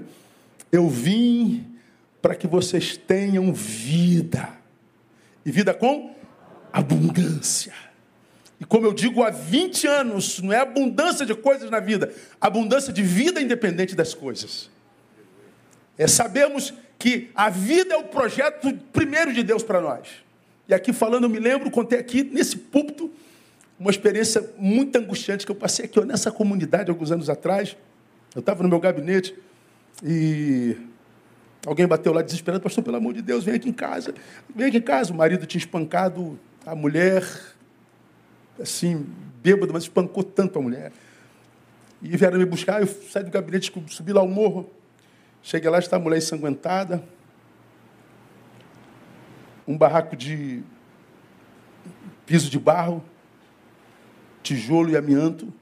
Eu 0.70 0.90
vim 0.90 1.64
para 2.20 2.34
que 2.34 2.46
vocês 2.46 2.98
tenham 2.98 3.50
vida. 3.50 4.46
E 5.42 5.50
vida 5.50 5.72
com 5.72 6.14
abundância. 6.70 7.72
E 8.60 8.64
como 8.66 8.86
eu 8.86 8.92
digo 8.92 9.22
há 9.22 9.30
20 9.30 9.86
anos, 9.86 10.38
não 10.40 10.52
é 10.52 10.58
abundância 10.58 11.24
de 11.24 11.34
coisas 11.34 11.70
na 11.70 11.80
vida, 11.80 12.12
abundância 12.38 12.92
de 12.92 13.02
vida 13.02 13.40
independente 13.40 13.94
das 13.94 14.12
coisas. 14.12 14.68
É 15.96 16.06
sabermos 16.06 16.74
que 16.98 17.30
a 17.34 17.48
vida 17.48 17.94
é 17.94 17.96
o 17.96 18.04
projeto 18.04 18.70
primeiro 18.92 19.32
de 19.32 19.42
Deus 19.42 19.62
para 19.62 19.80
nós. 19.80 20.08
E 20.68 20.74
aqui 20.74 20.92
falando, 20.92 21.24
eu 21.24 21.30
me 21.30 21.38
lembro, 21.38 21.70
contei 21.70 21.98
aqui 21.98 22.22
nesse 22.22 22.54
púlpito, 22.58 23.10
uma 23.84 23.90
experiência 23.90 24.50
muito 24.56 24.96
angustiante 24.96 25.44
que 25.44 25.52
eu 25.52 25.54
passei 25.54 25.84
aqui 25.84 26.00
ó, 26.00 26.04
nessa 26.06 26.32
comunidade 26.32 26.88
alguns 26.88 27.12
anos 27.12 27.28
atrás. 27.28 27.76
Eu 28.34 28.40
estava 28.40 28.62
no 28.62 28.68
meu 28.70 28.80
gabinete 28.80 29.38
e 30.02 30.74
alguém 31.66 31.86
bateu 31.86 32.10
lá 32.10 32.22
desesperado, 32.22 32.62
pastor, 32.62 32.82
pelo 32.82 32.96
amor 32.96 33.12
de 33.12 33.20
Deus, 33.20 33.44
vem 33.44 33.56
aqui 33.56 33.68
em 33.68 33.74
casa. 33.74 34.14
Vem 34.56 34.68
aqui 34.68 34.78
em 34.78 34.82
casa. 34.82 35.12
O 35.12 35.16
marido 35.16 35.44
tinha 35.44 35.58
espancado 35.58 36.40
a 36.64 36.74
mulher, 36.74 37.28
assim, 38.58 39.06
bêbado, 39.42 39.70
mas 39.74 39.82
espancou 39.82 40.24
tanto 40.24 40.58
a 40.58 40.62
mulher. 40.62 40.90
E 42.00 42.16
vieram 42.16 42.38
me 42.38 42.46
buscar, 42.46 42.80
eu 42.80 42.86
saí 42.86 43.22
do 43.22 43.30
gabinete, 43.30 43.70
subi 43.88 44.14
lá 44.14 44.22
o 44.22 44.28
morro. 44.28 44.70
Cheguei 45.42 45.68
lá, 45.68 45.78
está 45.78 45.96
a 45.96 46.00
mulher 46.00 46.16
ensanguentada. 46.16 47.04
Um 49.68 49.76
barraco 49.76 50.16
de 50.16 50.62
piso 52.24 52.48
de 52.48 52.58
barro 52.58 53.04
tijolo 54.44 54.90
e 54.90 54.96
amianto, 54.96 55.52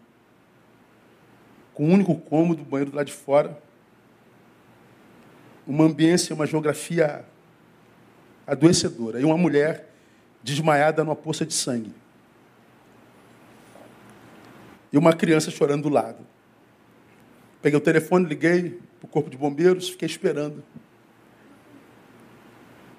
com 1.72 1.86
um 1.86 1.92
único 1.94 2.14
cômodo, 2.16 2.64
banheiro 2.64 2.94
lá 2.94 3.04
de 3.04 3.12
fora, 3.12 3.56
uma 5.66 5.84
ambiência, 5.84 6.34
uma 6.34 6.46
geografia 6.46 7.24
adoecedora, 8.46 9.20
e 9.20 9.24
uma 9.24 9.38
mulher 9.38 9.88
desmaiada 10.42 11.04
numa 11.04 11.14
poça 11.14 11.46
de 11.46 11.54
sangue. 11.54 11.94
E 14.92 14.98
uma 14.98 15.14
criança 15.14 15.50
chorando 15.50 15.84
do 15.84 15.88
lado. 15.88 16.18
Peguei 17.62 17.78
o 17.78 17.80
telefone, 17.80 18.26
liguei 18.26 18.80
para 18.98 19.06
o 19.06 19.08
corpo 19.08 19.30
de 19.30 19.36
bombeiros, 19.36 19.88
fiquei 19.88 20.06
esperando. 20.06 20.62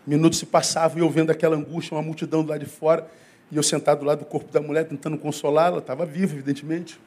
Minutos 0.07 0.39
se 0.39 0.45
passavam 0.45 0.97
e 0.97 1.01
eu 1.01 1.09
vendo 1.09 1.29
aquela 1.29 1.55
angústia, 1.55 1.95
uma 1.95 2.01
multidão 2.01 2.41
do 2.41 2.49
lado 2.49 2.61
de 2.61 2.69
fora. 2.69 3.07
E 3.53 3.55
eu 3.55 3.61
sentado 3.61 3.99
do 3.99 4.05
lado 4.05 4.19
do 4.19 4.25
corpo 4.25 4.51
da 4.51 4.59
mulher, 4.59 4.83
tentando 4.87 5.15
consolá-la, 5.15 5.77
estava 5.77 6.07
viva, 6.07 6.33
evidentemente. 6.33 6.99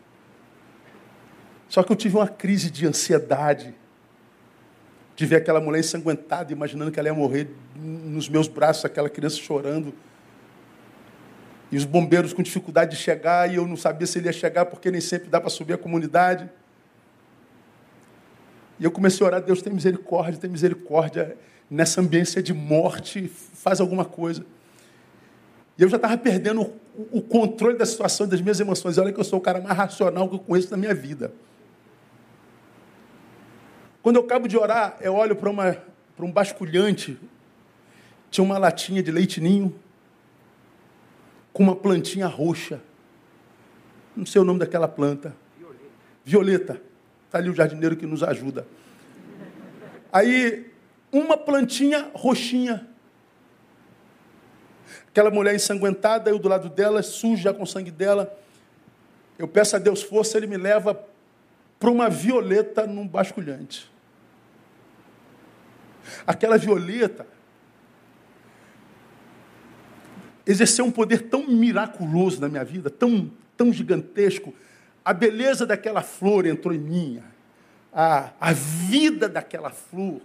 Só 1.68 1.82
que 1.82 1.90
eu 1.90 1.96
tive 1.96 2.16
uma 2.16 2.28
crise 2.28 2.70
de 2.70 2.86
ansiedade, 2.86 3.74
de 5.16 5.26
ver 5.26 5.36
aquela 5.36 5.60
mulher 5.60 5.80
ensanguentada, 5.80 6.52
imaginando 6.52 6.92
que 6.92 7.00
ela 7.00 7.08
ia 7.08 7.14
morrer 7.14 7.50
nos 7.74 8.28
meus 8.28 8.46
braços, 8.46 8.84
aquela 8.84 9.10
criança 9.10 9.38
chorando. 9.38 9.92
E 11.72 11.76
os 11.76 11.84
bombeiros 11.84 12.32
com 12.32 12.44
dificuldade 12.44 12.92
de 12.92 12.96
chegar, 12.96 13.50
e 13.50 13.56
eu 13.56 13.66
não 13.66 13.76
sabia 13.76 14.06
se 14.06 14.20
ele 14.20 14.28
ia 14.28 14.32
chegar, 14.32 14.66
porque 14.66 14.88
nem 14.88 15.00
sempre 15.00 15.28
dá 15.28 15.40
para 15.40 15.50
subir 15.50 15.72
a 15.72 15.78
comunidade. 15.78 16.48
E 18.78 18.84
eu 18.84 18.90
comecei 18.92 19.26
a 19.26 19.30
orar, 19.30 19.42
Deus 19.42 19.60
tem 19.62 19.72
misericórdia, 19.72 20.38
tem 20.38 20.48
misericórdia 20.48 21.36
nessa 21.68 22.00
ambiência 22.00 22.40
de 22.40 22.54
morte, 22.54 23.26
faz 23.26 23.80
alguma 23.80 24.04
coisa. 24.04 24.46
E 25.78 25.82
eu 25.82 25.88
já 25.88 25.96
estava 25.96 26.16
perdendo 26.16 26.72
o, 27.12 27.20
controle 27.20 27.76
da 27.76 27.84
situação, 27.84 28.26
das 28.26 28.40
minhas 28.40 28.58
emoções. 28.58 28.96
E 28.96 29.00
olha 29.00 29.12
que 29.12 29.20
eu 29.20 29.24
sou 29.24 29.38
o 29.38 29.42
cara 29.42 29.60
mais 29.60 29.76
racional 29.76 30.28
que 30.28 30.36
eu 30.36 30.38
conheço 30.38 30.70
na 30.70 30.76
minha 30.76 30.94
vida. 30.94 31.32
Quando 34.02 34.16
eu 34.16 34.22
acabo 34.22 34.48
de 34.48 34.56
orar, 34.56 34.96
eu 35.00 35.14
olho 35.14 35.36
para 35.36 36.24
um 36.24 36.32
basculhante. 36.32 37.18
Tinha 38.30 38.44
uma 38.44 38.56
latinha 38.56 39.02
de 39.02 39.10
leite 39.10 39.40
ninho 39.40 39.74
com 41.52 41.62
uma 41.62 41.76
plantinha 41.76 42.26
roxa. 42.26 42.80
Não 44.14 44.24
sei 44.24 44.40
o 44.40 44.44
nome 44.44 44.60
daquela 44.60 44.88
planta. 44.88 45.34
Violeta. 46.24 46.80
Está 47.26 47.38
ali 47.38 47.50
o 47.50 47.54
jardineiro 47.54 47.96
que 47.96 48.06
nos 48.06 48.22
ajuda. 48.22 48.66
Aí, 50.12 50.70
uma 51.12 51.36
plantinha 51.36 52.10
roxinha. 52.14 52.86
Aquela 55.08 55.30
mulher 55.30 55.54
ensanguentada, 55.54 56.30
eu 56.30 56.38
do 56.38 56.48
lado 56.48 56.68
dela, 56.68 57.02
suja 57.02 57.52
com 57.52 57.62
o 57.62 57.66
sangue 57.66 57.90
dela. 57.90 58.36
Eu 59.38 59.46
peço 59.46 59.76
a 59.76 59.78
Deus 59.78 60.02
força, 60.02 60.36
ele 60.36 60.46
me 60.46 60.56
leva 60.56 60.98
para 61.78 61.90
uma 61.90 62.08
violeta 62.08 62.86
num 62.86 63.06
basculhante. 63.06 63.90
Aquela 66.26 66.56
violeta 66.56 67.26
exerceu 70.46 70.84
um 70.84 70.90
poder 70.90 71.22
tão 71.22 71.46
miraculoso 71.46 72.40
na 72.40 72.48
minha 72.48 72.64
vida, 72.64 72.88
tão, 72.88 73.30
tão 73.56 73.72
gigantesco. 73.72 74.54
A 75.04 75.12
beleza 75.12 75.66
daquela 75.66 76.02
flor 76.02 76.46
entrou 76.46 76.72
em 76.72 76.78
mim. 76.78 77.22
A, 77.92 78.30
a 78.40 78.52
vida 78.52 79.28
daquela 79.28 79.70
flor 79.70 80.20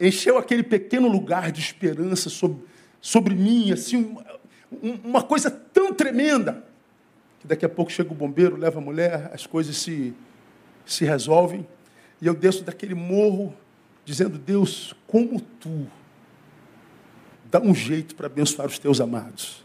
encheu 0.00 0.38
aquele 0.38 0.62
pequeno 0.62 1.08
lugar 1.08 1.52
de 1.52 1.60
esperança 1.60 2.28
sobre, 2.28 2.62
sobre 3.06 3.36
mim, 3.36 3.70
assim, 3.70 3.96
uma, 3.98 4.24
uma 5.04 5.22
coisa 5.22 5.48
tão 5.48 5.94
tremenda, 5.94 6.64
que 7.38 7.46
daqui 7.46 7.64
a 7.64 7.68
pouco 7.68 7.92
chega 7.92 8.10
o 8.10 8.16
bombeiro, 8.16 8.56
leva 8.56 8.80
a 8.80 8.82
mulher, 8.82 9.30
as 9.32 9.46
coisas 9.46 9.76
se, 9.76 10.12
se 10.84 11.04
resolvem, 11.04 11.64
e 12.20 12.26
eu 12.26 12.34
desço 12.34 12.64
daquele 12.64 12.96
morro 12.96 13.54
dizendo, 14.04 14.36
Deus, 14.36 14.92
como 15.06 15.40
tu 15.40 15.86
dá 17.44 17.60
um 17.60 17.72
jeito 17.72 18.16
para 18.16 18.26
abençoar 18.26 18.66
os 18.66 18.76
teus 18.76 19.00
amados. 19.00 19.64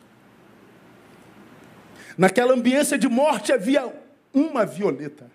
Naquela 2.16 2.54
ambiência 2.54 2.96
de 2.96 3.08
morte 3.08 3.52
havia 3.52 3.92
uma 4.32 4.68
violeta. 4.68 5.26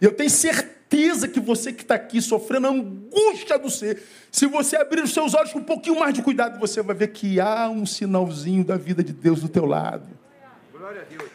E 0.00 0.04
eu 0.04 0.12
tenho 0.12 0.30
certeza 0.30 1.28
que 1.28 1.40
você 1.40 1.72
que 1.72 1.82
está 1.82 1.94
aqui 1.94 2.20
sofrendo 2.20 2.66
a 2.66 2.70
angústia 2.70 3.58
do 3.58 3.70
ser, 3.70 4.02
se 4.30 4.46
você 4.46 4.76
abrir 4.76 5.02
os 5.02 5.12
seus 5.12 5.34
olhos 5.34 5.52
com 5.52 5.58
um 5.58 5.64
pouquinho 5.64 5.98
mais 5.98 6.14
de 6.14 6.22
cuidado, 6.22 6.58
você 6.58 6.82
vai 6.82 6.94
ver 6.94 7.08
que 7.08 7.40
há 7.40 7.68
um 7.68 7.86
sinalzinho 7.86 8.64
da 8.64 8.76
vida 8.76 9.02
de 9.02 9.12
Deus 9.12 9.40
do 9.40 9.48
teu 9.48 9.64
lado. 9.64 10.08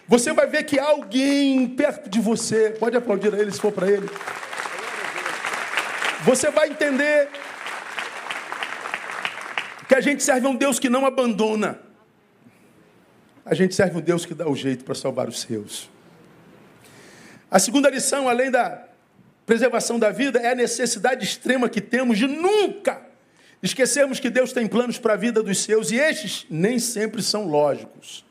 Você 0.07 0.31
vai 0.33 0.47
ver 0.47 0.63
que 0.63 0.79
há 0.79 0.85
alguém 0.85 1.67
perto 1.67 2.09
de 2.09 2.19
você. 2.19 2.69
Pode 2.71 2.95
aplaudir 2.95 3.33
a 3.33 3.37
ele 3.37 3.51
se 3.51 3.59
for 3.59 3.71
para 3.71 3.89
ele. 3.89 4.09
Você 6.23 6.49
vai 6.51 6.69
entender 6.69 7.29
que 9.87 9.95
a 9.95 9.99
gente 9.99 10.23
serve 10.23 10.47
a 10.47 10.49
um 10.49 10.55
Deus 10.55 10.79
que 10.79 10.89
não 10.89 11.05
abandona. 11.05 11.79
A 13.43 13.53
gente 13.53 13.75
serve 13.75 13.97
um 13.97 14.01
Deus 14.01 14.25
que 14.25 14.33
dá 14.33 14.47
o 14.47 14.55
jeito 14.55 14.85
para 14.85 14.95
salvar 14.95 15.27
os 15.27 15.41
seus. 15.41 15.90
A 17.51 17.59
segunda 17.59 17.89
lição, 17.89 18.29
além 18.29 18.49
da 18.49 18.87
preservação 19.45 19.99
da 19.99 20.09
vida, 20.09 20.39
é 20.39 20.51
a 20.51 20.55
necessidade 20.55 21.25
extrema 21.25 21.67
que 21.67 21.81
temos 21.81 22.17
de 22.17 22.25
nunca 22.25 23.01
esquecermos 23.61 24.19
que 24.19 24.29
Deus 24.29 24.53
tem 24.53 24.65
planos 24.67 24.97
para 24.97 25.13
a 25.13 25.17
vida 25.17 25.43
dos 25.43 25.59
seus 25.59 25.91
e 25.91 25.97
estes 25.97 26.45
nem 26.49 26.79
sempre 26.79 27.21
são 27.21 27.45
lógicos. 27.45 28.25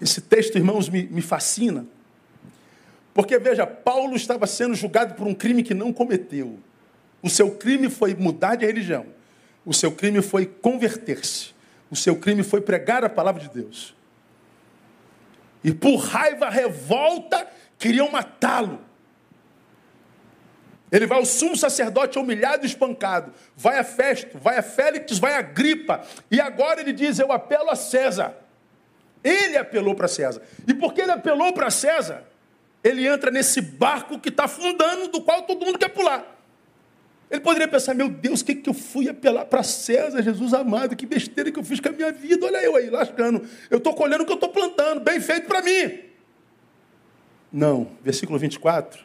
Esse 0.00 0.20
texto, 0.20 0.56
irmãos, 0.56 0.88
me, 0.88 1.02
me 1.04 1.20
fascina. 1.20 1.84
Porque, 3.12 3.38
veja, 3.38 3.66
Paulo 3.66 4.16
estava 4.16 4.46
sendo 4.46 4.74
julgado 4.74 5.14
por 5.14 5.26
um 5.26 5.34
crime 5.34 5.62
que 5.62 5.74
não 5.74 5.92
cometeu. 5.92 6.58
O 7.20 7.28
seu 7.28 7.50
crime 7.50 7.90
foi 7.90 8.14
mudar 8.14 8.54
de 8.54 8.64
religião. 8.64 9.06
O 9.66 9.74
seu 9.74 9.92
crime 9.92 10.22
foi 10.22 10.46
converter-se. 10.46 11.52
O 11.90 11.96
seu 11.96 12.16
crime 12.16 12.42
foi 12.42 12.60
pregar 12.60 13.04
a 13.04 13.08
palavra 13.08 13.42
de 13.42 13.50
Deus. 13.50 13.94
E 15.64 15.72
por 15.72 15.96
raiva, 15.96 16.48
revolta, 16.48 17.46
queriam 17.78 18.10
matá-lo. 18.10 18.80
Ele 20.90 21.06
vai 21.06 21.18
ao 21.18 21.24
sumo 21.24 21.56
sacerdote 21.56 22.18
humilhado 22.18 22.64
e 22.64 22.68
espancado. 22.68 23.32
Vai 23.56 23.78
a 23.78 23.84
Festo, 23.84 24.38
vai 24.38 24.58
a 24.58 24.62
Félix, 24.62 25.18
vai 25.18 25.34
a 25.34 25.42
Gripa. 25.42 26.02
E 26.30 26.38
agora 26.40 26.80
ele 26.80 26.92
diz: 26.92 27.18
Eu 27.18 27.32
apelo 27.32 27.70
a 27.70 27.76
César. 27.76 28.36
Ele 29.24 29.56
apelou 29.56 29.94
para 29.94 30.08
César. 30.08 30.42
E 30.66 30.74
porque 30.74 31.00
ele 31.00 31.12
apelou 31.12 31.52
para 31.52 31.70
César, 31.70 32.24
ele 32.82 33.06
entra 33.06 33.30
nesse 33.30 33.60
barco 33.60 34.18
que 34.18 34.28
está 34.28 34.44
afundando, 34.44 35.08
do 35.08 35.22
qual 35.22 35.42
todo 35.42 35.64
mundo 35.64 35.78
quer 35.78 35.88
pular. 35.88 36.31
Ele 37.32 37.40
poderia 37.40 37.66
pensar, 37.66 37.94
meu 37.94 38.10
Deus, 38.10 38.42
o 38.42 38.44
que, 38.44 38.54
que 38.54 38.68
eu 38.68 38.74
fui 38.74 39.08
apelar 39.08 39.46
para 39.46 39.62
César, 39.62 40.22
Jesus 40.22 40.52
amado, 40.52 40.94
que 40.94 41.06
besteira 41.06 41.50
que 41.50 41.58
eu 41.58 41.64
fiz 41.64 41.80
com 41.80 41.88
a 41.88 41.92
minha 41.92 42.12
vida, 42.12 42.44
olha 42.44 42.58
eu 42.58 42.76
aí, 42.76 42.90
lascando. 42.90 43.42
Eu 43.70 43.78
estou 43.78 43.94
colhendo 43.94 44.22
o 44.22 44.26
que 44.26 44.32
eu 44.32 44.34
estou 44.34 44.50
plantando, 44.50 45.00
bem 45.00 45.18
feito 45.18 45.46
para 45.46 45.62
mim. 45.62 45.98
Não, 47.50 47.88
versículo 48.04 48.38
24, 48.38 49.00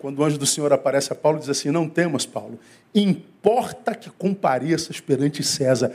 quando 0.00 0.18
o 0.18 0.24
anjo 0.24 0.36
do 0.36 0.44
Senhor 0.44 0.72
aparece 0.72 1.12
a 1.12 1.14
Paulo, 1.14 1.38
diz 1.38 1.48
assim: 1.48 1.70
Não 1.70 1.88
temas, 1.88 2.26
Paulo, 2.26 2.58
importa 2.92 3.94
que 3.94 4.10
compareças 4.10 4.98
perante 4.98 5.44
César. 5.44 5.94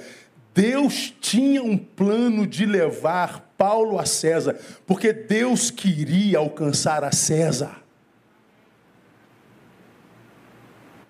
Deus 0.53 1.13
tinha 1.19 1.61
um 1.61 1.77
plano 1.77 2.47
de 2.47 2.65
levar 2.65 3.53
Paulo 3.57 3.99
a 3.99 4.05
César, 4.05 4.57
porque 4.87 5.11
Deus 5.11 5.69
queria 5.69 6.37
alcançar 6.37 7.03
a 7.03 7.11
César. 7.11 7.78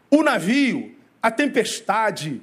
O 0.09 0.23
navio, 0.23 0.95
a 1.21 1.29
tempestade, 1.29 2.41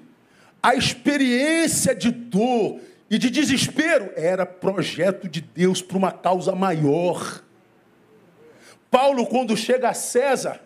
a 0.62 0.74
experiência 0.74 1.94
de 1.94 2.10
dor 2.10 2.80
e 3.10 3.18
de 3.18 3.30
desespero 3.30 4.12
era 4.16 4.44
projeto 4.44 5.28
de 5.28 5.40
Deus 5.40 5.82
para 5.82 5.96
uma 5.96 6.12
causa 6.12 6.54
maior. 6.54 7.42
Paulo, 8.90 9.26
quando 9.26 9.56
chega 9.56 9.88
a 9.88 9.94
César, 9.94 10.60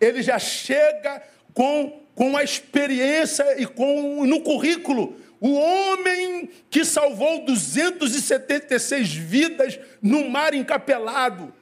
ele 0.00 0.22
já 0.22 0.38
chega 0.38 1.22
com, 1.52 2.00
com 2.14 2.36
a 2.36 2.42
experiência 2.42 3.60
e 3.60 3.66
com 3.66 4.24
no 4.24 4.40
currículo 4.40 5.16
o 5.40 5.54
homem 5.54 6.50
que 6.68 6.84
salvou 6.84 7.44
276 7.44 9.14
vidas 9.14 9.78
no 10.02 10.28
mar 10.28 10.52
encapelado 10.52 11.54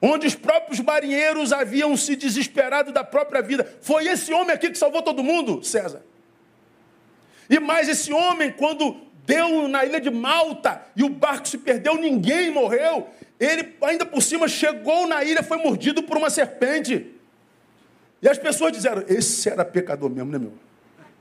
onde 0.00 0.26
os 0.26 0.34
próprios 0.34 0.80
marinheiros 0.80 1.52
haviam 1.52 1.96
se 1.96 2.16
desesperado 2.16 2.92
da 2.92 3.02
própria 3.02 3.40
vida. 3.40 3.66
Foi 3.80 4.06
esse 4.06 4.32
homem 4.32 4.52
aqui 4.52 4.70
que 4.70 4.78
salvou 4.78 5.02
todo 5.02 5.22
mundo, 5.22 5.62
César. 5.64 6.02
E 7.48 7.58
mais, 7.58 7.88
esse 7.88 8.12
homem, 8.12 8.50
quando 8.50 8.96
deu 9.24 9.68
na 9.68 9.84
ilha 9.84 10.00
de 10.00 10.10
Malta 10.10 10.82
e 10.94 11.02
o 11.02 11.08
barco 11.08 11.48
se 11.48 11.58
perdeu, 11.58 11.96
ninguém 11.96 12.50
morreu. 12.50 13.08
Ele, 13.38 13.74
ainda 13.82 14.04
por 14.04 14.22
cima, 14.22 14.48
chegou 14.48 15.06
na 15.06 15.24
ilha, 15.24 15.42
foi 15.42 15.58
mordido 15.58 16.02
por 16.02 16.16
uma 16.16 16.30
serpente. 16.30 17.12
E 18.20 18.28
as 18.28 18.38
pessoas 18.38 18.72
disseram: 18.72 19.04
Esse 19.08 19.48
era 19.48 19.64
pecador 19.64 20.10
mesmo, 20.10 20.30
né, 20.32 20.38
meu? 20.38 20.52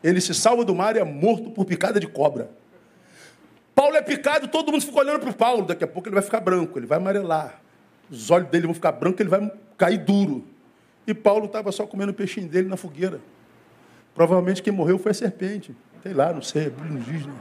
Ele 0.03 0.21
se 0.21 0.33
salva 0.33 0.63
do 0.63 0.75
mar 0.75 0.95
e 0.95 0.99
é 0.99 1.03
morto 1.03 1.49
por 1.49 1.65
picada 1.65 1.99
de 1.99 2.07
cobra. 2.07 2.49
Paulo 3.73 3.95
é 3.95 4.01
picado, 4.01 4.47
todo 4.47 4.71
mundo 4.71 4.85
fica 4.85 4.99
olhando 4.99 5.19
para 5.19 5.29
o 5.29 5.33
Paulo. 5.33 5.65
Daqui 5.65 5.83
a 5.83 5.87
pouco 5.87 6.07
ele 6.07 6.15
vai 6.15 6.23
ficar 6.23 6.39
branco, 6.39 6.77
ele 6.79 6.85
vai 6.85 6.97
amarelar 6.97 7.64
os 8.09 8.29
olhos 8.29 8.49
dele 8.49 8.65
vão 8.65 8.73
ficar 8.73 8.91
brancos, 8.91 9.19
ele 9.19 9.29
vai 9.29 9.51
cair 9.77 9.97
duro. 9.97 10.45
E 11.07 11.13
Paulo 11.13 11.45
estava 11.45 11.71
só 11.71 11.85
comendo 11.85 12.11
o 12.11 12.15
peixinho 12.15 12.47
dele 12.47 12.67
na 12.67 12.77
fogueira. 12.77 13.19
Provavelmente 14.13 14.61
quem 14.61 14.73
morreu 14.73 14.97
foi 14.97 15.11
a 15.11 15.13
serpente. 15.13 15.75
Sei 16.01 16.13
lá, 16.13 16.31
não 16.31 16.41
sei, 16.41 16.71
não 16.89 16.97
diz, 16.97 17.25
né? 17.25 17.33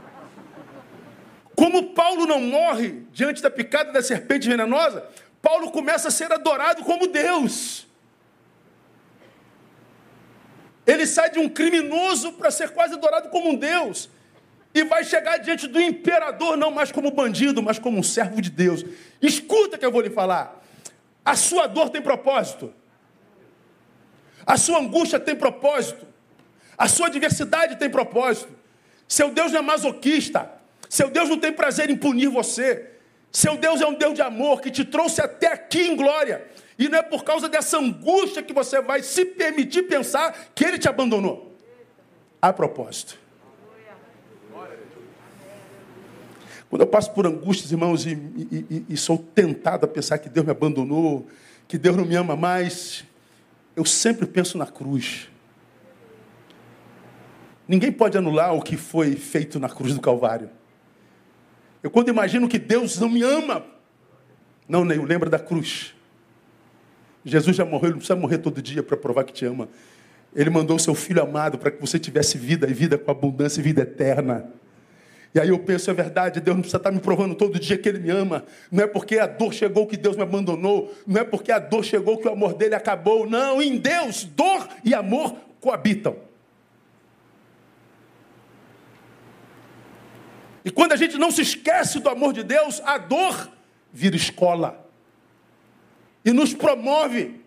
Como 1.55 1.93
Paulo 1.93 2.25
não 2.25 2.41
morre 2.41 3.03
diante 3.13 3.41
da 3.41 3.49
picada 3.49 3.91
da 3.93 4.01
serpente 4.01 4.47
venenosa, 4.47 5.05
Paulo 5.41 5.71
começa 5.71 6.09
a 6.09 6.11
ser 6.11 6.31
adorado 6.31 6.83
como 6.83 7.07
Deus. 7.07 7.87
Ele 10.85 11.07
sai 11.07 11.31
de 11.31 11.39
um 11.39 11.47
criminoso 11.47 12.33
para 12.33 12.51
ser 12.51 12.71
quase 12.71 12.93
adorado 12.93 13.29
como 13.29 13.49
um 13.49 13.55
Deus 13.55 14.09
e 14.75 14.83
vai 14.83 15.05
chegar 15.05 15.37
diante 15.37 15.67
do 15.67 15.79
imperador, 15.79 16.57
não 16.57 16.69
mais 16.69 16.91
como 16.91 17.09
bandido, 17.09 17.63
mas 17.63 17.79
como 17.79 17.97
um 17.97 18.03
servo 18.03 18.41
de 18.41 18.49
Deus. 18.49 18.83
Escuta 19.21 19.77
que 19.77 19.85
eu 19.85 19.91
vou 19.91 20.01
lhe 20.01 20.09
falar. 20.09 20.61
A 21.23 21.33
sua 21.37 21.65
dor 21.65 21.89
tem 21.89 22.01
propósito. 22.01 22.73
A 24.45 24.57
sua 24.57 24.79
angústia 24.79 25.17
tem 25.17 25.33
propósito. 25.33 26.05
A 26.77 26.89
sua 26.89 27.07
adversidade 27.07 27.77
tem 27.77 27.89
propósito. 27.89 28.51
Seu 29.07 29.31
Deus 29.31 29.53
não 29.53 29.59
é 29.59 29.61
masoquista. 29.61 30.51
Seu 30.89 31.09
Deus 31.09 31.29
não 31.29 31.39
tem 31.39 31.53
prazer 31.53 31.89
em 31.89 31.95
punir 31.95 32.27
você. 32.27 32.91
Seu 33.31 33.55
Deus 33.55 33.79
é 33.79 33.87
um 33.87 33.93
Deus 33.93 34.13
de 34.13 34.21
amor 34.21 34.59
que 34.59 34.69
te 34.69 34.83
trouxe 34.83 35.21
até 35.21 35.47
aqui 35.47 35.83
em 35.83 35.95
glória. 35.95 36.45
E 36.77 36.89
não 36.89 36.99
é 36.99 37.01
por 37.01 37.23
causa 37.23 37.47
dessa 37.47 37.77
angústia 37.77 38.43
que 38.43 38.51
você 38.51 38.81
vai 38.81 39.01
se 39.01 39.23
permitir 39.23 39.83
pensar 39.83 40.49
que 40.53 40.65
ele 40.65 40.77
te 40.77 40.89
abandonou. 40.89 41.55
A 42.41 42.51
propósito. 42.51 43.23
Quando 46.69 46.81
eu 46.81 46.87
passo 46.87 47.11
por 47.11 47.25
angústias, 47.25 47.71
irmãos, 47.71 48.05
e, 48.05 48.11
e, 48.11 48.85
e, 48.89 48.97
sou 48.97 49.17
tentado 49.17 49.85
a 49.85 49.87
pensar 49.87 50.17
que 50.17 50.27
Deus 50.27 50.45
me 50.45 50.51
abandonou, 50.51 51.27
que 51.67 51.77
Deus 51.77 51.95
não 51.95 52.05
me 52.05 52.15
ama 52.15 52.35
mais, 52.35 53.05
eu 53.75 53.85
sempre 53.85 54.25
penso 54.25 54.57
na 54.57 54.65
cruz. 54.65 55.29
Ninguém 57.67 57.91
pode 57.91 58.17
anular 58.17 58.53
o 58.53 58.61
que 58.61 58.77
foi 58.77 59.15
feito 59.15 59.59
na 59.59 59.69
cruz 59.69 59.93
do 59.93 60.01
Calvário. 60.01 60.49
Eu 61.81 61.89
quando 61.89 62.09
imagino 62.09 62.47
que 62.47 62.57
Deus 62.57 62.99
não 62.99 63.09
me 63.09 63.21
ama, 63.21 63.65
não, 64.67 64.83
nem 64.83 65.03
lembra 65.03 65.29
da 65.29 65.37
cruz. 65.37 65.93
Jesus 67.23 67.55
já 67.55 67.65
morreu, 67.65 67.85
ele 67.85 67.91
não 67.91 67.97
precisa 67.97 68.15
morrer 68.15 68.39
todo 68.39 68.61
dia 68.61 68.83
para 68.83 68.97
provar 68.97 69.23
que 69.23 69.33
te 69.33 69.45
ama. 69.45 69.67
Ele 70.35 70.49
mandou 70.49 70.75
o 70.75 70.79
seu 70.79 70.93
filho 70.93 71.21
amado 71.21 71.57
para 71.57 71.71
que 71.71 71.79
você 71.79 71.97
tivesse 71.97 72.37
vida 72.37 72.69
e 72.69 72.73
vida 72.73 72.97
com 72.97 73.09
abundância 73.09 73.59
e 73.59 73.63
vida 73.63 73.81
eterna. 73.81 74.51
E 75.35 75.39
aí 75.39 75.49
eu 75.49 75.59
penso, 75.59 75.91
é 75.91 75.93
verdade, 75.93 76.39
Deus 76.39 76.55
não 76.55 76.61
precisa 76.61 76.77
estar 76.77 76.91
me 76.91 77.01
provando 77.01 77.35
todo 77.35 77.59
dia 77.59 77.77
que 77.77 77.89
Ele 77.89 77.99
me 77.99 78.09
ama. 78.09 78.45
Não 78.71 78.85
é 78.85 78.87
porque 78.87 79.19
a 79.19 79.27
dor 79.27 79.53
chegou 79.53 79.85
que 79.85 79.97
Deus 79.97 80.15
me 80.15 80.23
abandonou. 80.23 80.95
Não 81.05 81.19
é 81.19 81.25
porque 81.25 81.51
a 81.51 81.59
dor 81.59 81.83
chegou 81.83 82.17
que 82.17 82.25
o 82.25 82.31
amor 82.31 82.53
dele 82.53 82.73
acabou. 82.73 83.29
Não, 83.29 83.61
em 83.61 83.75
Deus, 83.75 84.23
dor 84.23 84.65
e 84.81 84.93
amor 84.93 85.35
coabitam. 85.59 86.15
E 90.63 90.71
quando 90.71 90.93
a 90.93 90.95
gente 90.95 91.17
não 91.17 91.29
se 91.29 91.41
esquece 91.41 91.99
do 91.99 92.07
amor 92.07 92.31
de 92.31 92.41
Deus, 92.41 92.81
a 92.85 92.97
dor 92.97 93.51
vira 93.91 94.15
escola. 94.15 94.89
E 96.23 96.31
nos 96.31 96.53
promove. 96.53 97.41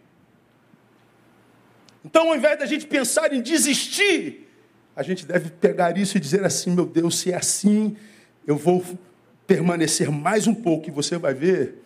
Então, 2.05 2.29
ao 2.29 2.37
invés 2.37 2.59
da 2.59 2.67
gente 2.67 2.87
pensar 2.87 3.33
em 3.33 3.41
desistir, 3.41 4.48
a 4.99 5.03
gente 5.05 5.25
deve 5.25 5.49
pegar 5.51 5.97
isso 5.97 6.17
e 6.17 6.21
dizer 6.21 6.45
assim: 6.45 6.73
meu 6.73 6.85
Deus, 6.85 7.21
se 7.21 7.31
é 7.31 7.37
assim, 7.37 7.97
eu 8.45 8.57
vou 8.57 8.85
permanecer 9.47 10.11
mais 10.11 10.49
um 10.49 10.55
pouco 10.55 10.89
e 10.89 10.91
você 10.91 11.17
vai 11.17 11.33
ver 11.33 11.85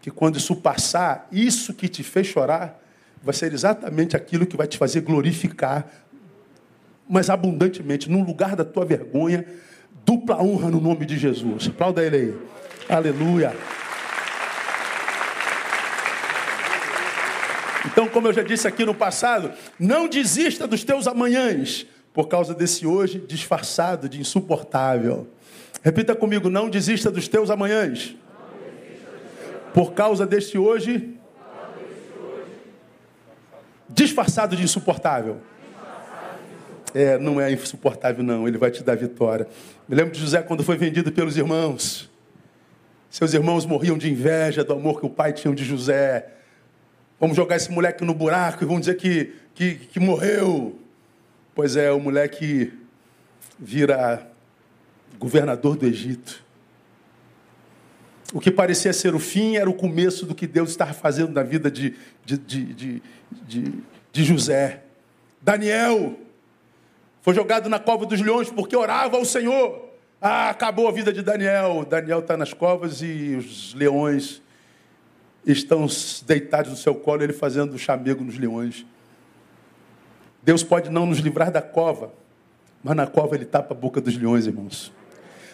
que 0.00 0.10
quando 0.10 0.38
isso 0.38 0.56
passar, 0.56 1.28
isso 1.30 1.74
que 1.74 1.86
te 1.86 2.02
fez 2.02 2.26
chorar 2.26 2.82
vai 3.22 3.34
ser 3.34 3.52
exatamente 3.52 4.16
aquilo 4.16 4.46
que 4.46 4.56
vai 4.56 4.66
te 4.66 4.78
fazer 4.78 5.02
glorificar, 5.02 5.86
mas 7.06 7.28
abundantemente, 7.28 8.10
num 8.10 8.24
lugar 8.24 8.56
da 8.56 8.64
tua 8.64 8.86
vergonha, 8.86 9.44
dupla 10.06 10.42
honra 10.42 10.70
no 10.70 10.80
nome 10.80 11.04
de 11.04 11.18
Jesus. 11.18 11.68
Aplauda 11.68 12.02
ele 12.02 12.16
aí. 12.16 12.34
Aleluia. 12.88 13.54
Então, 17.84 18.08
como 18.08 18.28
eu 18.28 18.32
já 18.32 18.42
disse 18.42 18.66
aqui 18.66 18.82
no 18.86 18.94
passado, 18.94 19.52
não 19.78 20.08
desista 20.08 20.66
dos 20.66 20.82
teus 20.84 21.06
amanhãs, 21.06 21.86
por 22.12 22.28
causa 22.28 22.54
desse 22.54 22.86
hoje 22.86 23.22
disfarçado 23.26 24.08
de 24.08 24.20
insuportável. 24.20 25.28
Repita 25.82 26.14
comigo: 26.14 26.50
não 26.50 26.68
desista 26.68 27.10
dos 27.10 27.28
teus 27.28 27.50
amanhãs. 27.50 28.16
Por 29.72 29.92
causa 29.92 30.26
deste 30.26 30.58
hoje 30.58 31.16
disfarçado 33.88 34.56
de 34.56 34.62
insuportável. 34.62 35.38
É, 36.92 37.18
não 37.18 37.40
é 37.40 37.52
insuportável, 37.52 38.24
não. 38.24 38.48
Ele 38.48 38.58
vai 38.58 38.70
te 38.70 38.82
dar 38.82 38.96
vitória. 38.96 39.46
Me 39.88 39.94
lembro 39.94 40.12
de 40.12 40.20
José 40.20 40.42
quando 40.42 40.64
foi 40.64 40.76
vendido 40.76 41.12
pelos 41.12 41.36
irmãos. 41.36 42.10
Seus 43.08 43.32
irmãos 43.32 43.64
morriam 43.66 43.98
de 43.98 44.10
inveja 44.10 44.64
do 44.64 44.72
amor 44.72 44.98
que 44.98 45.06
o 45.06 45.10
pai 45.10 45.32
tinha 45.32 45.54
de 45.54 45.64
José. 45.64 46.26
Vamos 47.18 47.36
jogar 47.36 47.56
esse 47.56 47.70
moleque 47.70 48.04
no 48.04 48.14
buraco 48.14 48.64
e 48.64 48.66
vamos 48.66 48.82
dizer 48.82 48.96
que, 48.96 49.34
que, 49.54 49.74
que 49.74 50.00
morreu. 50.00 50.79
Pois 51.60 51.76
é, 51.76 51.92
o 51.92 52.00
moleque 52.00 52.72
vira 53.58 54.26
governador 55.18 55.76
do 55.76 55.84
Egito. 55.84 56.42
O 58.32 58.40
que 58.40 58.50
parecia 58.50 58.94
ser 58.94 59.14
o 59.14 59.18
fim 59.18 59.56
era 59.56 59.68
o 59.68 59.74
começo 59.74 60.24
do 60.24 60.34
que 60.34 60.46
Deus 60.46 60.70
estava 60.70 60.94
fazendo 60.94 61.32
na 61.32 61.42
vida 61.42 61.70
de, 61.70 61.94
de, 62.24 62.38
de, 62.38 63.02
de, 63.46 63.74
de 64.10 64.24
José. 64.24 64.84
Daniel 65.42 66.18
foi 67.20 67.34
jogado 67.34 67.68
na 67.68 67.78
cova 67.78 68.06
dos 68.06 68.22
leões 68.22 68.48
porque 68.48 68.74
orava 68.74 69.18
ao 69.18 69.26
Senhor. 69.26 69.90
Ah, 70.18 70.48
acabou 70.48 70.88
a 70.88 70.92
vida 70.92 71.12
de 71.12 71.20
Daniel. 71.20 71.84
Daniel 71.84 72.20
está 72.20 72.38
nas 72.38 72.54
covas 72.54 73.02
e 73.02 73.36
os 73.38 73.74
leões 73.74 74.40
estão 75.44 75.86
deitados 76.24 76.70
no 76.70 76.76
seu 76.78 76.94
colo, 76.94 77.22
ele 77.22 77.34
fazendo 77.34 77.78
chamego 77.78 78.24
nos 78.24 78.38
leões. 78.38 78.86
Deus 80.42 80.62
pode 80.62 80.90
não 80.90 81.06
nos 81.06 81.18
livrar 81.18 81.50
da 81.50 81.62
cova, 81.62 82.12
mas 82.82 82.96
na 82.96 83.06
cova 83.06 83.34
ele 83.34 83.44
tapa 83.44 83.74
a 83.74 83.76
boca 83.76 84.00
dos 84.00 84.16
leões, 84.16 84.46
irmãos. 84.46 84.92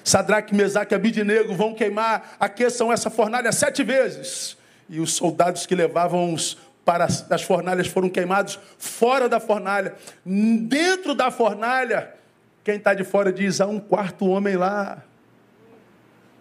Sadraque, 0.04 0.54
Mesaque 0.54 0.94
e 0.94 0.96
Abidinego 0.96 1.52
vão 1.54 1.74
queimar, 1.74 2.36
aqueçam 2.38 2.92
essa 2.92 3.10
fornalha 3.10 3.50
sete 3.50 3.82
vezes. 3.82 4.56
E 4.88 5.00
os 5.00 5.14
soldados 5.14 5.66
que 5.66 5.74
levavam 5.74 6.32
os 6.32 6.56
para 6.84 7.04
as 7.04 7.42
fornalhas 7.42 7.88
foram 7.88 8.08
queimados 8.08 8.60
fora 8.78 9.28
da 9.28 9.40
fornalha. 9.40 9.96
Dentro 10.24 11.16
da 11.16 11.32
fornalha, 11.32 12.14
quem 12.62 12.76
está 12.76 12.94
de 12.94 13.02
fora 13.02 13.32
diz: 13.32 13.60
há 13.60 13.66
um 13.66 13.80
quarto 13.80 14.26
homem 14.26 14.56
lá. 14.56 15.02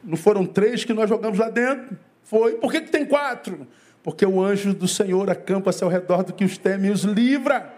Não 0.04 0.16
foram 0.16 0.46
três 0.46 0.86
que 0.86 0.94
nós 0.94 1.10
jogamos 1.10 1.40
lá 1.40 1.50
dentro? 1.50 1.98
Foi. 2.24 2.54
Por 2.54 2.72
que, 2.72 2.82
que 2.82 2.92
tem 2.92 3.04
quatro? 3.04 3.68
Porque 4.04 4.24
o 4.24 4.40
anjo 4.40 4.72
do 4.72 4.88
Senhor 4.88 5.28
acampa-se 5.32 5.84
ao 5.84 5.90
redor 5.90 6.24
do 6.24 6.32
que 6.32 6.46
os 6.46 6.60
teme 6.60 6.90
e 6.90 6.92
os 6.92 7.02
livra. 7.02 7.74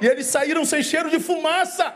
E 0.00 0.06
eles 0.06 0.26
saíram 0.26 0.64
sem 0.64 0.82
cheiro 0.82 1.10
de 1.10 1.20
fumaça. 1.20 1.94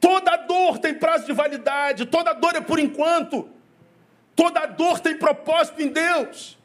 Toda 0.00 0.36
dor 0.36 0.78
tem 0.78 0.94
prazo 0.94 1.26
de 1.26 1.32
validade, 1.32 2.06
toda 2.06 2.32
dor 2.32 2.54
é 2.54 2.60
por 2.60 2.78
enquanto. 2.78 3.48
Toda 4.34 4.66
dor 4.66 5.00
tem 5.00 5.16
propósito 5.18 5.82
em 5.82 5.88
Deus. 5.88 6.56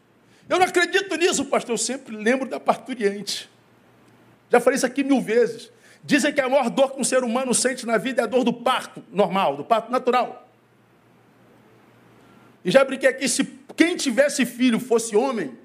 Eu 0.47 0.59
não 0.59 0.65
acredito 0.65 1.15
nisso, 1.15 1.45
pastor. 1.45 1.73
Eu 1.73 1.77
sempre 1.77 2.15
lembro 2.15 2.47
da 2.47 2.59
parturiente. 2.59 3.49
Já 4.49 4.59
falei 4.59 4.77
isso 4.77 4.85
aqui 4.85 5.03
mil 5.03 5.19
vezes. 5.19 5.71
Dizem 6.03 6.31
que 6.33 6.39
a 6.39 6.47
maior 6.47 6.69
dor 6.69 6.91
que 6.91 7.01
um 7.01 7.03
ser 7.03 7.23
humano 7.23 7.53
sente 7.53 7.85
na 7.85 7.97
vida 7.97 8.21
é 8.21 8.25
a 8.25 8.27
dor 8.27 8.43
do 8.43 8.53
parto 8.53 9.03
normal, 9.11 9.57
do 9.57 9.63
parto 9.63 9.91
natural. 9.91 10.47
E 12.63 12.69
já 12.69 12.83
brinquei 12.83 13.09
aqui, 13.09 13.27
se 13.27 13.43
quem 13.75 13.95
tivesse 13.95 14.45
filho 14.45 14.79
fosse 14.79 15.15
homem, 15.15 15.57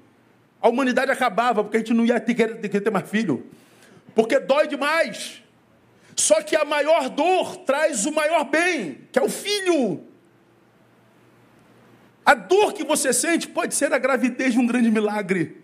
a 0.61 0.67
humanidade 0.67 1.11
acabava, 1.11 1.63
porque 1.63 1.77
a 1.77 1.79
gente 1.79 1.93
não 1.93 2.05
ia 2.05 2.19
ter 2.19 2.33
que 2.33 2.81
ter 2.81 2.89
mais 2.89 3.09
filho. 3.09 3.47
Porque 4.13 4.39
dói 4.39 4.67
demais. 4.67 5.41
Só 6.15 6.41
que 6.41 6.55
a 6.55 6.65
maior 6.65 7.09
dor 7.09 7.57
traz 7.57 8.05
o 8.05 8.11
maior 8.11 8.43
bem, 8.43 9.07
que 9.11 9.17
é 9.17 9.21
o 9.21 9.29
filho. 9.29 10.03
A 12.25 12.35
dor 12.35 12.73
que 12.73 12.83
você 12.83 13.13
sente 13.13 13.47
pode 13.47 13.73
ser 13.73 13.93
a 13.93 13.97
gravidez 13.97 14.53
de 14.53 14.59
um 14.59 14.67
grande 14.67 14.91
milagre. 14.91 15.63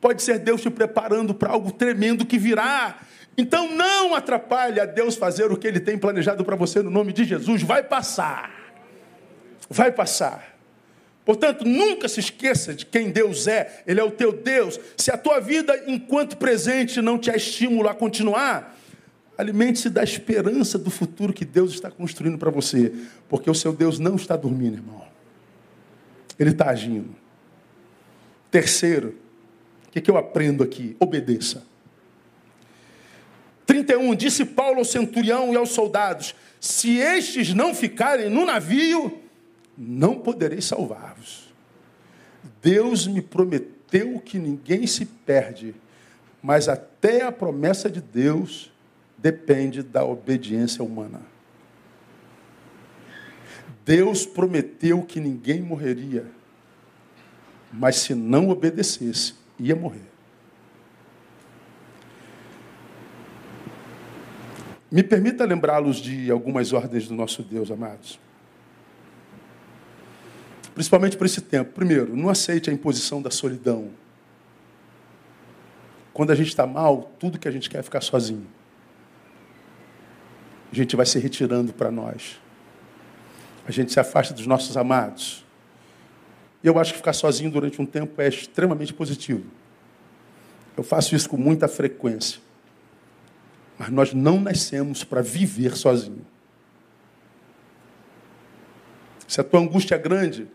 Pode 0.00 0.22
ser 0.22 0.38
Deus 0.38 0.62
te 0.62 0.70
preparando 0.70 1.34
para 1.34 1.50
algo 1.50 1.70
tremendo 1.70 2.24
que 2.24 2.38
virá. 2.38 2.98
Então 3.36 3.70
não 3.70 4.14
atrapalhe 4.14 4.80
a 4.80 4.86
Deus 4.86 5.16
fazer 5.16 5.52
o 5.52 5.56
que 5.56 5.66
Ele 5.66 5.80
tem 5.80 5.98
planejado 5.98 6.44
para 6.44 6.56
você 6.56 6.82
no 6.82 6.90
nome 6.90 7.12
de 7.12 7.24
Jesus. 7.24 7.62
Vai 7.62 7.82
passar. 7.82 8.50
Vai 9.68 9.92
passar. 9.92 10.53
Portanto, 11.24 11.64
nunca 11.64 12.06
se 12.06 12.20
esqueça 12.20 12.74
de 12.74 12.84
quem 12.84 13.10
Deus 13.10 13.46
é. 13.46 13.82
Ele 13.86 13.98
é 13.98 14.04
o 14.04 14.10
teu 14.10 14.32
Deus. 14.32 14.78
Se 14.96 15.10
a 15.10 15.16
tua 15.16 15.40
vida, 15.40 15.84
enquanto 15.86 16.36
presente, 16.36 17.00
não 17.00 17.18
te 17.18 17.30
estimula 17.30 17.92
a 17.92 17.94
continuar, 17.94 18.78
alimente-se 19.38 19.88
da 19.88 20.04
esperança 20.04 20.78
do 20.78 20.90
futuro 20.90 21.32
que 21.32 21.44
Deus 21.44 21.72
está 21.72 21.90
construindo 21.90 22.36
para 22.36 22.50
você. 22.50 22.92
Porque 23.28 23.50
o 23.50 23.54
seu 23.54 23.72
Deus 23.72 23.98
não 23.98 24.16
está 24.16 24.36
dormindo, 24.36 24.76
irmão. 24.76 25.02
Ele 26.38 26.50
está 26.50 26.68
agindo. 26.68 27.14
Terceiro, 28.50 29.16
o 29.88 29.90
que, 29.92 30.00
que 30.02 30.10
eu 30.10 30.18
aprendo 30.18 30.62
aqui? 30.62 30.94
Obedeça. 31.00 31.62
31, 33.64 34.14
disse 34.14 34.44
Paulo 34.44 34.80
ao 34.80 34.84
centurião 34.84 35.54
e 35.54 35.56
aos 35.56 35.70
soldados: 35.70 36.34
Se 36.60 36.98
estes 36.98 37.54
não 37.54 37.74
ficarem 37.74 38.28
no 38.28 38.44
navio, 38.44 39.23
não 39.76 40.20
poderei 40.20 40.60
salvar-vos. 40.60 41.52
Deus 42.62 43.06
me 43.06 43.20
prometeu 43.20 44.20
que 44.20 44.38
ninguém 44.38 44.86
se 44.86 45.04
perde, 45.04 45.74
mas 46.42 46.68
até 46.68 47.22
a 47.22 47.32
promessa 47.32 47.90
de 47.90 48.00
Deus 48.00 48.72
depende 49.16 49.82
da 49.82 50.04
obediência 50.04 50.84
humana. 50.84 51.20
Deus 53.84 54.24
prometeu 54.24 55.02
que 55.02 55.20
ninguém 55.20 55.60
morreria, 55.60 56.26
mas 57.72 57.96
se 57.96 58.14
não 58.14 58.48
obedecesse, 58.48 59.34
ia 59.58 59.76
morrer. 59.76 60.14
Me 64.90 65.02
permita 65.02 65.44
lembrá-los 65.44 65.96
de 65.96 66.30
algumas 66.30 66.72
ordens 66.72 67.08
do 67.08 67.14
nosso 67.14 67.42
Deus, 67.42 67.70
amados. 67.70 68.20
Principalmente 70.74 71.16
por 71.16 71.24
esse 71.24 71.40
tempo. 71.40 71.72
Primeiro, 71.72 72.16
não 72.16 72.28
aceite 72.28 72.68
a 72.68 72.72
imposição 72.72 73.22
da 73.22 73.30
solidão. 73.30 73.90
Quando 76.12 76.30
a 76.30 76.34
gente 76.34 76.48
está 76.48 76.66
mal, 76.66 77.12
tudo 77.18 77.38
que 77.38 77.48
a 77.48 77.50
gente 77.50 77.70
quer 77.70 77.78
é 77.78 77.82
ficar 77.82 78.00
sozinho. 78.00 78.46
A 80.70 80.74
gente 80.74 80.96
vai 80.96 81.06
se 81.06 81.18
retirando 81.18 81.72
para 81.72 81.90
nós. 81.90 82.40
A 83.66 83.70
gente 83.70 83.92
se 83.92 84.00
afasta 84.00 84.34
dos 84.34 84.46
nossos 84.46 84.76
amados. 84.76 85.44
E 86.62 86.66
eu 86.66 86.78
acho 86.78 86.92
que 86.92 86.98
ficar 86.98 87.12
sozinho 87.12 87.50
durante 87.50 87.80
um 87.80 87.86
tempo 87.86 88.20
é 88.20 88.28
extremamente 88.28 88.92
positivo. 88.92 89.44
Eu 90.76 90.82
faço 90.82 91.14
isso 91.14 91.28
com 91.28 91.36
muita 91.36 91.68
frequência. 91.68 92.40
Mas 93.78 93.90
nós 93.90 94.12
não 94.12 94.40
nascemos 94.40 95.04
para 95.04 95.22
viver 95.22 95.76
sozinho. 95.76 96.24
Se 99.26 99.40
a 99.40 99.44
tua 99.44 99.60
angústia 99.60 99.94
é 99.94 99.98
grande, 99.98 100.48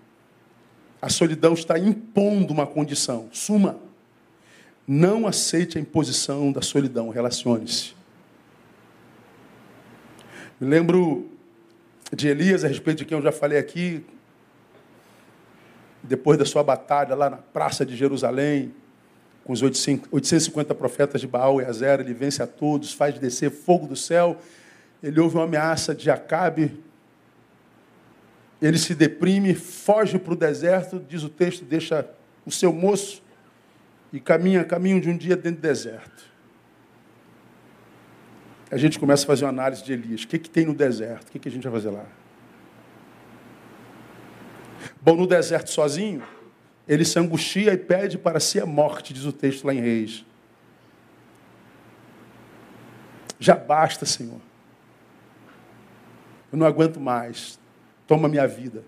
a 1.01 1.09
solidão 1.09 1.53
está 1.53 1.77
impondo 1.79 2.53
uma 2.53 2.67
condição. 2.67 3.29
Suma. 3.31 3.77
Não 4.87 5.27
aceite 5.27 5.77
a 5.77 5.81
imposição 5.81 6.51
da 6.51 6.61
solidão. 6.61 7.09
Relacione-se. 7.09 7.93
Me 10.59 10.67
lembro 10.67 11.29
de 12.13 12.27
Elias, 12.27 12.65
a 12.65 12.67
respeito 12.67 12.97
de 12.99 13.05
quem 13.05 13.17
eu 13.17 13.23
já 13.23 13.31
falei 13.31 13.57
aqui, 13.57 14.03
depois 16.03 16.37
da 16.37 16.45
sua 16.45 16.63
batalha 16.63 17.15
lá 17.15 17.29
na 17.29 17.37
praça 17.37 17.85
de 17.85 17.95
Jerusalém, 17.95 18.73
com 19.43 19.53
os 19.53 19.61
850 19.61 20.75
profetas 20.75 21.21
de 21.21 21.27
Baal 21.27 21.61
e 21.61 21.65
Azera, 21.65 22.01
ele 22.01 22.13
vence 22.13 22.41
a 22.41 22.47
todos, 22.47 22.93
faz 22.93 23.17
descer 23.17 23.51
fogo 23.51 23.87
do 23.87 23.95
céu. 23.95 24.37
Ele 25.01 25.19
ouve 25.19 25.35
uma 25.35 25.45
ameaça 25.45 25.95
de 25.95 26.11
Acabe, 26.11 26.77
ele 28.61 28.77
se 28.77 28.93
deprime, 28.93 29.53
foge 29.53 30.19
para 30.19 30.33
o 30.33 30.35
deserto, 30.35 30.99
diz 30.99 31.23
o 31.23 31.29
texto, 31.29 31.63
deixa 31.63 32.09
o 32.45 32.51
seu 32.51 32.73
moço 32.73 33.21
e 34.11 34.19
caminha 34.19 34.63
caminho 34.63 34.99
de 34.99 35.09
um 35.09 35.15
dia 35.15 35.35
dentro 35.35 35.61
do 35.61 35.61
deserto. 35.61 36.29
A 38.71 38.77
gente 38.77 38.99
começa 38.99 39.23
a 39.23 39.27
fazer 39.27 39.45
uma 39.45 39.49
análise 39.49 39.83
de 39.83 39.93
Elias. 39.93 40.23
O 40.23 40.27
que, 40.27 40.37
que 40.37 40.49
tem 40.49 40.65
no 40.65 40.73
deserto? 40.73 41.29
O 41.29 41.31
que, 41.31 41.39
que 41.39 41.47
a 41.47 41.51
gente 41.51 41.63
vai 41.63 41.71
fazer 41.71 41.89
lá? 41.89 42.05
Bom, 45.01 45.15
no 45.15 45.25
deserto 45.25 45.69
sozinho, 45.69 46.21
ele 46.87 47.05
se 47.05 47.17
angustia 47.17 47.73
e 47.73 47.77
pede 47.77 48.17
para 48.17 48.39
si 48.39 48.59
a 48.59 48.65
morte, 48.65 49.13
diz 49.13 49.25
o 49.25 49.31
texto 49.31 49.65
lá 49.65 49.73
em 49.73 49.79
Reis. 49.79 50.25
Já 53.39 53.55
basta, 53.55 54.05
Senhor. 54.05 54.41
Eu 56.51 56.57
não 56.57 56.67
aguento 56.67 56.99
mais. 56.99 57.59
Toma 58.09 58.27
minha 58.27 58.47
vida. 58.47 58.83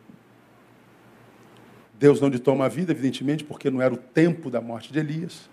Deus 1.94 2.20
não 2.20 2.28
lhe 2.28 2.40
toma 2.40 2.66
a 2.66 2.68
vida, 2.68 2.92
evidentemente, 2.92 3.44
porque 3.44 3.70
não 3.70 3.80
era 3.80 3.94
o 3.94 3.98
tempo 3.98 4.50
da 4.50 4.60
morte 4.60 4.92
de 4.92 4.98
Elias. 4.98 5.48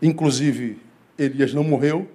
Inclusive, 0.00 0.80
Elias 1.18 1.52
não 1.52 1.62
morreu. 1.62 2.10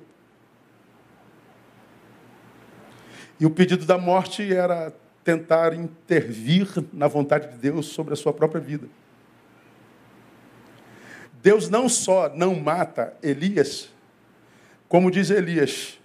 E 3.39 3.45
o 3.45 3.51
pedido 3.51 3.85
da 3.85 3.99
morte 3.99 4.51
era 4.51 4.91
tentar 5.23 5.75
intervir 5.75 6.67
na 6.91 7.07
vontade 7.07 7.51
de 7.51 7.57
Deus 7.59 7.85
sobre 7.85 8.13
a 8.13 8.17
sua 8.17 8.33
própria 8.33 8.59
vida. 8.59 8.87
Deus 11.43 11.69
não 11.69 11.87
só 11.87 12.35
não 12.35 12.55
mata 12.55 13.15
Elias, 13.21 13.93
como 14.89 15.11
diz 15.11 15.29
Elias, 15.29 15.99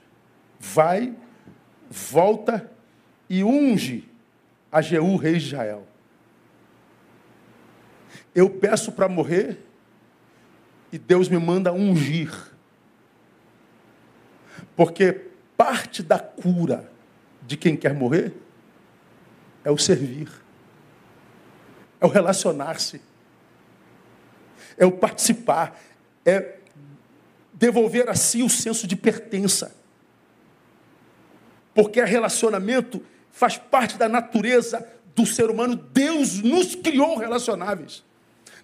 vai, 0.61 1.17
volta 1.89 2.71
e 3.29 3.45
unge 3.45 4.09
a 4.71 4.81
Jeú, 4.81 5.17
rei 5.17 5.39
de 5.39 5.47
Israel. 5.47 5.87
Eu 8.35 8.49
peço 8.49 8.93
para 8.93 9.09
morrer 9.09 9.59
e 10.93 10.99
Deus 10.99 11.29
me 11.29 11.39
manda 11.39 11.73
ungir. 11.73 12.33
Porque 14.77 15.13
parte 15.57 16.03
da 16.03 16.19
cura 16.19 16.91
de 17.43 17.57
quem 17.57 17.77
quer 17.77 17.95
morrer 17.95 18.35
é 19.65 19.71
o 19.71 19.79
servir, 19.79 20.31
é 22.01 22.07
o 22.07 22.09
relacionar-se, 22.09 23.01
é 24.77 24.87
o 24.87 24.93
participar, 24.93 25.79
é 26.25 26.59
devolver 27.53 28.09
a 28.09 28.15
si 28.15 28.43
o 28.43 28.49
senso 28.49 28.87
de 28.87 28.95
pertença. 28.95 29.75
Porque 31.75 32.03
relacionamento 32.05 33.03
faz 33.31 33.57
parte 33.57 33.97
da 33.97 34.09
natureza 34.09 34.87
do 35.15 35.27
ser 35.27 35.51
humano. 35.51 35.77
Deus 35.77 36.43
nos 36.43 36.75
criou 36.75 37.17
relacionáveis. 37.17 38.05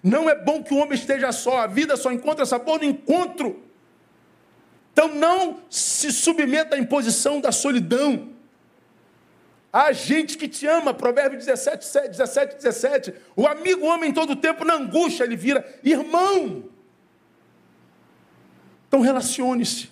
Não 0.03 0.29
é 0.29 0.35
bom 0.35 0.61
que 0.63 0.73
o 0.73 0.77
homem 0.77 0.93
esteja 0.93 1.31
só, 1.31 1.59
a 1.59 1.67
vida 1.67 1.97
só 1.97 2.11
encontra 2.11 2.45
sabor 2.45 2.79
no 2.79 2.85
encontro. 2.85 3.63
Então 4.93 5.07
não 5.13 5.61
se 5.69 6.11
submeta 6.11 6.75
à 6.75 6.79
imposição 6.79 7.41
da 7.41 7.51
solidão. 7.51 8.29
Há 9.73 9.91
gente 9.91 10.37
que 10.37 10.47
te 10.47 10.65
ama, 10.67 10.93
Provérbio 10.93 11.37
17, 11.37 11.85
17, 12.09 12.55
17. 12.55 13.13
O 13.35 13.45
amigo 13.45 13.91
ama 13.91 14.07
em 14.07 14.13
todo 14.13 14.35
tempo, 14.35 14.63
na 14.63 14.75
angústia 14.75 15.25
ele 15.25 15.35
vira 15.35 15.65
irmão. 15.83 16.63
Então 18.87 19.01
relacione-se. 19.01 19.89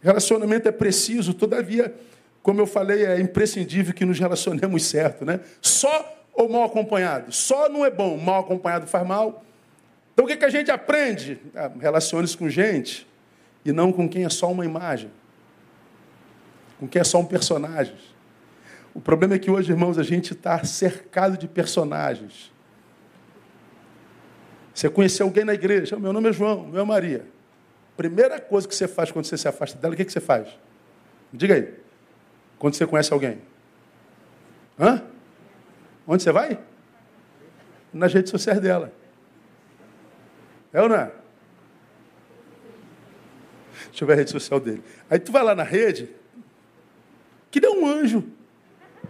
Relacionamento 0.00 0.68
é 0.68 0.72
preciso, 0.72 1.34
todavia, 1.34 1.94
como 2.42 2.60
eu 2.60 2.66
falei, 2.66 3.04
é 3.04 3.20
imprescindível 3.20 3.94
que 3.94 4.04
nos 4.04 4.18
relacionemos 4.18 4.84
certo, 4.84 5.24
né? 5.24 5.40
Só 5.60 6.18
ou 6.34 6.48
mal 6.48 6.64
acompanhado? 6.64 7.32
Só 7.32 7.68
não 7.68 7.84
é 7.84 7.90
bom, 7.90 8.16
mal 8.16 8.40
acompanhado 8.40 8.86
faz 8.86 9.06
mal. 9.06 9.44
Então 10.12 10.24
o 10.24 10.28
que, 10.28 10.36
que 10.36 10.44
a 10.44 10.50
gente 10.50 10.70
aprende? 10.70 11.38
Ah, 11.54 11.70
relacione-se 11.80 12.36
com 12.36 12.48
gente 12.48 13.06
e 13.64 13.72
não 13.72 13.92
com 13.92 14.08
quem 14.08 14.24
é 14.24 14.28
só 14.28 14.50
uma 14.50 14.64
imagem 14.64 15.10
com 16.82 16.88
quem 16.88 16.98
é 16.98 17.04
só 17.04 17.20
um 17.20 17.24
personagem. 17.24 17.94
O 18.92 19.00
problema 19.00 19.34
é 19.34 19.38
que 19.38 19.48
hoje, 19.48 19.70
irmãos, 19.70 19.98
a 19.98 20.02
gente 20.02 20.32
está 20.32 20.64
cercado 20.64 21.38
de 21.38 21.46
personagens. 21.46 22.52
Você 24.74 24.88
conheceu 24.88 25.26
alguém 25.26 25.44
na 25.44 25.54
igreja, 25.54 25.96
meu 25.96 26.12
nome 26.12 26.30
é 26.30 26.32
João, 26.32 26.66
meu 26.66 26.82
é 26.82 26.84
Maria. 26.84 27.24
Primeira 27.96 28.40
coisa 28.40 28.66
que 28.66 28.74
você 28.74 28.88
faz 28.88 29.12
quando 29.12 29.26
você 29.26 29.38
se 29.38 29.46
afasta 29.46 29.78
dela, 29.78 29.94
o 29.94 29.96
que, 29.96 30.04
que 30.04 30.10
você 30.10 30.20
faz? 30.20 30.48
Diga 31.32 31.54
aí. 31.54 31.72
Quando 32.62 32.74
você 32.74 32.86
conhece 32.86 33.12
alguém. 33.12 33.42
Hã? 34.78 35.02
Onde 36.06 36.22
você 36.22 36.30
vai? 36.30 36.60
Nas 37.92 38.14
redes 38.14 38.30
sociais 38.30 38.60
dela. 38.60 38.92
É 40.72 40.80
ou 40.80 40.88
não 40.88 40.94
é? 40.94 41.10
Deixa 43.88 44.04
eu 44.04 44.06
ver 44.06 44.12
a 44.12 44.16
rede 44.16 44.30
social 44.30 44.60
dele. 44.60 44.80
Aí 45.10 45.18
tu 45.18 45.32
vai 45.32 45.42
lá 45.42 45.56
na 45.56 45.64
rede, 45.64 46.08
que 47.50 47.58
ele 47.58 47.66
é 47.66 47.70
um 47.70 47.84
anjo, 47.84 48.22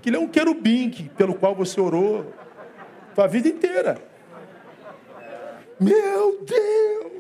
que 0.00 0.09
ele 0.09 0.16
é 0.16 0.18
um 0.18 0.28
querubim 0.28 0.88
que, 0.88 1.11
pelo 1.11 1.34
qual 1.34 1.55
você 1.55 1.78
orou 1.78 2.32
a 3.14 3.26
vida 3.26 3.48
inteira. 3.48 4.03
Meu 5.78 6.40
Deus! 6.40 7.12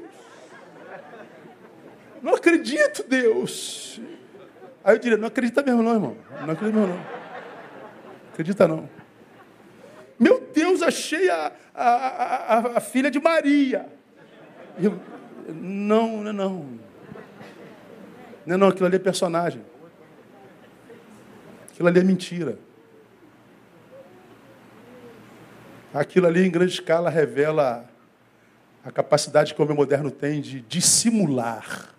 Não 2.22 2.34
acredito, 2.34 3.02
Deus! 3.06 4.00
Aí 4.84 4.94
eu 4.94 4.98
diria, 4.98 5.18
não 5.18 5.28
acredita 5.28 5.62
mesmo 5.62 5.82
não, 5.82 5.94
irmão. 5.94 6.16
Não 6.30 6.50
acredita 6.50 6.78
mesmo 6.78 6.94
não. 6.94 7.06
Acredita 8.32 8.68
não. 8.68 8.88
Meu 10.18 10.40
Deus, 10.52 10.82
achei 10.82 11.28
a, 11.30 11.52
a, 11.74 11.84
a, 11.84 12.58
a 12.78 12.80
filha 12.80 13.10
de 13.10 13.20
Maria. 13.20 13.86
Eu, 14.78 14.98
não, 15.48 16.22
não, 16.22 16.32
não. 16.32 16.66
Não, 18.46 18.58
não, 18.58 18.68
aquilo 18.68 18.86
ali 18.86 18.96
é 18.96 18.98
personagem. 18.98 19.62
Aquilo 21.70 21.88
ali 21.88 22.00
é 22.00 22.04
mentira. 22.04 22.58
Aquilo 25.94 26.26
ali, 26.26 26.46
em 26.46 26.50
grande 26.50 26.72
escala, 26.72 27.10
revela 27.10 27.88
a 28.84 28.90
capacidade 28.90 29.54
que 29.54 29.60
o 29.60 29.64
homem 29.64 29.76
moderno 29.76 30.10
tem 30.10 30.40
de 30.40 30.60
dissimular, 30.62 31.91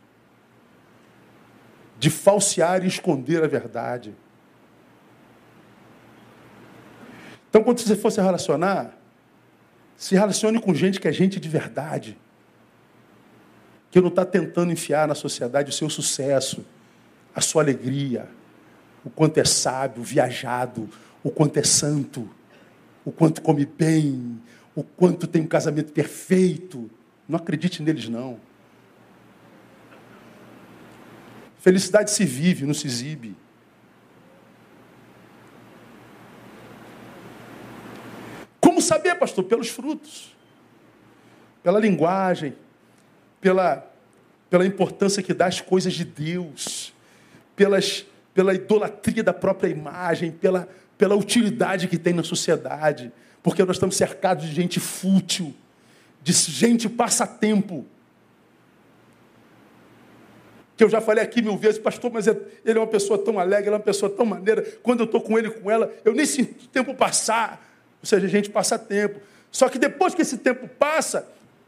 de 2.04 2.10
falsear 2.10 2.84
e 2.84 2.88
esconder 2.88 3.42
a 3.42 3.48
verdade. 3.48 4.14
Então, 7.50 7.64
quando 7.64 7.80
você 7.80 7.96
for 7.96 8.12
se 8.12 8.20
relacionar, 8.20 9.00
se 9.96 10.14
relacione 10.14 10.60
com 10.60 10.74
gente 10.74 11.00
que 11.00 11.08
é 11.08 11.14
gente 11.14 11.40
de 11.40 11.48
verdade, 11.48 12.18
que 13.90 14.02
não 14.02 14.10
está 14.10 14.26
tentando 14.26 14.74
enfiar 14.74 15.08
na 15.08 15.16
sociedade 15.16 15.70
o 15.70 15.74
seu 15.74 15.90
sucesso, 15.90 16.66
a 17.34 17.40
sua 17.40 17.64
alegria, 17.64 18.28
o 19.06 19.10
quanto 19.10 19.38
é 19.38 19.46
sábio, 19.46 20.04
viajado, 20.04 20.90
o 21.24 21.32
quanto 21.32 21.56
é 21.56 21.64
santo, 21.64 22.30
o 23.06 23.14
quanto 23.14 23.42
come 23.42 23.66
bem, 23.66 24.42
o 24.76 24.84
quanto 24.84 25.26
tem 25.26 25.42
um 25.42 25.48
casamento 25.48 25.94
perfeito. 25.94 26.92
Não 27.30 27.38
acredite 27.38 27.82
neles, 27.82 28.10
não. 28.10 28.42
Felicidade 31.64 32.12
se 32.12 32.26
vive, 32.26 32.66
não 32.66 32.74
se 32.74 32.88
exibe. 32.88 33.38
Como 38.60 38.82
saber, 38.82 39.16
pastor? 39.16 39.46
Pelos 39.46 39.70
frutos, 39.70 40.36
pela 41.64 41.80
linguagem, 41.80 42.54
pela, 43.40 43.90
pela 44.50 44.66
importância 44.66 45.24
que 45.24 45.34
dá 45.34 45.46
às 45.46 45.62
coisas 45.62 45.94
de 45.94 46.04
Deus, 46.04 46.94
pelas 47.56 48.06
pela 48.34 48.54
idolatria 48.54 49.24
da 49.24 49.34
própria 49.34 49.70
imagem, 49.70 50.32
pela, 50.32 50.68
pela 50.98 51.16
utilidade 51.16 51.88
que 51.88 51.98
tem 51.98 52.12
na 52.12 52.24
sociedade, 52.24 53.10
porque 53.42 53.64
nós 53.64 53.78
estamos 53.78 53.96
cercados 53.96 54.46
de 54.46 54.54
gente 54.54 54.82
fútil, 54.82 55.56
de 56.22 56.34
gente 56.34 56.90
passatempo. 56.90 57.86
Que 60.84 60.86
eu 60.86 60.90
já 60.90 61.00
falei 61.00 61.24
aqui 61.24 61.42
mil 61.42 61.56
vezes, 61.56 61.80
pastor, 61.80 62.12
mas 62.12 62.28
é, 62.28 62.38
ele 62.66 62.78
é 62.78 62.82
uma 62.82 62.88
pessoa 62.88 63.18
tão 63.18 63.40
alegre, 63.40 63.70
ele 63.70 63.76
é 63.76 63.78
uma 63.78 63.84
pessoa 63.86 64.10
tão 64.10 64.26
maneira. 64.26 64.62
Quando 64.84 65.00
eu 65.00 65.06
estou 65.06 65.22
com 65.22 65.40
ele 65.40 65.50
com 65.50 65.72
ela, 65.72 65.90
eu 66.04 66.14
nem 66.14 66.26
sinto 66.26 66.66
o 66.66 66.68
tempo 66.68 66.94
passar. 66.94 67.66
Ou 68.02 68.06
seja, 68.06 68.28
a 68.28 68.30
gente 68.30 68.50
passa 68.50 68.78
tempo. 68.78 69.22
Só 69.50 69.70
que 69.70 69.80
depois 69.80 70.14
que 70.14 70.22
esse 70.22 70.40
tempo 70.40 70.68
passa, 70.68 71.26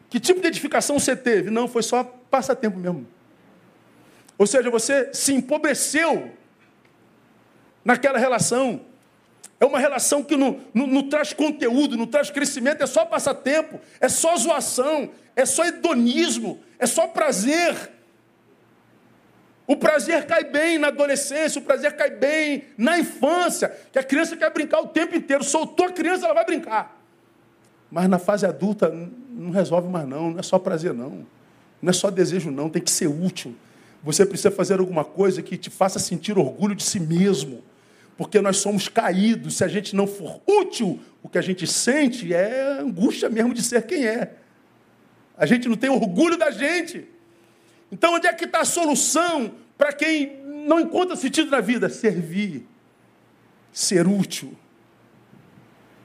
que 0.10 0.20
tipo 0.20 0.42
de 0.42 0.48
edificação 0.48 1.00
você 1.00 1.16
teve? 1.16 1.50
Não, 1.50 1.66
foi 1.66 1.82
só 1.82 2.04
passatempo 2.30 2.78
mesmo. 2.78 3.08
Ou 4.38 4.46
seja, 4.46 4.70
você 4.70 5.10
se 5.14 5.34
empobreceu 5.34 6.30
naquela 7.86 8.20
relação. 8.20 8.82
É 9.62 9.66
uma 9.66 9.80
relação 9.80 10.24
que 10.24 10.36
não, 10.36 10.60
não, 10.74 10.88
não, 10.88 11.08
traz 11.08 11.32
conteúdo, 11.32 11.96
não 11.96 12.06
traz 12.06 12.30
crescimento, 12.30 12.84
é 12.84 12.86
só 12.86 13.06
passatempo, 13.06 13.80
é 14.02 14.10
só 14.10 14.36
zoação, 14.36 15.10
é 15.38 15.46
só 15.46 15.64
hedonismo, 15.64 16.62
é 16.78 16.86
só 16.86 17.08
prazer. 17.08 17.95
O 19.68 19.76
prazer 19.76 20.26
cai 20.26 20.44
bem 20.44 20.78
na 20.78 20.88
adolescência, 20.88 21.60
o 21.60 21.64
prazer 21.64 21.96
cai 21.96 22.12
bem 22.12 22.66
na 22.78 23.00
infância, 23.00 23.76
que 23.92 23.98
a 23.98 24.04
criança 24.04 24.38
quer 24.38 24.52
brincar 24.52 24.80
o 24.82 24.88
tempo 24.88 25.16
inteiro. 25.16 25.44
Soltou 25.44 25.88
a 25.88 25.92
criança, 25.92 26.26
ela 26.26 26.36
vai 26.36 26.46
brincar. 26.46 27.02
Mas 27.90 28.08
na 28.08 28.20
fase 28.20 28.46
adulta 28.46 28.94
não 29.30 29.52
resolve 29.52 29.88
mais 29.88 30.08
não, 30.08 30.32
não 30.32 30.40
é 30.40 30.44
só 30.44 30.60
prazer 30.60 30.94
não. 30.94 31.26
Não 31.82 31.90
é 31.90 31.94
só 31.94 32.12
desejo 32.12 32.52
não, 32.52 32.70
tem 32.70 32.82
que 32.82 32.92
ser 32.92 33.08
útil. 33.08 33.56
Você 34.04 34.26
precisa 34.26 34.52
fazer 34.52 34.80
alguma 34.80 35.04
coisa 35.04 35.42
que 35.42 35.58
te 35.58 35.70
faça 35.70 35.98
sentir 35.98 36.38
orgulho 36.38 36.76
de 36.76 36.84
si 36.84 37.00
mesmo. 37.00 37.64
Porque 38.18 38.40
nós 38.40 38.58
somos 38.58 38.88
caídos, 38.88 39.58
se 39.58 39.64
a 39.64 39.68
gente 39.68 39.96
não 39.96 40.08
for 40.08 40.42
útil, 40.48 41.00
o 41.22 41.28
que 41.28 41.38
a 41.38 41.42
gente 41.42 41.66
sente 41.68 42.34
é 42.34 42.80
angústia 42.80 43.30
mesmo 43.30 43.54
de 43.54 43.62
ser 43.62 43.86
quem 43.86 44.06
é. 44.06 44.36
A 45.38 45.46
gente 45.46 45.68
não 45.68 45.76
tem 45.76 45.90
orgulho 45.90 46.38
da 46.38 46.52
gente. 46.52 47.06
Então, 47.92 48.16
onde 48.16 48.28
é 48.28 48.34
que 48.34 48.46
está 48.46 48.62
a 48.62 48.66
solução 48.66 49.54
para 49.78 49.94
quem 49.94 50.42
não 50.66 50.80
encontra 50.80 51.16
sentido 51.16 51.52
na 51.52 51.62
vida? 51.62 51.90
Servir, 51.90 52.68
ser 53.72 54.08
útil. 54.08 54.58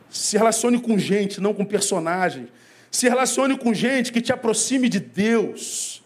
Se 0.08 0.36
relacione 0.36 0.80
com 0.80 0.98
gente, 0.98 1.40
não 1.40 1.54
com 1.54 1.64
personagens. 1.64 2.48
Se 2.90 3.08
relacione 3.08 3.56
com 3.56 3.72
gente 3.72 4.12
que 4.12 4.20
te 4.20 4.32
aproxime 4.32 4.88
de 4.88 5.00
Deus. 5.00 6.02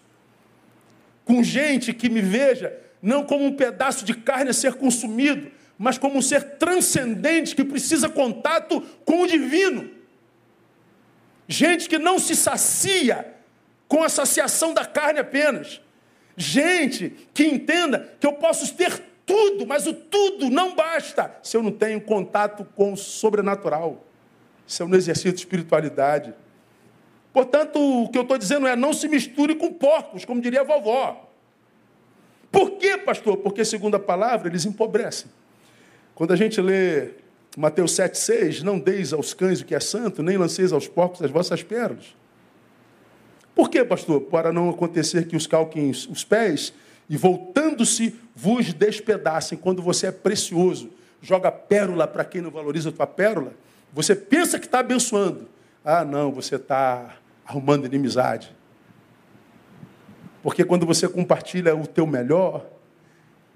Com 1.24 1.42
gente 1.42 1.92
que 1.92 2.08
me 2.08 2.20
veja 2.20 2.84
não 3.04 3.22
como 3.22 3.44
um 3.44 3.52
pedaço 3.52 4.02
de 4.02 4.14
carne 4.14 4.48
a 4.48 4.54
ser 4.54 4.76
consumido, 4.76 5.50
mas 5.76 5.98
como 5.98 6.16
um 6.16 6.22
ser 6.22 6.56
transcendente 6.56 7.54
que 7.54 7.62
precisa 7.62 8.08
contato 8.08 8.80
com 9.04 9.20
o 9.20 9.26
divino. 9.26 9.90
Gente 11.46 11.86
que 11.86 11.98
não 11.98 12.18
se 12.18 12.34
sacia 12.34 13.33
com 13.88 14.02
a 14.02 14.08
saciação 14.08 14.74
da 14.74 14.84
carne 14.84 15.20
apenas. 15.20 15.80
Gente 16.36 17.10
que 17.32 17.44
entenda 17.44 18.16
que 18.18 18.26
eu 18.26 18.32
posso 18.32 18.74
ter 18.74 19.02
tudo, 19.24 19.66
mas 19.66 19.86
o 19.86 19.94
tudo 19.94 20.50
não 20.50 20.74
basta 20.74 21.34
se 21.42 21.56
eu 21.56 21.62
não 21.62 21.70
tenho 21.70 22.00
contato 22.00 22.66
com 22.74 22.92
o 22.92 22.96
sobrenatural, 22.96 24.04
se 24.66 24.82
eu 24.82 24.88
não 24.88 24.96
exercito 24.96 25.38
espiritualidade. 25.38 26.34
Portanto, 27.32 27.78
o 27.78 28.08
que 28.08 28.18
eu 28.18 28.22
estou 28.22 28.38
dizendo 28.38 28.66
é: 28.66 28.76
não 28.76 28.92
se 28.92 29.08
misture 29.08 29.54
com 29.54 29.72
porcos, 29.72 30.24
como 30.24 30.40
diria 30.40 30.60
a 30.60 30.64
vovó. 30.64 31.30
Por 32.50 32.72
quê, 32.72 32.96
pastor? 32.96 33.38
Porque, 33.38 33.64
segundo 33.64 33.96
a 33.96 34.00
palavra, 34.00 34.48
eles 34.48 34.64
empobrecem. 34.64 35.28
Quando 36.14 36.32
a 36.32 36.36
gente 36.36 36.60
lê 36.60 37.10
Mateus 37.56 37.92
7,6, 37.92 38.62
não 38.62 38.78
deis 38.78 39.12
aos 39.12 39.34
cães 39.34 39.60
o 39.60 39.64
que 39.64 39.74
é 39.74 39.80
santo, 39.80 40.22
nem 40.22 40.36
lanceis 40.36 40.72
aos 40.72 40.86
porcos 40.86 41.20
as 41.22 41.30
vossas 41.30 41.62
pérolas. 41.62 42.14
Por 43.54 43.70
quê, 43.70 43.84
pastor? 43.84 44.20
Para 44.22 44.52
não 44.52 44.68
acontecer 44.68 45.26
que 45.26 45.36
os 45.36 45.46
calquem 45.46 45.90
os 45.90 46.24
pés 46.24 46.72
e 47.08 47.16
voltando-se 47.16 48.14
vos 48.34 48.72
despedacem. 48.72 49.56
Quando 49.56 49.82
você 49.82 50.08
é 50.08 50.12
precioso, 50.12 50.90
joga 51.22 51.52
pérola 51.52 52.06
para 52.06 52.24
quem 52.24 52.40
não 52.40 52.50
valoriza 52.50 52.88
a 52.88 52.92
tua 52.92 53.06
pérola, 53.06 53.52
você 53.92 54.16
pensa 54.16 54.58
que 54.58 54.66
está 54.66 54.80
abençoando. 54.80 55.48
Ah, 55.84 56.04
não, 56.04 56.32
você 56.32 56.56
está 56.56 57.16
arrumando 57.46 57.86
inimizade. 57.86 58.54
Porque 60.42 60.64
quando 60.64 60.84
você 60.84 61.08
compartilha 61.08 61.74
o 61.74 61.86
teu 61.86 62.06
melhor, 62.06 62.66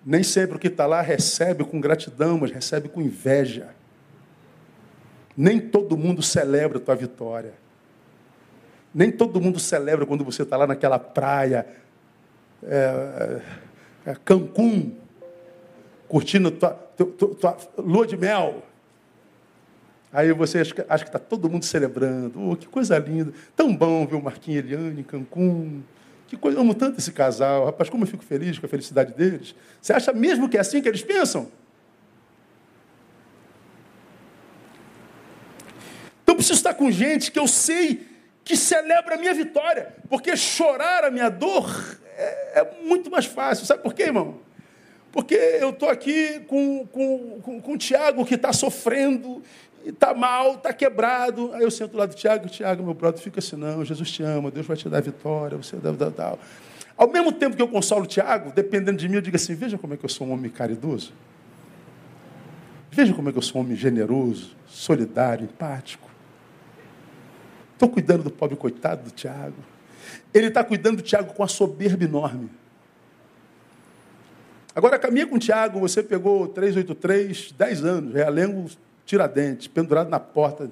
nem 0.05 0.23
sempre 0.23 0.57
o 0.57 0.59
que 0.59 0.69
está 0.69 0.87
lá 0.87 1.03
recebe 1.03 1.65
com 1.65 1.81
gratidão, 1.81 2.39
mas 2.39 2.51
recebe 2.51 2.89
com 2.89 3.03
inveja. 3.03 3.69
Nem 5.37 5.61
todo 5.61 5.97
mundo 5.97 6.23
celebra 6.23 6.79
a 6.79 6.81
tua 6.81 6.95
vitória. 6.95 7.55
Nem 8.99 9.13
todo 9.13 9.41
mundo 9.41 9.61
celebra 9.61 10.05
quando 10.05 10.25
você 10.25 10.43
está 10.43 10.57
lá 10.57 10.67
naquela 10.67 10.99
praia, 10.99 11.65
é, 12.65 13.41
é, 14.05 14.17
Cancún, 14.25 14.91
curtindo 16.09 16.51
tua, 16.51 16.71
tua, 16.71 17.07
tua, 17.07 17.57
lua 17.79 18.05
de 18.05 18.17
mel. 18.17 18.65
Aí 20.13 20.33
você 20.33 20.59
acha, 20.59 20.75
acha 20.89 21.05
que 21.05 21.11
está 21.11 21.19
todo 21.21 21.49
mundo 21.49 21.65
celebrando. 21.65 22.51
Oh, 22.51 22.57
que 22.57 22.67
coisa 22.67 22.99
linda. 22.99 23.33
Tão 23.55 23.73
bom 23.73 24.05
ver 24.05 24.17
o 24.17 24.21
Marquinhos 24.21 24.65
e 24.65 24.67
Eliane 24.67 25.03
em 25.03 25.05
Cancún. 25.05 25.81
Que 26.27 26.37
coisa, 26.37 26.59
amo 26.59 26.75
tanto 26.75 26.99
esse 26.99 27.13
casal. 27.13 27.67
Rapaz, 27.67 27.89
como 27.89 28.03
eu 28.03 28.09
fico 28.09 28.25
feliz 28.25 28.59
com 28.59 28.67
a 28.67 28.69
felicidade 28.69 29.15
deles. 29.15 29.55
Você 29.81 29.93
acha 29.93 30.13
mesmo 30.13 30.49
que 30.49 30.57
é 30.57 30.61
assim 30.61 30.83
que 30.83 30.89
eles 30.89 31.03
pensam? 31.03 31.49
Então 36.25 36.35
preciso 36.35 36.59
estar 36.59 36.75
com 36.75 36.91
gente 36.91 37.31
que 37.31 37.39
eu 37.39 37.47
sei 37.47 38.08
que 38.49 38.57
celebra 38.57 39.17
a 39.17 39.19
minha 39.19 39.35
vitória. 39.35 39.95
Porque 40.09 40.35
chorar 40.35 41.05
a 41.05 41.11
minha 41.11 41.29
dor 41.29 41.71
é, 42.17 42.61
é 42.61 42.71
muito 42.83 43.11
mais 43.11 43.27
fácil. 43.27 43.67
Sabe 43.67 43.83
por 43.83 43.93
quê, 43.93 44.05
irmão? 44.05 44.41
Porque 45.13 45.35
eu 45.35 45.69
estou 45.69 45.91
aqui 45.91 46.41
com, 46.49 46.87
com, 46.87 47.41
com, 47.43 47.61
com 47.61 47.73
o 47.75 47.77
Tiago 47.77 48.25
que 48.25 48.37
está 48.37 48.51
sofrendo, 48.51 49.43
está 49.85 50.15
mal, 50.15 50.55
está 50.55 50.73
quebrado. 50.73 51.53
Aí 51.53 51.63
eu 51.63 51.71
sento 51.71 51.95
lá 51.95 52.07
do 52.07 52.15
Tiago, 52.15 52.49
Tiago, 52.49 52.83
meu 52.83 52.95
brother, 52.95 53.21
fica 53.21 53.39
assim, 53.39 53.57
não, 53.57 53.85
Jesus 53.85 54.11
te 54.11 54.23
ama, 54.23 54.51
Deus 54.51 54.67
vai 54.67 54.79
te 54.79 54.89
dar 54.89 55.03
vitória, 55.03 55.59
você 55.59 55.77
dá, 55.77 55.93
dá, 55.93 56.09
dá. 56.09 56.39
Ao 56.97 57.07
mesmo 57.07 57.31
tempo 57.31 57.55
que 57.55 57.61
eu 57.61 57.69
consolo 57.69 58.05
o 58.05 58.07
Tiago, 58.07 58.51
dependendo 58.51 58.97
de 58.97 59.11
mim, 59.11 59.17
eu 59.17 59.21
digo 59.21 59.37
assim, 59.37 59.55
veja 59.55 59.77
como 59.77 59.93
é 59.93 59.99
que 59.99 60.07
eu 60.07 60.09
sou 60.09 60.27
um 60.27 60.33
homem 60.33 60.51
caridoso. 60.51 61.13
Veja 62.91 63.13
como 63.13 63.29
é 63.29 63.33
que 63.33 63.37
eu 63.37 63.43
sou 63.43 63.61
um 63.61 63.65
homem 63.65 63.77
generoso, 63.77 64.57
solidário, 64.67 65.45
empático. 65.45 66.08
Estou 67.79 67.89
cuidando 67.89 68.25
do 68.25 68.31
pobre 68.33 68.57
coitado 68.57 69.05
do 69.05 69.11
Tiago. 69.13 69.55
Ele 70.35 70.49
está 70.49 70.65
cuidando 70.65 70.97
do 70.97 71.03
Tiago 71.03 71.33
com 71.33 71.45
a 71.45 71.47
soberba 71.47 72.03
enorme. 72.03 72.51
Agora 74.75 74.99
caminha 74.99 75.29
com 75.29 75.37
o 75.37 75.39
Tiago, 75.39 75.79
você 75.79 76.03
pegou 76.03 76.49
383, 76.49 77.53
10 77.53 77.85
anos, 77.85 78.15
realengo 78.15 78.69
Tiradentes, 79.07 79.69
pendurado 79.69 80.11
na 80.11 80.19
porta. 80.19 80.65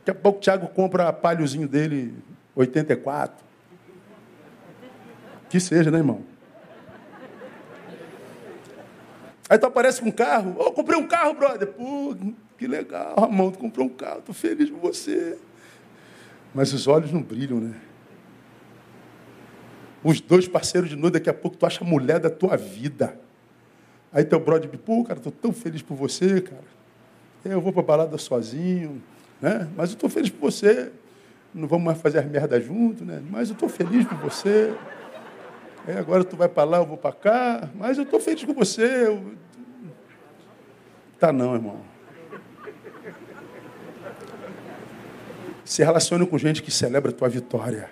Daqui 0.00 0.10
a 0.10 0.14
pouco 0.14 0.36
o 0.36 0.42
Tiago 0.42 0.68
compra 0.68 1.08
a 1.08 1.12
palhozinho 1.12 1.66
dele, 1.66 2.14
84. 2.54 3.42
Que 5.48 5.58
seja, 5.58 5.90
né, 5.90 5.96
irmão? 5.96 6.20
Aí 9.48 9.58
tu 9.58 9.64
aparece 9.64 10.02
com 10.02 10.08
um 10.08 10.12
carro. 10.12 10.54
Oh, 10.58 10.70
comprei 10.70 10.98
um 10.98 11.08
carro, 11.08 11.32
brother. 11.32 11.66
Pô, 11.68 12.14
que 12.58 12.66
legal, 12.66 13.14
Ramon, 13.18 13.52
tu 13.52 13.58
comprou 13.58 13.86
um 13.86 13.90
carro, 13.90 14.20
tô 14.20 14.34
feliz 14.34 14.68
por 14.68 14.80
você. 14.80 15.38
Mas 16.54 16.72
os 16.72 16.86
olhos 16.86 17.12
não 17.12 17.22
brilham, 17.22 17.60
né? 17.60 17.74
Os 20.02 20.20
dois 20.20 20.48
parceiros 20.48 20.88
de 20.88 20.96
noite, 20.96 21.14
daqui 21.14 21.28
a 21.28 21.34
pouco 21.34 21.56
tu 21.56 21.66
acha 21.66 21.84
a 21.84 21.86
mulher 21.86 22.18
da 22.18 22.30
tua 22.30 22.56
vida. 22.56 23.18
Aí 24.12 24.24
teu 24.24 24.40
brother, 24.40 24.68
pô, 24.78 25.04
cara, 25.04 25.20
tô 25.20 25.30
tão 25.30 25.52
feliz 25.52 25.82
por 25.82 25.94
você, 25.94 26.40
cara. 26.40 26.64
Eu 27.44 27.60
vou 27.60 27.72
para 27.72 27.82
a 27.82 27.84
balada 27.84 28.18
sozinho, 28.18 29.02
né? 29.40 29.68
mas 29.76 29.90
eu 29.90 29.94
estou 29.94 30.10
feliz 30.10 30.30
por 30.30 30.50
você. 30.50 30.90
Não 31.54 31.66
vamos 31.68 31.84
mais 31.84 31.98
fazer 31.98 32.18
as 32.18 32.26
merdas 32.26 32.64
juntos, 32.64 33.06
né? 33.06 33.22
mas 33.30 33.48
eu 33.48 33.54
estou 33.54 33.68
feliz 33.68 34.06
por 34.06 34.18
você. 34.18 34.74
É, 35.86 35.98
agora 35.98 36.24
tu 36.24 36.36
vai 36.36 36.48
para 36.48 36.64
lá, 36.64 36.78
eu 36.78 36.86
vou 36.86 36.96
para 36.96 37.12
cá, 37.12 37.68
mas 37.74 37.98
eu 37.98 38.04
estou 38.04 38.20
feliz 38.20 38.44
com 38.44 38.52
você. 38.52 39.06
Eu... 39.06 39.34
Tá 41.18 41.32
não, 41.32 41.54
irmão. 41.54 41.89
Se 45.70 45.84
relacione 45.84 46.26
com 46.26 46.36
gente 46.36 46.64
que 46.64 46.70
celebra 46.72 47.12
a 47.12 47.14
tua 47.14 47.28
vitória. 47.28 47.88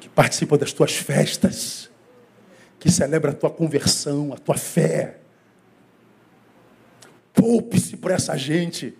Que 0.00 0.08
participa 0.08 0.58
das 0.58 0.72
tuas 0.72 0.96
festas. 0.96 1.88
Que 2.80 2.90
celebra 2.90 3.30
a 3.30 3.34
tua 3.34 3.50
conversão, 3.50 4.32
a 4.32 4.36
tua 4.36 4.56
fé. 4.56 5.18
Poupe-se 7.32 7.96
por 7.96 8.10
essa 8.10 8.36
gente. 8.36 8.98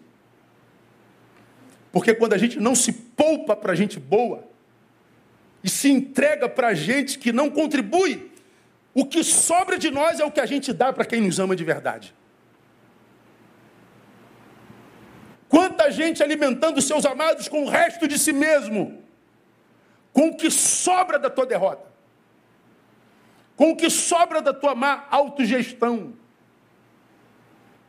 Porque 1.90 2.14
quando 2.14 2.34
a 2.34 2.38
gente 2.38 2.60
não 2.60 2.76
se 2.76 2.92
poupa 2.92 3.56
para 3.56 3.74
gente 3.74 3.98
boa 3.98 4.44
e 5.60 5.68
se 5.68 5.90
entrega 5.90 6.48
para 6.48 6.72
gente 6.72 7.18
que 7.18 7.32
não 7.32 7.50
contribui, 7.50 8.30
o 8.94 9.04
que 9.04 9.24
sobra 9.24 9.76
de 9.76 9.90
nós 9.90 10.20
é 10.20 10.24
o 10.24 10.30
que 10.30 10.38
a 10.38 10.46
gente 10.46 10.72
dá 10.72 10.92
para 10.92 11.04
quem 11.04 11.20
nos 11.20 11.40
ama 11.40 11.56
de 11.56 11.64
verdade. 11.64 12.14
Quanta 15.54 15.88
gente 15.88 16.20
alimentando 16.20 16.82
seus 16.82 17.06
amados 17.06 17.46
com 17.46 17.62
o 17.62 17.68
resto 17.68 18.08
de 18.08 18.18
si 18.18 18.32
mesmo, 18.32 19.00
com 20.12 20.30
o 20.30 20.36
que 20.36 20.50
sobra 20.50 21.16
da 21.16 21.30
tua 21.30 21.46
derrota, 21.46 21.86
com 23.54 23.70
o 23.70 23.76
que 23.76 23.88
sobra 23.88 24.42
da 24.42 24.52
tua 24.52 24.74
má 24.74 25.06
autogestão 25.12 26.12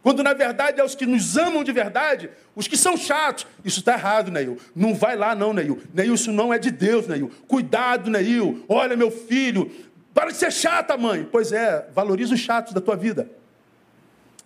Quando 0.04 0.22
na 0.22 0.34
verdade 0.34 0.80
é 0.80 0.84
os 0.84 0.94
que 0.94 1.08
nos 1.08 1.38
amam 1.38 1.64
de 1.64 1.72
verdade, 1.72 2.30
os 2.56 2.68
que 2.68 2.78
são 2.78 2.96
chatos. 2.96 3.48
Isso 3.64 3.80
está 3.80 3.94
errado, 3.94 4.30
Neil. 4.30 4.60
Não 4.76 4.94
vai 4.94 5.16
lá, 5.16 5.34
não, 5.34 5.52
Neil. 5.52 5.82
Neil, 5.92 6.14
isso 6.14 6.32
não 6.32 6.54
é 6.54 6.60
de 6.60 6.70
Deus, 6.70 7.08
Neil. 7.08 7.32
Cuidado, 7.48 8.12
Neil. 8.12 8.64
Olha, 8.70 8.96
meu 8.96 9.10
filho. 9.10 9.72
Para 10.14 10.30
de 10.30 10.38
ser 10.38 10.54
chata, 10.54 10.96
mãe. 10.96 11.28
Pois 11.32 11.52
é, 11.52 11.88
valoriza 11.92 12.36
os 12.36 12.40
chatos 12.40 12.74
da 12.74 12.80
tua 12.80 12.96
vida. 12.96 13.28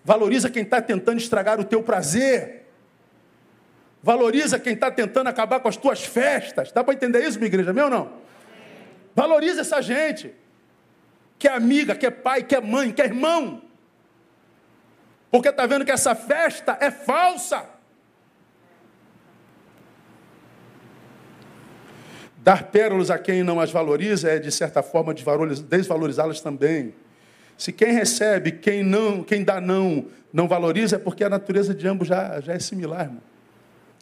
Valoriza 0.05 0.49
quem 0.49 0.63
está 0.63 0.81
tentando 0.81 1.17
estragar 1.17 1.59
o 1.59 1.65
teu 1.65 1.83
prazer. 1.83 2.68
Valoriza 4.01 4.57
quem 4.57 4.73
está 4.73 4.89
tentando 4.89 5.27
acabar 5.27 5.59
com 5.59 5.67
as 5.67 5.75
tuas 5.75 6.03
festas. 6.03 6.71
Dá 6.71 6.83
para 6.83 6.93
entender 6.93 7.21
isso, 7.23 7.37
minha 7.37 7.47
igreja, 7.47 7.73
meu 7.73 7.85
ou 7.85 7.89
não? 7.89 8.13
Valoriza 9.13 9.61
essa 9.61 9.81
gente. 9.81 10.33
Que 11.37 11.47
é 11.47 11.51
amiga, 11.51 11.95
que 11.95 12.05
é 12.05 12.11
pai, 12.11 12.43
que 12.43 12.55
é 12.55 12.61
mãe, 12.61 12.91
que 12.91 13.01
é 13.01 13.05
irmão. 13.05 13.61
Porque 15.29 15.49
está 15.49 15.65
vendo 15.65 15.85
que 15.85 15.91
essa 15.91 16.15
festa 16.15 16.77
é 16.79 16.89
falsa. 16.89 17.65
Dar 22.37 22.63
pérolas 22.63 23.11
a 23.11 23.19
quem 23.19 23.43
não 23.43 23.59
as 23.59 23.69
valoriza 23.69 24.29
é, 24.29 24.39
de 24.39 24.51
certa 24.51 24.81
forma, 24.81 25.13
desvalorizá-las 25.13 26.39
também. 26.39 26.95
Se 27.57 27.73
quem 27.73 27.91
recebe, 27.91 28.53
quem 28.53 28.81
não, 28.81 29.21
quem 29.23 29.43
dá 29.43 29.59
não, 29.59 30.07
não 30.31 30.47
valoriza, 30.47 30.95
é 30.95 30.99
porque 30.99 31.25
a 31.25 31.29
natureza 31.29 31.75
de 31.75 31.85
ambos 31.85 32.07
já, 32.07 32.39
já 32.39 32.53
é 32.53 32.59
similar, 32.59 33.01
irmão. 33.01 33.28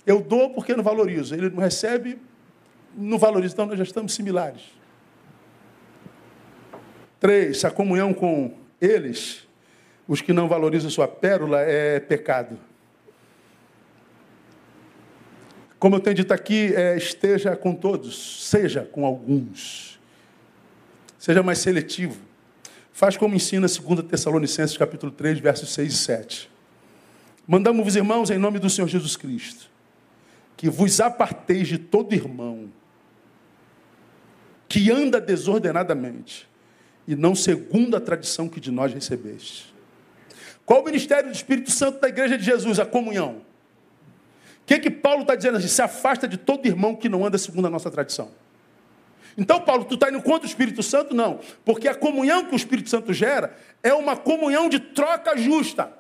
Eu 0.07 0.21
dou 0.21 0.49
porque 0.51 0.73
não 0.73 0.83
valorizo. 0.83 1.35
Ele 1.35 1.49
não 1.49 1.59
recebe, 1.59 2.17
não 2.95 3.17
valoriza. 3.17 3.53
Então 3.53 3.65
nós 3.65 3.77
já 3.77 3.83
estamos 3.83 4.13
similares. 4.13 4.61
Três, 7.19 7.65
a 7.65 7.69
comunhão 7.69 8.13
com 8.13 8.53
eles, 8.79 9.45
os 10.07 10.21
que 10.21 10.31
não 10.31 10.47
valorizam 10.47 10.89
sua 10.89 11.09
pérola, 11.09 11.59
é 11.59 11.99
pecado. 11.99 12.57
Como 15.77 15.97
eu 15.97 15.99
tenho 15.99 16.15
dito 16.15 16.33
aqui, 16.33 16.73
é, 16.73 16.95
esteja 16.95 17.53
com 17.57 17.75
todos, 17.75 18.47
seja 18.47 18.83
com 18.89 19.05
alguns. 19.05 19.99
Seja 21.19 21.43
mais 21.43 21.57
seletivo. 21.57 22.17
Faz 22.93 23.17
como 23.17 23.35
ensina 23.35 23.67
2 23.67 24.07
Tessalonicenses 24.07 24.77
capítulo 24.77 25.11
3, 25.11 25.39
versos 25.39 25.73
6 25.73 25.93
e 25.93 25.97
7. 25.97 26.51
Mandamos 27.45 27.85
os 27.85 27.95
irmãos 27.97 28.29
em 28.29 28.37
nome 28.37 28.57
do 28.57 28.69
Senhor 28.69 28.87
Jesus 28.87 29.17
Cristo 29.17 29.75
que 30.57 30.69
vos 30.69 30.99
aparteis 30.99 31.67
de 31.67 31.77
todo 31.77 32.13
irmão 32.13 32.69
que 34.67 34.91
anda 34.91 35.21
desordenadamente 35.21 36.49
e 37.07 37.15
não 37.15 37.33
segundo 37.35 37.95
a 37.95 38.01
tradição 38.01 38.49
que 38.49 38.59
de 38.59 38.69
nós 38.69 38.93
recebeste. 38.93 39.73
Qual 40.65 40.81
o 40.81 40.85
ministério 40.85 41.29
do 41.29 41.35
Espírito 41.35 41.71
Santo 41.71 42.01
da 42.01 42.09
igreja 42.09 42.37
de 42.37 42.43
Jesus? 42.43 42.79
A 42.79 42.85
comunhão. 42.85 43.37
O 43.37 44.65
que, 44.65 44.79
que 44.79 44.89
Paulo 44.89 45.21
está 45.21 45.35
dizendo 45.35 45.57
assim? 45.57 45.69
Se 45.69 45.81
afasta 45.81 46.27
de 46.27 46.35
todo 46.35 46.65
irmão 46.65 46.95
que 46.95 47.07
não 47.07 47.25
anda 47.25 47.37
segundo 47.37 47.67
a 47.67 47.69
nossa 47.69 47.89
tradição. 47.89 48.31
Então, 49.37 49.61
Paulo, 49.61 49.85
tu 49.85 49.93
está 49.93 50.09
indo 50.09 50.21
contra 50.21 50.45
o 50.45 50.49
Espírito 50.49 50.81
Santo? 50.81 51.15
Não. 51.15 51.39
Porque 51.63 51.87
a 51.87 51.93
comunhão 51.93 52.43
que 52.45 52.53
o 52.53 52.57
Espírito 52.57 52.89
Santo 52.89 53.13
gera 53.13 53.55
é 53.83 53.93
uma 53.93 54.17
comunhão 54.17 54.67
de 54.67 54.79
troca 54.79 55.37
justa. 55.37 55.93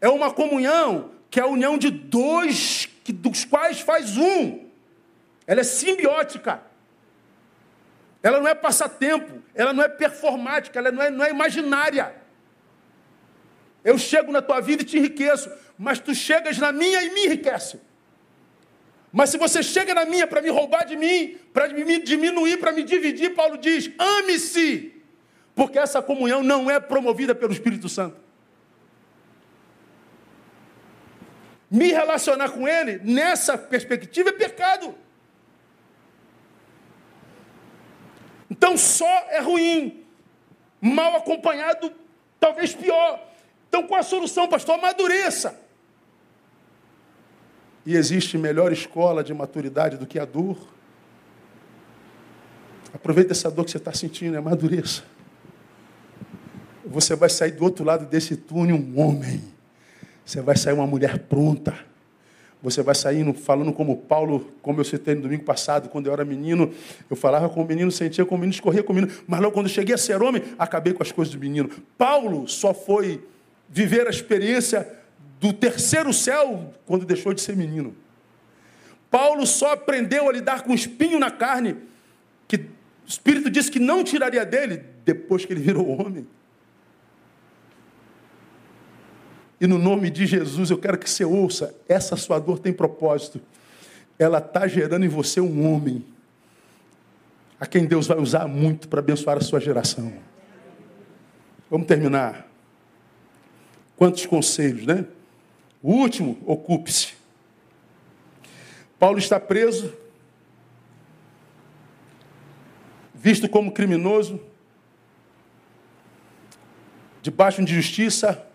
É 0.00 0.08
uma 0.08 0.30
comunhão 0.30 1.10
que 1.30 1.40
é 1.40 1.42
a 1.42 1.46
união 1.46 1.78
de 1.78 1.90
dois 1.90 2.89
que, 3.10 3.12
dos 3.12 3.44
quais 3.44 3.80
faz 3.80 4.16
um. 4.16 4.66
Ela 5.46 5.60
é 5.60 5.64
simbiótica. 5.64 6.62
Ela 8.22 8.38
não 8.38 8.48
é 8.48 8.54
passatempo, 8.54 9.42
ela 9.54 9.72
não 9.72 9.82
é 9.82 9.88
performática, 9.88 10.78
ela 10.78 10.92
não 10.92 11.02
é, 11.02 11.10
não 11.10 11.24
é 11.24 11.30
imaginária. 11.30 12.14
Eu 13.82 13.98
chego 13.98 14.30
na 14.30 14.42
tua 14.42 14.60
vida 14.60 14.82
e 14.82 14.84
te 14.84 14.98
enriqueço, 14.98 15.50
mas 15.78 15.98
tu 15.98 16.14
chegas 16.14 16.58
na 16.58 16.70
minha 16.70 17.02
e 17.02 17.10
me 17.14 17.24
enriquece. 17.24 17.80
Mas 19.10 19.30
se 19.30 19.38
você 19.38 19.62
chega 19.62 19.94
na 19.94 20.04
minha 20.04 20.26
para 20.26 20.42
me 20.42 20.50
roubar 20.50 20.84
de 20.84 20.96
mim, 20.96 21.38
para 21.52 21.68
me 21.68 21.98
diminuir, 22.02 22.58
para 22.58 22.72
me 22.72 22.84
dividir, 22.84 23.34
Paulo 23.34 23.56
diz: 23.56 23.90
ame-se, 23.98 25.02
porque 25.54 25.78
essa 25.78 26.02
comunhão 26.02 26.42
não 26.42 26.70
é 26.70 26.78
promovida 26.78 27.34
pelo 27.34 27.52
Espírito 27.52 27.88
Santo. 27.88 28.29
Me 31.70 31.92
relacionar 31.92 32.50
com 32.50 32.66
ele 32.66 32.98
nessa 33.04 33.56
perspectiva 33.56 34.30
é 34.30 34.32
pecado. 34.32 34.94
Então 38.50 38.76
só 38.76 39.06
é 39.28 39.40
ruim, 39.40 40.04
mal 40.80 41.16
acompanhado, 41.16 41.92
talvez 42.40 42.74
pior. 42.74 43.24
Então 43.68 43.84
qual 43.84 44.00
a 44.00 44.02
solução, 44.02 44.48
pastor? 44.48 44.74
Amadureça. 44.74 45.60
E 47.86 47.94
existe 47.94 48.36
melhor 48.36 48.72
escola 48.72 49.22
de 49.22 49.32
maturidade 49.32 49.96
do 49.96 50.06
que 50.06 50.18
a 50.18 50.24
dor? 50.24 50.58
Aproveita 52.92 53.32
essa 53.32 53.48
dor 53.48 53.64
que 53.64 53.70
você 53.70 53.78
está 53.78 53.92
sentindo, 53.92 54.36
amadureça. 54.36 55.04
Você 56.84 57.14
vai 57.14 57.30
sair 57.30 57.52
do 57.52 57.62
outro 57.62 57.84
lado 57.84 58.04
desse 58.04 58.36
túnel 58.36 58.74
um 58.74 59.00
homem 59.00 59.59
você 60.30 60.40
vai 60.40 60.56
sair 60.56 60.74
uma 60.74 60.86
mulher 60.86 61.18
pronta. 61.18 61.76
Você 62.62 62.82
vai 62.82 62.94
saindo 62.94 63.34
falando 63.34 63.72
como 63.72 63.96
Paulo, 63.96 64.52
como 64.62 64.78
eu 64.78 64.84
citei 64.84 65.16
no 65.16 65.22
domingo 65.22 65.42
passado, 65.42 65.88
quando 65.88 66.06
eu 66.06 66.12
era 66.12 66.24
menino, 66.24 66.72
eu 67.08 67.16
falava 67.16 67.48
com 67.48 67.62
o 67.62 67.66
menino, 67.66 67.90
sentia 67.90 68.24
com 68.24 68.36
o 68.36 68.38
menino, 68.38 68.52
escorria 68.52 68.82
com 68.82 68.92
o 68.92 68.94
menino, 68.94 69.12
mas 69.26 69.40
logo 69.40 69.52
quando 69.52 69.66
eu 69.66 69.72
cheguei 69.72 69.94
a 69.94 69.98
ser 69.98 70.22
homem, 70.22 70.42
acabei 70.56 70.92
com 70.92 71.02
as 71.02 71.10
coisas 71.10 71.34
do 71.34 71.40
menino. 71.40 71.68
Paulo 71.98 72.46
só 72.46 72.72
foi 72.72 73.24
viver 73.68 74.06
a 74.06 74.10
experiência 74.10 74.86
do 75.40 75.52
terceiro 75.52 76.12
céu 76.12 76.72
quando 76.86 77.04
deixou 77.04 77.34
de 77.34 77.40
ser 77.40 77.56
menino. 77.56 77.92
Paulo 79.10 79.44
só 79.46 79.72
aprendeu 79.72 80.28
a 80.28 80.32
lidar 80.32 80.62
com 80.62 80.70
o 80.70 80.76
espinho 80.76 81.18
na 81.18 81.32
carne, 81.32 81.76
que 82.46 82.56
o 82.56 82.64
Espírito 83.08 83.50
disse 83.50 83.70
que 83.70 83.80
não 83.80 84.04
tiraria 84.04 84.44
dele 84.44 84.84
depois 85.04 85.44
que 85.44 85.52
ele 85.52 85.60
virou 85.60 85.88
homem. 86.00 86.24
E 89.60 89.66
no 89.66 89.76
nome 89.76 90.08
de 90.08 90.26
Jesus 90.26 90.70
eu 90.70 90.78
quero 90.78 90.98
que 90.98 91.08
você 91.08 91.24
ouça: 91.24 91.74
essa 91.88 92.16
sua 92.16 92.38
dor 92.38 92.58
tem 92.58 92.72
propósito. 92.72 93.40
Ela 94.18 94.38
está 94.38 94.66
gerando 94.66 95.04
em 95.04 95.08
você 95.08 95.40
um 95.40 95.70
homem, 95.70 96.04
a 97.58 97.66
quem 97.66 97.86
Deus 97.86 98.06
vai 98.06 98.18
usar 98.18 98.46
muito 98.48 98.88
para 98.88 99.00
abençoar 99.00 99.36
a 99.36 99.40
sua 99.40 99.60
geração. 99.60 100.12
Vamos 101.70 101.86
terminar. 101.86 102.48
Quantos 103.96 104.24
conselhos, 104.24 104.86
né? 104.86 105.04
O 105.82 105.92
último, 105.92 106.38
ocupe-se. 106.46 107.14
Paulo 108.98 109.18
está 109.18 109.38
preso, 109.38 109.94
visto 113.14 113.48
como 113.48 113.72
criminoso, 113.72 114.40
debaixo 117.22 117.64
de 117.64 117.74
justiça, 117.74 118.46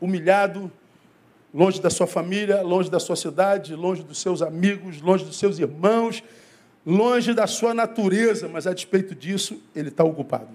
humilhado, 0.00 0.70
longe 1.52 1.80
da 1.80 1.90
sua 1.90 2.06
família, 2.06 2.62
longe 2.62 2.90
da 2.90 3.00
sua 3.00 3.16
cidade, 3.16 3.74
longe 3.74 4.02
dos 4.02 4.18
seus 4.18 4.40
amigos, 4.42 5.00
longe 5.00 5.24
dos 5.24 5.38
seus 5.38 5.58
irmãos, 5.58 6.22
longe 6.86 7.34
da 7.34 7.46
sua 7.46 7.74
natureza, 7.74 8.48
mas 8.48 8.66
a 8.66 8.72
despeito 8.72 9.14
disso, 9.14 9.60
ele 9.74 9.88
está 9.88 10.04
ocupado. 10.04 10.48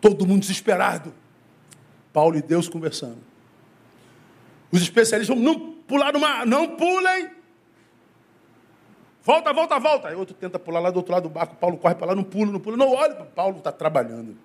Todo 0.00 0.26
mundo 0.26 0.40
desesperado. 0.40 1.12
Paulo 2.12 2.36
e 2.36 2.42
Deus 2.42 2.68
conversando. 2.68 3.18
Os 4.72 4.82
especialistas 4.82 5.36
não 5.36 5.72
pular 5.86 6.12
no 6.12 6.20
mar, 6.20 6.46
não 6.46 6.76
pulem. 6.76 7.39
Volta, 9.22 9.52
volta, 9.52 9.78
volta. 9.78 10.08
Aí 10.08 10.14
outro 10.14 10.34
tenta 10.34 10.58
pular 10.58 10.80
lá 10.80 10.90
do 10.90 10.96
outro 10.96 11.12
lado 11.12 11.24
do 11.24 11.28
barco. 11.28 11.56
Paulo 11.56 11.76
corre 11.76 11.94
para 11.94 12.08
lá, 12.08 12.14
não 12.14 12.24
pula, 12.24 12.52
não 12.52 12.60
pula. 12.60 12.76
Não, 12.76 12.92
olha, 12.92 13.14
Paulo 13.14 13.58
está 13.58 13.70
trabalhando. 13.70 14.36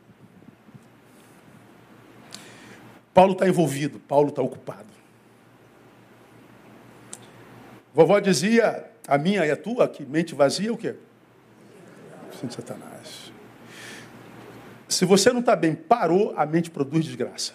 Paulo 3.14 3.32
está 3.32 3.48
envolvido, 3.48 3.98
Paulo 4.00 4.30
está 4.30 4.42
ocupado. 4.42 4.94
Vovó 7.94 8.20
dizia, 8.20 8.92
a 9.08 9.18
minha 9.18 9.46
e 9.46 9.52
a 9.52 9.56
tua, 9.56 9.88
que 9.88 10.06
mente 10.06 10.36
vazia, 10.36 10.74
o 10.74 10.78
quê? 10.78 10.96
Sim, 12.42 12.50
Satanás. 12.50 13.32
Se 14.90 15.06
você 15.06 15.32
não 15.32 15.40
está 15.40 15.56
bem, 15.56 15.74
parou, 15.74 16.34
a 16.36 16.46
mente 16.46 16.70
produz 16.70 17.06
desgraça. 17.06 17.54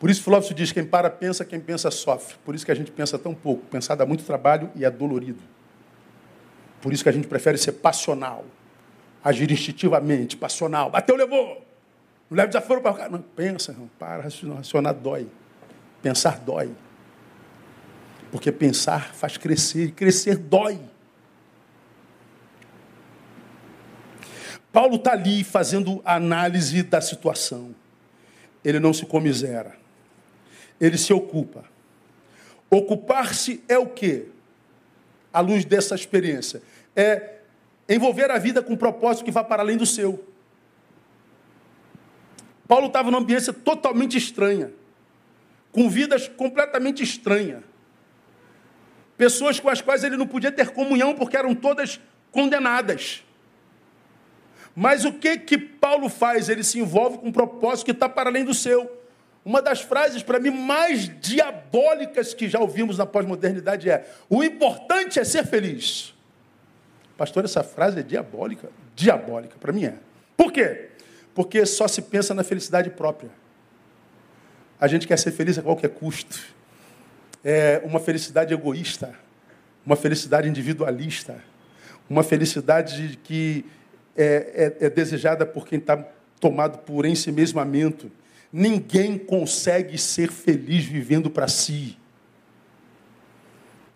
Por 0.00 0.08
isso, 0.08 0.22
Filósofo 0.22 0.54
diz: 0.54 0.72
quem 0.72 0.84
para 0.84 1.10
pensa, 1.10 1.44
quem 1.44 1.60
pensa 1.60 1.90
sofre. 1.90 2.36
Por 2.42 2.54
isso 2.54 2.64
que 2.64 2.72
a 2.72 2.74
gente 2.74 2.90
pensa 2.90 3.18
tão 3.18 3.34
pouco. 3.34 3.66
Pensar 3.66 3.94
dá 3.94 4.06
muito 4.06 4.24
trabalho 4.24 4.70
e 4.74 4.82
é 4.82 4.90
dolorido. 4.90 5.42
Por 6.80 6.92
isso 6.92 7.02
que 7.02 7.10
a 7.10 7.12
gente 7.12 7.28
prefere 7.28 7.58
ser 7.58 7.72
passional. 7.72 8.46
Agir 9.22 9.52
instintivamente, 9.52 10.38
passional. 10.38 10.90
Bateu, 10.90 11.14
levou. 11.14 11.66
Não 12.30 12.36
leva 12.36 12.48
desaforo 12.48 12.80
para 12.80 12.90
o 12.90 12.94
cara. 12.94 13.10
Não, 13.10 13.20
pensa, 13.20 13.74
não. 13.74 13.88
Para, 13.98 14.22
racionar 14.22 14.94
dói. 14.94 15.28
Pensar 16.00 16.38
dói. 16.38 16.72
Porque 18.32 18.50
pensar 18.50 19.12
faz 19.12 19.36
crescer. 19.36 19.88
E 19.88 19.92
crescer 19.92 20.38
dói. 20.38 20.80
Paulo 24.72 24.96
está 24.96 25.12
ali 25.12 25.44
fazendo 25.44 26.00
análise 26.06 26.82
da 26.82 27.02
situação. 27.02 27.74
Ele 28.64 28.80
não 28.80 28.94
se 28.94 29.04
comisera. 29.04 29.80
Ele 30.80 30.96
se 30.96 31.12
ocupa. 31.12 31.64
Ocupar-se 32.70 33.62
é 33.68 33.78
o 33.78 33.86
quê? 33.86 34.26
À 35.32 35.40
luz 35.40 35.64
dessa 35.64 35.94
experiência. 35.94 36.62
É 36.96 37.40
envolver 37.88 38.30
a 38.30 38.38
vida 38.38 38.62
com 38.62 38.72
um 38.72 38.76
propósito 38.76 39.24
que 39.24 39.30
vá 39.30 39.42
para 39.42 39.62
além 39.62 39.76
do 39.76 39.84
seu. 39.84 40.24
Paulo 42.66 42.86
estava 42.86 43.10
numa 43.10 43.20
ambiência 43.20 43.52
totalmente 43.52 44.16
estranha, 44.16 44.72
com 45.72 45.90
vidas 45.90 46.28
completamente 46.28 47.02
estranhas. 47.02 47.64
Pessoas 49.16 49.58
com 49.58 49.68
as 49.68 49.80
quais 49.80 50.04
ele 50.04 50.16
não 50.16 50.26
podia 50.26 50.52
ter 50.52 50.70
comunhão 50.70 51.14
porque 51.14 51.36
eram 51.36 51.54
todas 51.54 52.00
condenadas. 52.30 53.24
Mas 54.74 55.04
o 55.04 55.12
que 55.12 55.36
que 55.36 55.58
Paulo 55.58 56.08
faz? 56.08 56.48
Ele 56.48 56.62
se 56.62 56.78
envolve 56.78 57.18
com 57.18 57.26
um 57.26 57.32
propósito 57.32 57.86
que 57.86 57.90
está 57.90 58.08
para 58.08 58.30
além 58.30 58.44
do 58.44 58.54
seu. 58.54 58.99
Uma 59.44 59.62
das 59.62 59.80
frases, 59.80 60.22
para 60.22 60.38
mim, 60.38 60.50
mais 60.50 61.10
diabólicas 61.20 62.34
que 62.34 62.48
já 62.48 62.58
ouvimos 62.58 62.98
na 62.98 63.06
pós-modernidade 63.06 63.88
é: 63.88 64.06
o 64.28 64.44
importante 64.44 65.18
é 65.18 65.24
ser 65.24 65.46
feliz. 65.46 66.14
Pastor, 67.16 67.44
essa 67.44 67.62
frase 67.62 68.00
é 68.00 68.02
diabólica? 68.02 68.70
Diabólica, 68.94 69.56
para 69.58 69.72
mim 69.72 69.84
é. 69.84 69.94
Por 70.36 70.52
quê? 70.52 70.88
Porque 71.34 71.64
só 71.66 71.86
se 71.86 72.02
pensa 72.02 72.34
na 72.34 72.42
felicidade 72.42 72.90
própria. 72.90 73.30
A 74.80 74.86
gente 74.86 75.06
quer 75.06 75.18
ser 75.18 75.30
feliz 75.32 75.58
a 75.58 75.62
qualquer 75.62 75.90
custo. 75.90 76.40
É 77.44 77.80
uma 77.84 78.00
felicidade 78.00 78.52
egoísta, 78.52 79.14
uma 79.84 79.96
felicidade 79.96 80.48
individualista, 80.48 81.42
uma 82.08 82.22
felicidade 82.22 83.18
que 83.22 83.64
é, 84.16 84.74
é, 84.80 84.86
é 84.86 84.90
desejada 84.90 85.46
por 85.46 85.66
quem 85.66 85.78
está 85.78 85.96
tomado 86.38 86.78
por 86.78 87.06
ensimesmamento. 87.06 88.10
Ninguém 88.52 89.16
consegue 89.16 89.96
ser 89.96 90.30
feliz 90.30 90.84
vivendo 90.84 91.30
para 91.30 91.46
si. 91.46 91.96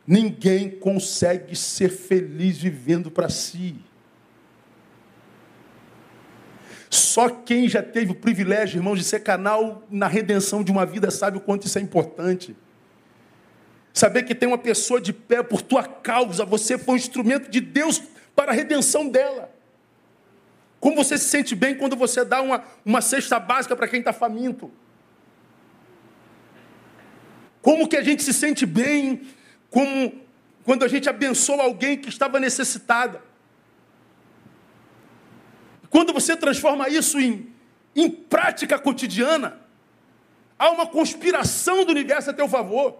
Ninguém 0.06 0.70
consegue 0.70 1.56
ser 1.56 1.88
feliz 1.88 2.58
vivendo 2.58 3.10
para 3.10 3.28
si. 3.28 3.76
Só 6.90 7.28
quem 7.28 7.68
já 7.68 7.82
teve 7.82 8.12
o 8.12 8.14
privilégio, 8.14 8.78
irmãos, 8.78 8.98
de 8.98 9.04
ser 9.04 9.20
canal 9.20 9.82
na 9.90 10.06
redenção 10.06 10.62
de 10.62 10.70
uma 10.70 10.86
vida 10.86 11.10
sabe 11.10 11.38
o 11.38 11.40
quanto 11.40 11.66
isso 11.66 11.78
é 11.78 11.82
importante. 11.82 12.54
Saber 13.92 14.22
que 14.24 14.34
tem 14.34 14.48
uma 14.48 14.58
pessoa 14.58 15.00
de 15.00 15.12
pé 15.12 15.42
por 15.42 15.62
tua 15.62 15.82
causa, 15.82 16.44
você 16.44 16.78
foi 16.78 16.94
um 16.94 16.96
instrumento 16.96 17.50
de 17.50 17.60
Deus 17.60 18.00
para 18.34 18.52
a 18.52 18.54
redenção 18.54 19.08
dela. 19.08 19.43
Como 20.84 20.96
você 20.96 21.16
se 21.16 21.24
sente 21.24 21.54
bem 21.54 21.74
quando 21.74 21.96
você 21.96 22.26
dá 22.26 22.42
uma, 22.42 22.62
uma 22.84 23.00
cesta 23.00 23.40
básica 23.40 23.74
para 23.74 23.88
quem 23.88 24.00
está 24.00 24.12
faminto? 24.12 24.70
Como 27.62 27.88
que 27.88 27.96
a 27.96 28.02
gente 28.02 28.22
se 28.22 28.34
sente 28.34 28.66
bem 28.66 29.22
como 29.70 30.12
quando 30.62 30.84
a 30.84 30.88
gente 30.88 31.08
abençoa 31.08 31.62
alguém 31.62 31.96
que 31.96 32.10
estava 32.10 32.38
necessitada? 32.38 33.22
Quando 35.88 36.12
você 36.12 36.36
transforma 36.36 36.86
isso 36.90 37.18
em, 37.18 37.50
em 37.96 38.10
prática 38.10 38.78
cotidiana, 38.78 39.58
há 40.58 40.68
uma 40.68 40.86
conspiração 40.86 41.86
do 41.86 41.92
universo 41.92 42.28
a 42.28 42.34
teu 42.34 42.46
favor. 42.46 42.98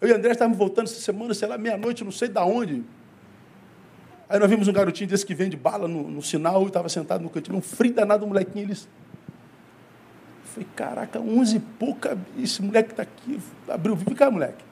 Eu 0.00 0.08
e 0.08 0.12
André 0.12 0.32
estávamos 0.32 0.58
voltando 0.58 0.88
essa 0.88 1.00
semana, 1.00 1.34
sei 1.34 1.46
lá, 1.46 1.56
meia-noite, 1.56 2.02
não 2.02 2.10
sei 2.10 2.26
de 2.26 2.40
onde. 2.40 2.84
Aí 4.28 4.38
nós 4.38 4.50
vimos 4.50 4.68
um 4.68 4.72
garotinho 4.72 5.08
desse 5.08 5.24
que 5.24 5.34
vende 5.34 5.56
bala 5.56 5.88
no, 5.88 6.08
no 6.08 6.22
sinal 6.22 6.62
e 6.64 6.66
estava 6.66 6.88
sentado 6.88 7.22
no 7.22 7.30
cantinho, 7.30 7.56
um 7.56 7.62
frio 7.62 7.94
danado, 7.94 8.24
um 8.24 8.28
molequinho. 8.28 8.66
Ele... 8.66 8.72
Eu 8.72 8.78
falei, 10.44 10.68
caraca, 10.76 11.18
onze 11.18 11.56
e 11.56 11.60
pouca, 11.60 12.18
esse 12.38 12.62
moleque 12.62 12.90
está 12.90 13.02
aqui. 13.02 13.40
Abriu, 13.68 13.96
vem 13.96 14.14
cá, 14.14 14.30
moleque. 14.30 14.64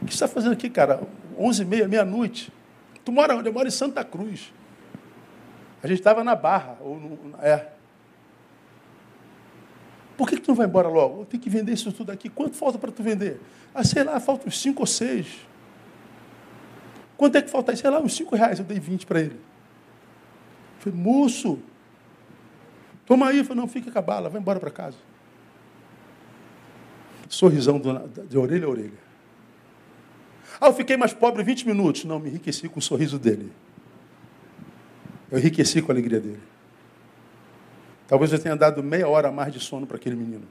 O 0.00 0.06
que 0.06 0.12
você 0.12 0.24
está 0.24 0.28
fazendo 0.28 0.52
aqui, 0.52 0.70
cara? 0.70 1.02
Onze 1.38 1.62
e 1.62 1.64
meia, 1.66 1.86
meia-noite. 1.86 2.50
Tu 3.04 3.12
mora 3.12 3.36
onde? 3.36 3.48
Eu 3.48 3.52
moro 3.52 3.68
em 3.68 3.70
Santa 3.70 4.02
Cruz. 4.02 4.52
A 5.82 5.86
gente 5.86 5.98
estava 5.98 6.24
na 6.24 6.34
barra. 6.34 6.76
Ou 6.80 6.98
no, 6.98 7.18
é. 7.42 7.68
Por 10.16 10.28
que, 10.28 10.36
que 10.36 10.42
tu 10.42 10.48
não 10.48 10.54
vai 10.54 10.66
embora 10.66 10.88
logo? 10.88 11.24
Tem 11.24 11.40
que 11.40 11.48
vender 11.48 11.72
isso 11.72 11.92
tudo 11.92 12.12
aqui. 12.12 12.28
Quanto 12.28 12.56
falta 12.56 12.78
para 12.78 12.90
tu 12.90 13.02
vender? 13.02 13.40
Ah, 13.74 13.84
sei 13.84 14.04
lá, 14.04 14.20
falta 14.20 14.48
uns 14.48 14.60
cinco 14.60 14.82
ou 14.82 14.86
seis. 14.86 15.26
Quanto 17.20 17.36
é 17.36 17.42
que 17.42 17.50
falta? 17.50 17.76
Sei 17.76 17.90
lá, 17.90 18.00
uns 18.00 18.14
cinco 18.14 18.34
reais. 18.34 18.60
Eu 18.60 18.64
dei 18.64 18.80
vinte 18.80 19.04
para 19.04 19.20
ele. 19.20 19.34
Eu 19.34 20.78
falei, 20.78 20.98
moço, 20.98 21.58
toma 23.04 23.28
aí. 23.28 23.40
Eu 23.40 23.44
falei, 23.44 23.60
não, 23.60 23.68
fica 23.68 23.90
com 23.90 23.98
a 23.98 24.00
bala, 24.00 24.30
vai 24.30 24.40
embora 24.40 24.58
para 24.58 24.70
casa. 24.70 24.96
Sorrisão 27.28 27.78
de 28.26 28.38
orelha 28.38 28.64
a 28.64 28.70
orelha. 28.70 28.98
Ah, 30.58 30.68
eu 30.68 30.72
fiquei 30.72 30.96
mais 30.96 31.12
pobre 31.12 31.42
20 31.42 31.66
minutos. 31.66 32.06
Não, 32.06 32.18
me 32.18 32.30
enriqueci 32.30 32.66
com 32.70 32.78
o 32.78 32.82
sorriso 32.82 33.18
dele. 33.18 33.52
Eu 35.30 35.38
enriqueci 35.38 35.82
com 35.82 35.92
a 35.92 35.94
alegria 35.94 36.20
dele. 36.20 36.40
Talvez 38.08 38.32
eu 38.32 38.38
tenha 38.38 38.56
dado 38.56 38.82
meia 38.82 39.06
hora 39.06 39.28
a 39.28 39.30
mais 39.30 39.52
de 39.52 39.60
sono 39.60 39.86
para 39.86 39.98
aquele 39.98 40.16
menino. 40.16 40.46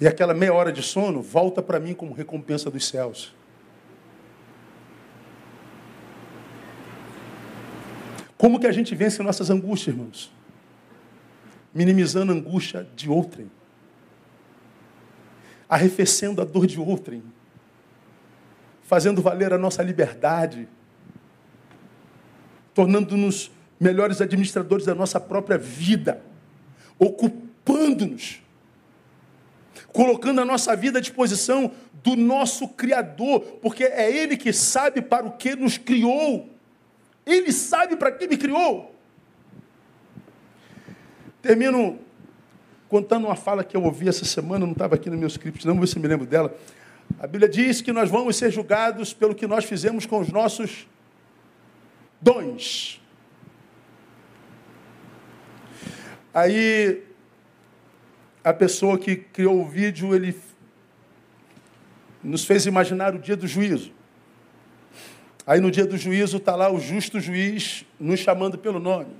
E 0.00 0.06
aquela 0.06 0.32
meia 0.32 0.54
hora 0.54 0.72
de 0.72 0.82
sono 0.82 1.20
volta 1.20 1.62
para 1.62 1.78
mim 1.78 1.94
como 1.94 2.14
recompensa 2.14 2.70
dos 2.70 2.86
céus. 2.86 3.34
Como 8.38 8.58
que 8.58 8.66
a 8.66 8.72
gente 8.72 8.94
vence 8.94 9.22
nossas 9.22 9.50
angústias, 9.50 9.94
irmãos? 9.94 10.32
Minimizando 11.74 12.32
a 12.32 12.34
angústia 12.34 12.88
de 12.96 13.10
outrem. 13.10 13.50
Arrefecendo 15.68 16.40
a 16.40 16.44
dor 16.44 16.66
de 16.66 16.80
outrem 16.80 17.22
fazendo 18.90 19.22
valer 19.22 19.52
a 19.52 19.56
nossa 19.56 19.84
liberdade, 19.84 20.66
tornando-nos 22.74 23.52
melhores 23.78 24.20
administradores 24.20 24.84
da 24.84 24.96
nossa 24.96 25.20
própria 25.20 25.56
vida, 25.56 26.20
ocupando-nos, 26.98 28.42
colocando 29.92 30.40
a 30.40 30.44
nossa 30.44 30.74
vida 30.76 30.98
à 30.98 31.00
disposição 31.00 31.72
do 32.02 32.16
nosso 32.16 32.68
Criador, 32.68 33.40
porque 33.60 33.84
é 33.84 34.10
Ele 34.10 34.36
que 34.36 34.52
sabe 34.52 35.02
para 35.02 35.26
o 35.26 35.32
que 35.32 35.54
nos 35.54 35.78
criou. 35.78 36.48
Ele 37.26 37.52
sabe 37.52 37.96
para 37.96 38.10
que 38.12 38.26
me 38.26 38.36
criou. 38.36 38.94
Termino 41.42 41.98
contando 42.88 43.26
uma 43.26 43.36
fala 43.36 43.62
que 43.62 43.76
eu 43.76 43.84
ouvi 43.84 44.08
essa 44.08 44.24
semana, 44.24 44.66
não 44.66 44.72
estava 44.72 44.96
aqui 44.96 45.08
no 45.08 45.16
meu 45.16 45.28
script, 45.28 45.64
não, 45.66 45.86
se 45.86 45.98
me 45.98 46.08
lembro 46.08 46.26
dela. 46.26 46.54
A 47.20 47.26
Bíblia 47.26 47.48
diz 47.48 47.80
que 47.80 47.92
nós 47.92 48.10
vamos 48.10 48.36
ser 48.36 48.50
julgados 48.50 49.12
pelo 49.12 49.34
que 49.34 49.46
nós 49.46 49.64
fizemos 49.64 50.06
com 50.06 50.20
os 50.20 50.28
nossos 50.28 50.88
dons. 52.20 53.00
Aí, 56.32 57.02
a 58.42 58.52
pessoa 58.52 58.98
que 58.98 59.16
criou 59.16 59.60
o 59.60 59.68
vídeo, 59.68 60.14
ele 60.14 60.34
nos 62.22 62.44
fez 62.44 62.66
imaginar 62.66 63.14
o 63.14 63.18
dia 63.18 63.36
do 63.36 63.46
juízo. 63.46 63.92
Aí, 65.46 65.60
no 65.60 65.70
dia 65.70 65.86
do 65.86 65.96
juízo, 65.96 66.36
está 66.36 66.54
lá 66.54 66.70
o 66.70 66.78
justo 66.78 67.18
juiz 67.18 67.84
nos 67.98 68.20
chamando 68.20 68.58
pelo 68.58 68.78
nome. 68.78 69.14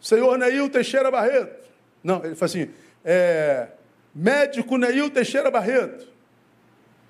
Senhor 0.00 0.36
Neil 0.36 0.68
Teixeira 0.68 1.10
Barreto. 1.10 1.70
Não, 2.02 2.24
ele 2.24 2.34
fala 2.34 2.46
assim, 2.46 2.68
é, 3.04 3.68
Médico 4.14 4.76
Neil 4.76 5.08
Teixeira 5.10 5.50
Barreto. 5.50 6.08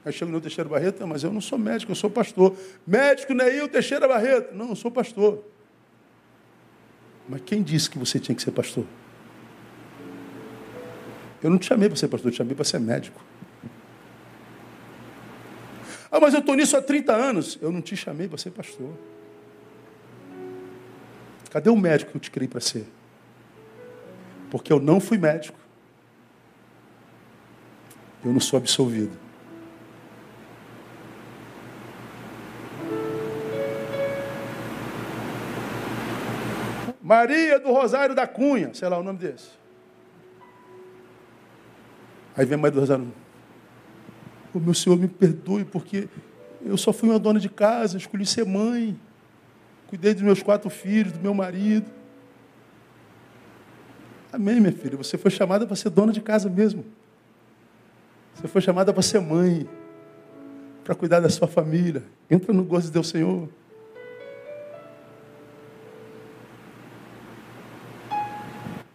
Aí 0.04 0.12
chega 0.12 0.26
o 0.26 0.30
Neil 0.30 0.40
Teixeira 0.40 0.68
Barreto, 0.68 1.06
mas 1.06 1.24
eu 1.24 1.32
não 1.32 1.40
sou 1.40 1.58
médico, 1.58 1.92
eu 1.92 1.96
sou 1.96 2.10
pastor. 2.10 2.56
Médico 2.86 3.32
Neil 3.32 3.68
Teixeira 3.68 4.06
Barreto. 4.06 4.54
Não, 4.54 4.70
eu 4.70 4.76
sou 4.76 4.90
pastor. 4.90 5.42
Mas 7.28 7.40
quem 7.46 7.62
disse 7.62 7.88
que 7.88 7.98
você 7.98 8.18
tinha 8.18 8.34
que 8.34 8.42
ser 8.42 8.50
pastor? 8.50 8.84
Eu 11.42 11.50
não 11.50 11.58
te 11.58 11.66
chamei 11.66 11.88
para 11.88 11.96
ser 11.96 12.08
pastor, 12.08 12.28
eu 12.28 12.32
te 12.32 12.38
chamei 12.38 12.54
para 12.54 12.64
ser 12.64 12.78
médico. 12.78 13.20
Ah, 16.10 16.20
mas 16.20 16.34
eu 16.34 16.40
estou 16.40 16.54
nisso 16.54 16.76
há 16.76 16.82
30 16.82 17.12
anos. 17.12 17.58
Eu 17.60 17.72
não 17.72 17.80
te 17.80 17.96
chamei 17.96 18.28
para 18.28 18.38
ser 18.38 18.50
pastor. 18.50 18.92
Cadê 21.50 21.70
o 21.70 21.76
médico 21.76 22.12
que 22.12 22.16
eu 22.16 22.20
te 22.20 22.30
criei 22.30 22.48
para 22.48 22.60
ser? 22.60 22.86
Porque 24.50 24.72
eu 24.72 24.78
não 24.78 25.00
fui 25.00 25.18
médico 25.18 25.62
eu 28.24 28.32
não 28.32 28.40
sou 28.40 28.56
absolvido. 28.56 29.18
Maria 37.02 37.58
do 37.58 37.72
Rosário 37.72 38.14
da 38.14 38.26
Cunha, 38.28 38.72
sei 38.72 38.88
lá 38.88 38.98
o 38.98 39.02
nome 39.02 39.18
desse. 39.18 39.61
Aí 42.36 42.44
vem 42.46 42.58
a 42.58 42.60
Maria 42.60 42.80
do. 42.80 43.12
O 44.54 44.60
meu 44.60 44.74
Senhor 44.74 44.98
me 44.98 45.08
perdoe 45.08 45.64
porque 45.64 46.08
Eu 46.64 46.76
só 46.76 46.92
fui 46.92 47.08
uma 47.08 47.18
dona 47.18 47.40
de 47.40 47.48
casa, 47.48 47.96
escolhi 47.96 48.24
ser 48.24 48.46
mãe. 48.46 48.98
Cuidei 49.88 50.14
dos 50.14 50.22
meus 50.22 50.42
quatro 50.42 50.70
filhos, 50.70 51.12
do 51.12 51.20
meu 51.20 51.34
marido. 51.34 51.90
Amém, 54.32 54.60
minha 54.60 54.72
filha. 54.72 54.96
Você 54.96 55.18
foi 55.18 55.30
chamada 55.30 55.66
para 55.66 55.76
ser 55.76 55.90
dona 55.90 56.12
de 56.12 56.20
casa 56.20 56.48
mesmo. 56.48 56.84
Você 58.34 58.48
foi 58.48 58.62
chamada 58.62 58.92
para 58.92 59.02
ser 59.02 59.20
mãe, 59.20 59.68
para 60.84 60.94
cuidar 60.94 61.20
da 61.20 61.28
sua 61.28 61.46
família. 61.46 62.02
Entra 62.30 62.52
no 62.52 62.64
gozo 62.64 62.86
de 62.86 62.92
Deus, 62.92 63.08
Senhor. 63.08 63.48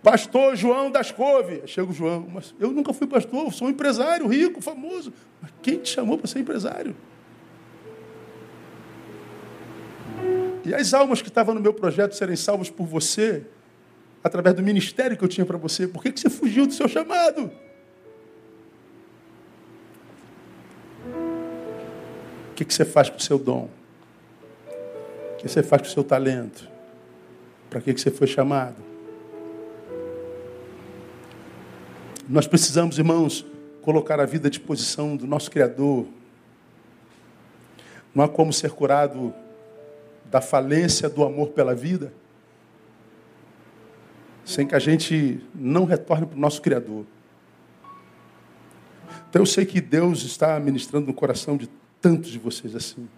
Pastor 0.08 0.56
João 0.56 0.90
das 0.90 1.12
Couve. 1.12 1.64
Chega 1.66 1.92
o 1.92 1.94
João. 1.94 2.26
Mas 2.34 2.56
eu 2.62 2.72
nunca 2.72 2.94
fui 2.94 3.06
pastor, 3.06 3.54
sou 3.54 3.68
um 3.68 3.72
empresário 3.72 4.26
rico, 4.26 4.62
famoso. 4.62 5.12
Mas 5.42 5.52
quem 5.62 5.80
te 5.80 5.90
chamou 5.90 6.18
para 6.18 6.28
ser 6.28 6.40
empresário? 6.40 6.96
E 10.64 10.74
as 10.74 10.94
almas 10.94 11.22
que 11.22 11.28
estavam 11.28 11.54
no 11.54 11.60
meu 11.60 11.74
projeto 11.74 12.16
serem 12.16 12.38
salvas 12.38 12.70
por 12.70 12.88
você, 12.88 13.46
através 14.24 14.56
do 14.56 14.64
ministério 14.64 15.18
que 15.18 15.26
eu 15.26 15.28
tinha 15.28 15.46
para 15.46 15.58
você, 15.58 15.86
por 15.86 16.02
que, 16.02 16.14
que 16.14 16.22
você 16.22 16.30
fugiu 16.30 16.66
do 16.66 16.72
seu 16.72 16.88
chamado? 16.88 17.52
O 22.50 22.54
que, 22.56 22.64
que 22.64 22.74
você 22.74 22.86
faz 22.86 23.10
com 23.10 23.18
o 23.18 23.22
seu 23.22 23.38
dom? 23.38 23.70
O 25.34 25.36
que 25.36 25.50
você 25.50 25.62
faz 25.62 25.82
com 25.82 25.90
o 25.90 25.92
seu 25.92 26.04
talento? 26.06 26.66
Para 27.70 27.82
que, 27.82 27.94
que 27.94 28.00
você 28.00 28.10
foi 28.10 28.26
chamado? 28.26 28.87
Nós 32.28 32.46
precisamos, 32.46 32.98
irmãos, 32.98 33.46
colocar 33.82 34.20
a 34.20 34.26
vida 34.26 34.48
à 34.48 34.52
disposição 34.52 35.16
do 35.16 35.26
nosso 35.26 35.50
Criador. 35.50 36.06
Não 38.14 38.24
há 38.24 38.28
como 38.28 38.52
ser 38.52 38.72
curado 38.72 39.34
da 40.26 40.42
falência 40.42 41.08
do 41.08 41.24
amor 41.24 41.50
pela 41.50 41.74
vida 41.74 42.12
sem 44.48 44.66
que 44.66 44.74
a 44.74 44.80
gente 44.80 45.42
não 45.54 45.84
retorne 45.84 46.26
para 46.26 46.38
o 46.38 46.40
nosso 46.40 46.62
Criador. 46.62 47.06
Então 49.30 49.42
eu 49.42 49.46
sei 49.46 49.66
que 49.66 49.82
Deus 49.82 50.24
está 50.24 50.58
ministrando 50.58 51.08
no 51.08 51.14
coração 51.14 51.58
de 51.58 51.70
tantos 52.02 52.32
de 52.32 52.40
vocês 52.40 52.74
assim. 52.74 53.10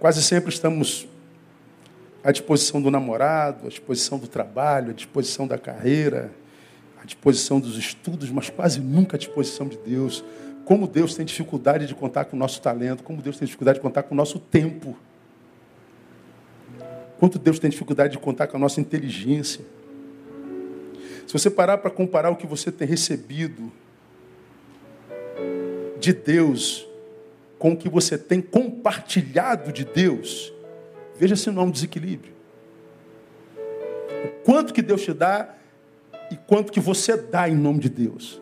Quase 0.00 0.20
sempre 0.20 0.50
estamos 0.50 1.06
à 2.24 2.32
disposição 2.32 2.82
do 2.82 2.90
namorado, 2.90 3.66
à 3.66 3.68
disposição 3.68 4.18
do 4.18 4.26
trabalho, 4.26 4.90
à 4.90 4.92
disposição 4.92 5.46
da 5.46 5.56
carreira, 5.56 6.32
à 7.02 7.04
disposição 7.04 7.58
dos 7.58 7.76
estudos, 7.76 8.30
mas 8.30 8.48
quase 8.48 8.80
nunca 8.80 9.16
à 9.16 9.18
disposição 9.18 9.66
de 9.66 9.76
Deus. 9.78 10.24
Como 10.64 10.86
Deus 10.86 11.14
tem 11.14 11.26
dificuldade 11.26 11.86
de 11.86 11.94
contar 11.94 12.26
com 12.26 12.36
o 12.36 12.38
nosso 12.38 12.62
talento, 12.62 13.02
como 13.02 13.20
Deus 13.20 13.36
tem 13.36 13.46
dificuldade 13.46 13.78
de 13.78 13.82
contar 13.82 14.04
com 14.04 14.14
o 14.14 14.16
nosso 14.16 14.38
tempo. 14.38 14.96
Quanto 17.18 17.38
Deus 17.38 17.58
tem 17.58 17.68
dificuldade 17.68 18.12
de 18.12 18.18
contar 18.18 18.46
com 18.46 18.56
a 18.56 18.60
nossa 18.60 18.80
inteligência. 18.80 19.64
Se 21.26 21.32
você 21.32 21.50
parar 21.50 21.78
para 21.78 21.90
comparar 21.90 22.30
o 22.30 22.36
que 22.36 22.46
você 22.46 22.70
tem 22.70 22.86
recebido 22.86 23.72
de 25.98 26.12
Deus 26.12 26.86
com 27.58 27.72
o 27.72 27.76
que 27.76 27.88
você 27.88 28.16
tem 28.18 28.40
compartilhado 28.40 29.72
de 29.72 29.84
Deus, 29.84 30.52
veja 31.16 31.34
se 31.34 31.50
não 31.50 31.62
há 31.62 31.64
um 31.64 31.70
desequilíbrio. 31.70 32.32
O 34.24 34.44
quanto 34.44 34.72
que 34.72 34.82
Deus 34.82 35.02
te 35.02 35.12
dá 35.12 35.56
e 36.32 36.36
quanto 36.46 36.72
que 36.72 36.80
você 36.80 37.14
dá 37.14 37.46
em 37.46 37.54
nome 37.54 37.78
de 37.78 37.90
Deus. 37.90 38.40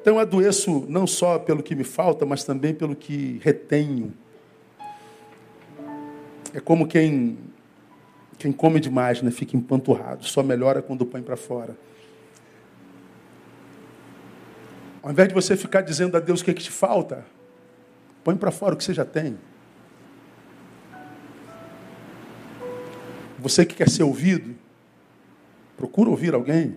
Então 0.00 0.14
eu 0.14 0.20
adoeço 0.20 0.84
não 0.86 1.06
só 1.06 1.38
pelo 1.38 1.62
que 1.62 1.74
me 1.74 1.82
falta, 1.82 2.26
mas 2.26 2.44
também 2.44 2.74
pelo 2.74 2.94
que 2.94 3.40
retenho. 3.42 4.12
É 6.52 6.60
como 6.60 6.86
quem 6.86 7.38
quem 8.38 8.52
come 8.52 8.78
demais, 8.78 9.22
né, 9.22 9.30
fica 9.30 9.56
empanturrado, 9.56 10.26
só 10.26 10.42
melhora 10.42 10.82
quando 10.82 11.06
põe 11.06 11.22
para 11.22 11.38
fora. 11.38 11.74
Ao 15.02 15.10
invés 15.10 15.28
de 15.28 15.34
você 15.34 15.56
ficar 15.56 15.80
dizendo 15.80 16.18
a 16.18 16.20
Deus 16.20 16.42
o 16.42 16.44
que, 16.44 16.50
é 16.50 16.54
que 16.54 16.62
te 16.62 16.70
falta, 16.70 17.24
põe 18.22 18.36
para 18.36 18.50
fora 18.50 18.74
o 18.74 18.76
que 18.76 18.84
você 18.84 18.92
já 18.92 19.06
tem. 19.06 19.38
Você 23.38 23.64
que 23.66 23.74
quer 23.74 23.88
ser 23.88 24.02
ouvido, 24.02 24.54
procura 25.76 26.10
ouvir 26.10 26.34
alguém. 26.34 26.76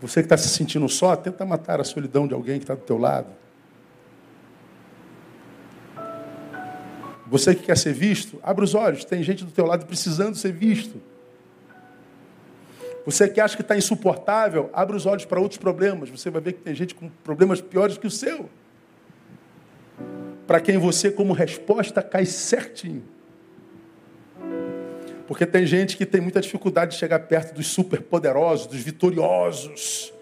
Você 0.00 0.20
que 0.20 0.26
está 0.26 0.36
se 0.36 0.48
sentindo 0.48 0.88
só, 0.88 1.16
tenta 1.16 1.46
matar 1.46 1.80
a 1.80 1.84
solidão 1.84 2.28
de 2.28 2.34
alguém 2.34 2.58
que 2.58 2.64
está 2.64 2.74
do 2.74 2.82
teu 2.82 2.98
lado. 2.98 3.28
Você 7.26 7.54
que 7.54 7.62
quer 7.62 7.76
ser 7.76 7.94
visto, 7.94 8.38
abre 8.42 8.64
os 8.64 8.74
olhos, 8.74 9.04
tem 9.04 9.22
gente 9.22 9.44
do 9.44 9.50
teu 9.50 9.64
lado 9.64 9.86
precisando 9.86 10.36
ser 10.36 10.52
visto. 10.52 11.00
Você 13.06 13.28
que 13.28 13.40
acha 13.40 13.56
que 13.56 13.62
está 13.62 13.76
insuportável, 13.76 14.70
abre 14.72 14.96
os 14.96 15.06
olhos 15.06 15.24
para 15.24 15.40
outros 15.40 15.58
problemas. 15.58 16.10
Você 16.10 16.30
vai 16.30 16.40
ver 16.40 16.52
que 16.52 16.60
tem 16.60 16.74
gente 16.74 16.94
com 16.94 17.08
problemas 17.22 17.60
piores 17.60 17.98
que 17.98 18.06
o 18.06 18.10
seu. 18.10 18.48
Para 20.46 20.60
quem 20.60 20.78
você, 20.78 21.10
como 21.10 21.32
resposta, 21.32 22.02
cai 22.02 22.26
certinho. 22.26 23.13
Porque 25.26 25.46
tem 25.46 25.66
gente 25.66 25.96
que 25.96 26.04
tem 26.04 26.20
muita 26.20 26.40
dificuldade 26.40 26.92
de 26.92 26.98
chegar 26.98 27.18
perto 27.20 27.54
dos 27.54 27.68
superpoderosos, 27.68 28.66
dos 28.66 28.80
vitoriosos, 28.80 30.12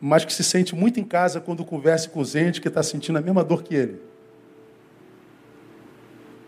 mas 0.00 0.24
que 0.24 0.32
se 0.32 0.44
sente 0.44 0.74
muito 0.74 1.00
em 1.00 1.04
casa 1.04 1.40
quando 1.40 1.64
conversa 1.64 2.08
com 2.08 2.22
gente 2.24 2.60
que 2.60 2.68
está 2.68 2.82
sentindo 2.82 3.18
a 3.18 3.22
mesma 3.22 3.42
dor 3.42 3.62
que 3.62 3.74
ele. 3.74 4.00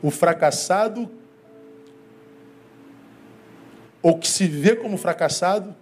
O 0.02 0.10
fracassado, 0.10 1.10
ou 4.02 4.18
que 4.18 4.28
se 4.28 4.46
vê 4.46 4.76
como 4.76 4.96
fracassado, 4.96 5.74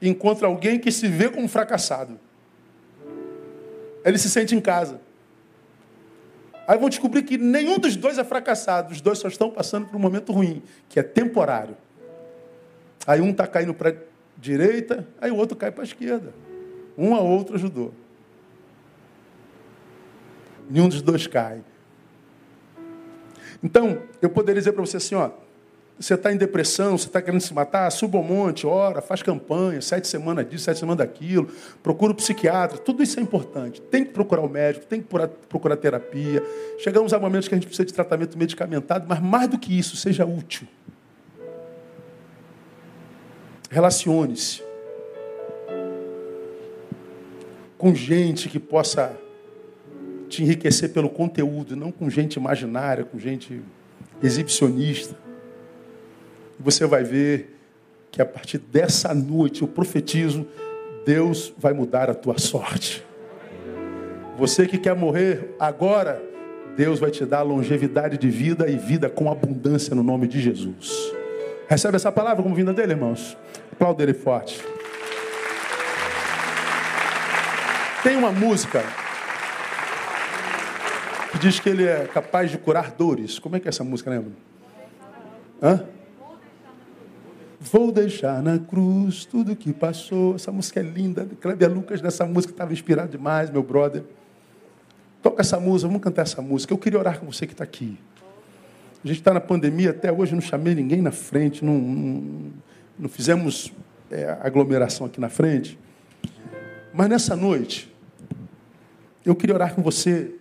encontra 0.00 0.46
alguém 0.46 0.78
que 0.78 0.90
se 0.90 1.08
vê 1.08 1.28
como 1.28 1.48
fracassado. 1.48 2.18
Ele 4.04 4.18
se 4.18 4.30
sente 4.30 4.54
em 4.54 4.60
casa. 4.60 5.00
Aí 6.68 6.76
vão 6.78 6.90
descobrir 6.90 7.22
que 7.22 7.38
nenhum 7.38 7.78
dos 7.78 7.96
dois 7.96 8.18
é 8.18 8.24
fracassado, 8.24 8.92
os 8.92 9.00
dois 9.00 9.18
só 9.18 9.26
estão 9.26 9.50
passando 9.50 9.86
por 9.86 9.96
um 9.96 9.98
momento 9.98 10.30
ruim, 10.34 10.62
que 10.86 11.00
é 11.00 11.02
temporário. 11.02 11.74
Aí 13.06 13.22
um 13.22 13.30
está 13.30 13.46
caindo 13.46 13.72
para 13.72 13.88
a 13.88 13.94
direita, 14.36 15.08
aí 15.18 15.30
o 15.30 15.36
outro 15.36 15.56
cai 15.56 15.70
para 15.70 15.82
a 15.82 15.86
esquerda. 15.86 16.34
Um 16.96 17.14
a 17.14 17.20
outro 17.20 17.54
ajudou. 17.54 17.94
Nenhum 20.68 20.90
dos 20.90 21.00
dois 21.00 21.26
cai. 21.26 21.62
Então, 23.62 24.02
eu 24.20 24.28
poderia 24.28 24.60
dizer 24.60 24.72
para 24.72 24.84
você 24.84 24.98
assim, 24.98 25.14
ó, 25.14 25.30
você 25.98 26.14
está 26.14 26.32
em 26.32 26.36
depressão, 26.36 26.96
você 26.96 27.06
está 27.06 27.20
querendo 27.20 27.40
se 27.40 27.52
matar, 27.52 27.90
suba 27.90 28.18
ao 28.18 28.24
monte, 28.24 28.66
ora, 28.66 29.02
faz 29.02 29.20
campanha, 29.20 29.80
sete 29.80 30.06
semanas 30.06 30.48
disso, 30.48 30.64
sete 30.64 30.78
semanas 30.78 30.98
daquilo, 30.98 31.48
procura 31.82 32.12
o 32.12 32.14
um 32.14 32.16
psiquiatra, 32.16 32.78
tudo 32.78 33.02
isso 33.02 33.18
é 33.18 33.22
importante. 33.22 33.80
Tem 33.80 34.04
que 34.04 34.12
procurar 34.12 34.42
o 34.42 34.48
médico, 34.48 34.86
tem 34.86 35.02
que 35.02 35.08
procurar 35.48 35.76
terapia. 35.76 36.42
Chegamos 36.78 37.12
a 37.12 37.18
momentos 37.18 37.48
que 37.48 37.54
a 37.54 37.58
gente 37.58 37.66
precisa 37.66 37.84
de 37.84 37.92
tratamento 37.92 38.38
medicamentado, 38.38 39.06
mas 39.08 39.20
mais 39.20 39.48
do 39.48 39.58
que 39.58 39.76
isso, 39.76 39.96
seja 39.96 40.24
útil. 40.24 40.68
Relacione-se 43.68 44.62
com 47.76 47.94
gente 47.94 48.48
que 48.48 48.58
possa 48.58 49.16
te 50.28 50.42
enriquecer 50.42 50.92
pelo 50.92 51.08
conteúdo, 51.08 51.74
não 51.74 51.90
com 51.90 52.08
gente 52.08 52.34
imaginária, 52.34 53.04
com 53.04 53.18
gente 53.18 53.60
exibicionista. 54.22 55.27
E 56.58 56.62
você 56.62 56.86
vai 56.86 57.04
ver 57.04 57.56
que 58.10 58.20
a 58.20 58.26
partir 58.26 58.58
dessa 58.58 59.14
noite, 59.14 59.62
eu 59.62 59.68
profetizo, 59.68 60.46
Deus 61.04 61.52
vai 61.56 61.72
mudar 61.72 62.10
a 62.10 62.14
tua 62.14 62.38
sorte. 62.38 63.04
Você 64.36 64.66
que 64.66 64.78
quer 64.78 64.94
morrer 64.94 65.54
agora, 65.58 66.22
Deus 66.76 66.98
vai 66.98 67.10
te 67.10 67.24
dar 67.24 67.42
longevidade 67.42 68.16
de 68.16 68.30
vida 68.30 68.68
e 68.68 68.76
vida 68.76 69.08
com 69.10 69.30
abundância 69.30 69.94
no 69.94 70.02
nome 70.02 70.28
de 70.28 70.40
Jesus. 70.40 71.12
Recebe 71.68 71.96
essa 71.96 72.10
palavra 72.10 72.42
como 72.42 72.54
vinda 72.54 72.72
dele, 72.72 72.92
irmãos? 72.92 73.36
Aplauda 73.72 74.02
ele 74.02 74.14
forte. 74.14 74.64
Tem 78.02 78.16
uma 78.16 78.30
música 78.30 78.82
que 81.32 81.38
diz 81.38 81.60
que 81.60 81.68
ele 81.68 81.84
é 81.84 82.06
capaz 82.06 82.50
de 82.50 82.58
curar 82.58 82.92
dores. 82.92 83.38
Como 83.38 83.56
é 83.56 83.60
que 83.60 83.68
é 83.68 83.70
essa 83.70 83.84
música, 83.84 84.10
lembra? 84.10 84.32
Hã? 85.62 85.84
Vou 87.70 87.92
deixar 87.92 88.42
na 88.42 88.58
cruz 88.58 89.26
tudo 89.26 89.54
que 89.54 89.74
passou. 89.74 90.36
Essa 90.36 90.50
música 90.50 90.80
é 90.80 90.82
linda. 90.82 91.28
Cléber 91.38 91.70
Lucas 91.70 92.00
nessa 92.00 92.24
música 92.24 92.52
estava 92.52 92.72
inspirado 92.72 93.10
demais, 93.10 93.50
meu 93.50 93.62
brother. 93.62 94.04
Toca 95.22 95.42
essa 95.42 95.60
música, 95.60 95.86
vamos 95.88 96.02
cantar 96.02 96.22
essa 96.22 96.40
música. 96.40 96.72
Eu 96.72 96.78
queria 96.78 96.98
orar 96.98 97.20
com 97.20 97.26
você 97.26 97.46
que 97.46 97.52
está 97.52 97.64
aqui. 97.64 97.98
A 99.04 99.06
gente 99.06 99.18
está 99.18 99.34
na 99.34 99.40
pandemia, 99.40 99.90
até 99.90 100.10
hoje 100.10 100.34
não 100.34 100.40
chamei 100.40 100.74
ninguém 100.74 101.02
na 101.02 101.10
frente, 101.10 101.62
não, 101.64 101.74
não, 101.74 102.52
não 102.98 103.08
fizemos 103.08 103.72
é, 104.10 104.38
aglomeração 104.40 105.06
aqui 105.06 105.20
na 105.20 105.28
frente. 105.28 105.78
Mas 106.94 107.08
nessa 107.08 107.36
noite, 107.36 107.94
eu 109.26 109.36
queria 109.36 109.54
orar 109.54 109.74
com 109.74 109.82
você 109.82 110.32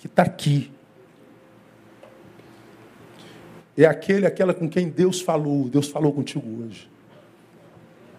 que 0.00 0.06
está 0.06 0.24
aqui. 0.24 0.72
É 3.76 3.84
aquele, 3.84 4.26
aquela 4.26 4.54
com 4.54 4.68
quem 4.68 4.88
Deus 4.88 5.20
falou. 5.20 5.68
Deus 5.68 5.88
falou 5.88 6.12
contigo 6.12 6.64
hoje. 6.64 6.90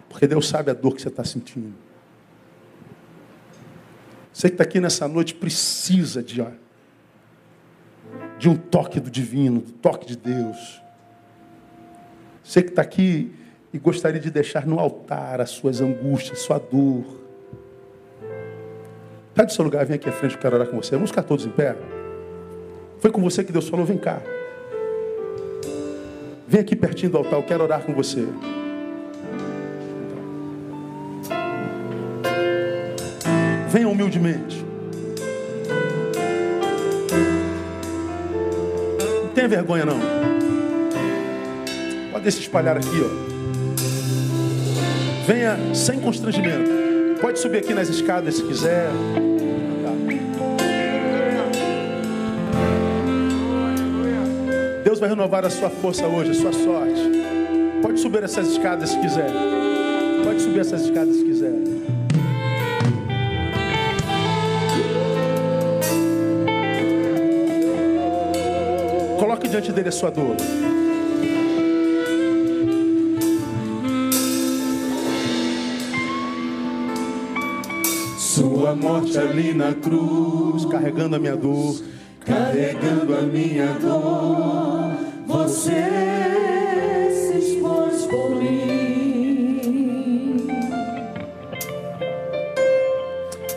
Porque 0.08 0.26
Deus 0.26 0.48
sabe 0.48 0.70
a 0.70 0.74
dor 0.74 0.94
que 0.94 1.02
você 1.02 1.08
está 1.08 1.24
sentindo. 1.24 1.74
Você 4.32 4.48
que 4.48 4.54
está 4.54 4.62
aqui 4.62 4.78
nessa 4.78 5.08
noite 5.08 5.34
precisa 5.34 6.22
de, 6.22 6.44
de 8.38 8.48
um 8.48 8.56
toque 8.56 9.00
do 9.00 9.10
divino, 9.10 9.60
do 9.60 9.72
toque 9.72 10.06
de 10.06 10.16
Deus. 10.16 10.80
Você 12.44 12.62
que 12.62 12.68
está 12.68 12.82
aqui 12.82 13.34
e 13.72 13.78
gostaria 13.78 14.20
de 14.20 14.30
deixar 14.30 14.64
no 14.64 14.78
altar 14.78 15.40
as 15.40 15.50
suas 15.50 15.80
angústias, 15.80 16.38
sua 16.38 16.58
dor. 16.58 17.04
Sai 19.34 19.46
do 19.46 19.52
seu 19.52 19.64
lugar, 19.64 19.84
vem 19.84 19.96
aqui 19.96 20.08
à 20.08 20.12
frente, 20.12 20.34
eu 20.34 20.40
quero 20.40 20.56
orar 20.56 20.68
com 20.68 20.76
você. 20.76 20.92
Vamos 20.92 21.10
ficar 21.10 21.24
todos 21.24 21.44
em 21.44 21.50
pé. 21.50 21.76
Foi 22.98 23.10
com 23.10 23.20
você 23.20 23.44
que 23.44 23.52
Deus 23.52 23.68
falou, 23.68 23.84
vem 23.84 23.98
cá. 23.98 24.22
Vem 26.48 26.62
aqui 26.62 26.74
pertinho 26.74 27.12
do 27.12 27.18
altar, 27.18 27.34
eu 27.34 27.42
quero 27.42 27.62
orar 27.62 27.82
com 27.82 27.92
você. 27.92 28.26
Venha 33.68 33.86
humildemente. 33.86 34.64
Não 39.22 39.28
tenha 39.34 39.46
vergonha 39.46 39.84
não. 39.84 39.98
Pode 42.10 42.32
se 42.32 42.40
espalhar 42.40 42.78
aqui, 42.78 42.98
ó. 43.04 43.08
Venha 45.26 45.74
sem 45.74 46.00
constrangimento. 46.00 46.70
Pode 47.20 47.38
subir 47.38 47.58
aqui 47.58 47.74
nas 47.74 47.90
escadas 47.90 48.36
se 48.36 48.42
quiser. 48.42 48.88
Deus 54.98 55.00
vai 55.00 55.08
renovar 55.10 55.44
a 55.44 55.50
sua 55.50 55.70
força 55.70 56.08
hoje, 56.08 56.32
a 56.32 56.34
sua 56.34 56.52
sorte. 56.52 57.00
Pode 57.80 58.00
subir 58.00 58.24
essas 58.24 58.48
escadas 58.48 58.90
se 58.90 58.98
quiser. 58.98 59.30
Pode 60.24 60.42
subir 60.42 60.58
essas 60.58 60.82
escadas 60.82 61.14
se 61.14 61.24
quiser. 61.24 61.52
Coloque 69.20 69.46
diante 69.46 69.70
dele 69.70 69.88
a 69.88 69.92
sua 69.92 70.10
dor. 70.10 70.34
Sua 78.18 78.74
morte 78.74 79.16
ali 79.16 79.54
na 79.54 79.74
cruz, 79.74 80.64
carregando 80.64 81.14
a 81.14 81.18
minha 81.20 81.36
dor, 81.36 81.76
carregando 82.20 83.16
a 83.16 83.22
minha 83.22 83.74
dor, 83.74 84.77
você 85.28 85.84
se 87.12 87.38
expôs 87.38 88.06
por 88.06 88.30
mim. 88.30 89.58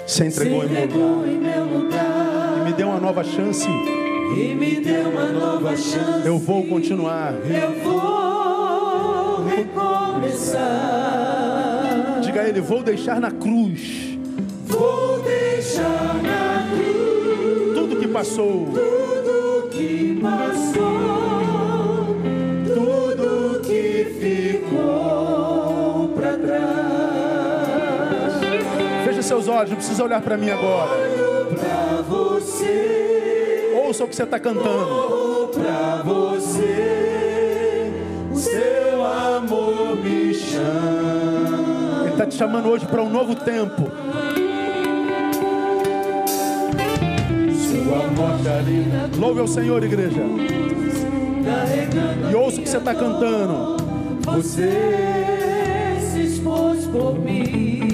Se 0.06 0.26
entregou, 0.26 0.62
se 0.62 0.68
entregou 0.68 1.26
em, 1.26 1.40
meu 1.40 1.64
lugar, 1.64 2.58
e 2.60 2.66
me 2.66 2.74
deu 2.74 2.90
uma 2.90 3.00
nova 3.00 3.24
chance. 3.24 3.70
E 4.38 4.54
me 4.54 4.82
deu 4.82 5.10
uma 5.10 5.32
nova 5.32 5.76
chance. 5.78 6.28
Eu 6.28 6.38
vou 6.38 6.68
continuar. 6.68 7.34
Eu 7.34 7.72
vou 7.82 9.46
recomeçar. 9.46 10.92
Diga 12.22 12.42
a 12.42 12.50
ele, 12.50 12.62
vou 12.62 12.84
deixar 12.84 13.20
na 13.20 13.32
cruz 13.32 14.12
Vou 14.66 15.22
deixar 15.22 16.16
na 16.24 16.70
cruz 16.72 17.76
tudo 17.76 17.96
que 17.98 18.08
passou, 18.08 18.68
tudo 18.74 19.70
que 19.70 20.18
passou, 20.22 21.51
seus 29.42 29.48
olhos, 29.48 29.70
não 29.72 29.78
precisa 29.78 30.04
olhar 30.04 30.22
para 30.22 30.38
mim 30.38 30.50
agora. 30.50 30.92
Ouça 33.86 34.04
o 34.04 34.08
que 34.08 34.16
você 34.16 34.24
está 34.24 34.40
cantando. 34.40 35.50
Para 35.54 36.04
você, 36.04 37.92
o 38.32 38.38
seu 38.38 39.04
amor 39.04 39.98
me 39.98 40.34
chama. 40.34 42.04
Ele 42.04 42.12
está 42.12 42.26
te 42.26 42.36
chamando 42.36 42.70
hoje 42.70 42.86
para 42.86 43.02
um 43.02 43.10
novo 43.10 43.36
tempo. 43.36 43.92
Louve 49.18 49.40
ao 49.40 49.48
Senhor, 49.48 49.84
igreja. 49.84 50.22
E 52.30 52.36
ouça 52.36 52.60
o 52.60 52.64
que 52.64 52.70
você 52.70 52.78
está 52.78 52.94
cantando. 52.94 53.78
Você 54.22 54.70
se 56.00 56.22
expôs 56.22 56.86
por 56.86 57.20
mim. 57.20 57.91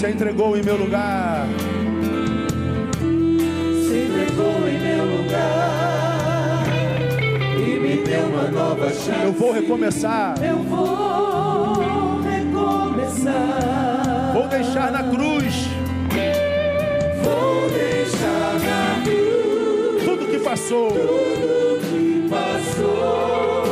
Se 0.00 0.08
entregou 0.08 0.56
em 0.56 0.62
meu 0.62 0.78
lugar. 0.78 1.46
Se 2.98 3.98
entregou 3.98 4.66
em 4.66 4.80
meu 4.80 5.04
lugar. 5.04 6.64
E 7.58 7.78
me 7.78 8.02
deu 8.02 8.24
uma 8.28 8.44
nova 8.44 8.88
chance. 8.88 9.22
Eu 9.22 9.32
vou 9.32 9.52
recomeçar. 9.52 10.42
Eu 10.42 10.56
vou 10.62 12.22
recomeçar. 12.22 13.32
Vou 14.32 14.48
deixar 14.48 14.90
na 14.90 15.02
cruz. 15.02 15.68
Vou 17.22 17.68
deixar 17.68 18.54
na 18.54 19.02
cruz 19.04 19.30
passou. 20.50 20.90
Tudo 20.90 21.80
que 21.80 22.28
passou, 22.28 23.69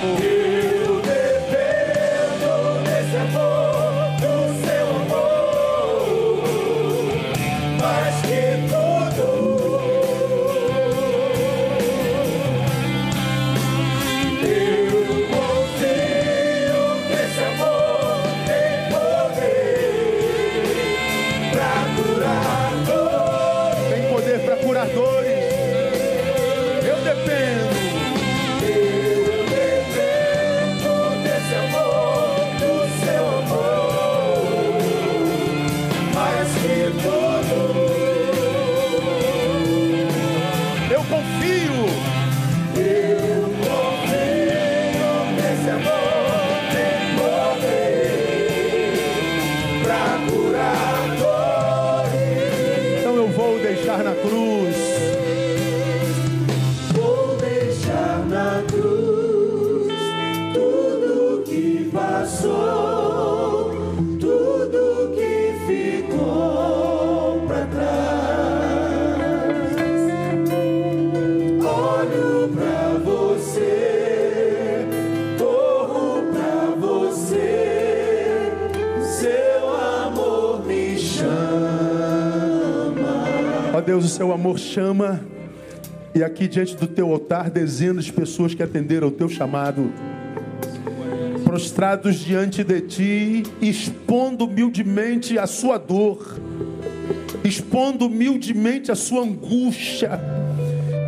level. 0.00 0.37
Deus, 83.98 84.04
o 84.04 84.08
seu 84.08 84.32
amor 84.32 84.60
chama 84.60 85.20
E 86.14 86.22
aqui 86.22 86.46
diante 86.46 86.76
do 86.76 86.86
teu 86.86 87.10
altar, 87.10 87.50
dezenas 87.50 88.04
de 88.04 88.12
pessoas 88.12 88.54
que 88.54 88.62
atenderam 88.62 89.08
o 89.08 89.10
teu 89.10 89.28
chamado, 89.28 89.92
prostrados 91.42 92.14
diante 92.16 92.62
de 92.62 92.80
ti, 92.82 93.42
expondo 93.60 94.44
humildemente 94.44 95.36
a 95.36 95.48
sua 95.48 95.78
dor, 95.78 96.38
expondo 97.42 98.06
humildemente 98.06 98.92
a 98.92 98.94
sua 98.94 99.24
angústia, 99.24 100.20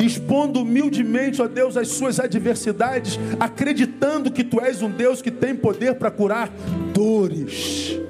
expondo 0.04 0.62
humildemente, 0.62 1.40
ó 1.40 1.46
Deus, 1.46 1.76
as 1.76 1.88
suas 1.88 2.18
adversidades, 2.18 3.20
acreditando 3.38 4.32
que 4.32 4.42
tu 4.42 4.60
és 4.60 4.82
um 4.82 4.90
Deus 4.90 5.22
que 5.22 5.30
tem 5.30 5.54
poder 5.54 5.94
para 5.94 6.10
curar 6.10 6.50
dores. 6.92 8.00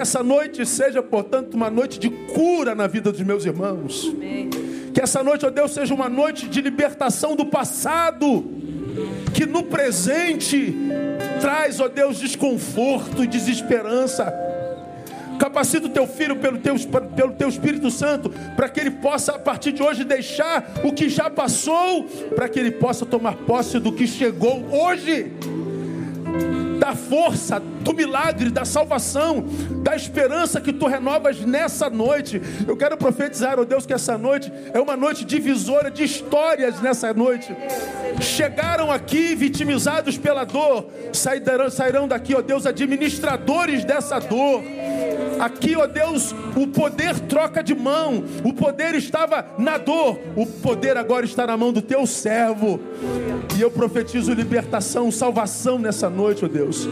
Que 0.00 0.02
essa 0.02 0.22
noite 0.22 0.64
seja, 0.64 1.02
portanto, 1.02 1.52
uma 1.52 1.68
noite 1.68 1.98
de 1.98 2.08
cura 2.08 2.74
na 2.74 2.86
vida 2.86 3.12
dos 3.12 3.20
meus 3.20 3.44
irmãos. 3.44 4.10
Que 4.94 5.02
essa 5.02 5.22
noite, 5.22 5.44
ó 5.44 5.50
Deus, 5.50 5.72
seja 5.72 5.92
uma 5.92 6.08
noite 6.08 6.48
de 6.48 6.62
libertação 6.62 7.36
do 7.36 7.44
passado. 7.44 8.50
Que 9.34 9.44
no 9.44 9.62
presente 9.62 10.74
traz, 11.42 11.80
ó 11.80 11.88
Deus, 11.88 12.18
desconforto 12.18 13.22
e 13.22 13.26
desesperança. 13.26 14.32
Capacita 15.38 15.86
o 15.86 15.90
teu 15.90 16.06
filho 16.06 16.36
pelo 16.36 16.56
teu, 16.56 16.76
pelo 17.14 17.34
teu 17.34 17.50
Espírito 17.50 17.90
Santo, 17.90 18.30
para 18.56 18.70
que 18.70 18.80
ele 18.80 18.92
possa, 18.92 19.32
a 19.32 19.38
partir 19.38 19.72
de 19.72 19.82
hoje, 19.82 20.02
deixar 20.02 20.80
o 20.82 20.94
que 20.94 21.10
já 21.10 21.28
passou, 21.28 22.04
para 22.34 22.48
que 22.48 22.58
ele 22.58 22.70
possa 22.70 23.04
tomar 23.04 23.36
posse 23.36 23.78
do 23.78 23.92
que 23.92 24.06
chegou 24.06 24.64
hoje 24.72 25.30
da 26.80 26.96
força, 26.96 27.60
do 27.60 27.92
milagre, 27.92 28.48
da 28.48 28.64
salvação, 28.64 29.44
da 29.82 29.94
esperança 29.94 30.62
que 30.62 30.72
tu 30.72 30.86
renovas 30.86 31.38
nessa 31.40 31.90
noite. 31.90 32.40
Eu 32.66 32.74
quero 32.74 32.96
profetizar, 32.96 33.58
ó 33.58 33.62
oh 33.62 33.64
Deus, 33.66 33.84
que 33.84 33.92
essa 33.92 34.16
noite 34.16 34.50
é 34.72 34.80
uma 34.80 34.96
noite 34.96 35.22
divisora 35.26 35.90
de 35.90 36.02
histórias 36.02 36.80
nessa 36.80 37.12
noite. 37.12 37.54
Chegaram 38.20 38.90
aqui 38.90 39.34
vitimizados 39.34 40.16
pela 40.16 40.44
dor, 40.44 40.86
sairão, 41.70 42.08
daqui, 42.08 42.34
ó 42.34 42.38
oh 42.38 42.42
Deus, 42.42 42.64
administradores 42.64 43.84
dessa 43.84 44.18
dor. 44.18 44.62
Aqui, 45.40 45.74
ó 45.74 45.86
Deus, 45.86 46.34
o 46.54 46.66
poder 46.66 47.18
troca 47.20 47.62
de 47.62 47.74
mão. 47.74 48.22
O 48.44 48.52
poder 48.52 48.94
estava 48.94 49.46
na 49.58 49.78
dor, 49.78 50.18
o 50.36 50.44
poder 50.44 50.98
agora 50.98 51.24
está 51.24 51.46
na 51.46 51.56
mão 51.56 51.72
do 51.72 51.80
teu 51.80 52.06
servo. 52.06 52.78
E 53.56 53.60
eu 53.62 53.70
profetizo 53.70 54.34
libertação, 54.34 55.10
salvação 55.10 55.78
nessa 55.78 56.10
noite, 56.10 56.44
ó 56.44 56.48
Deus. 56.48 56.86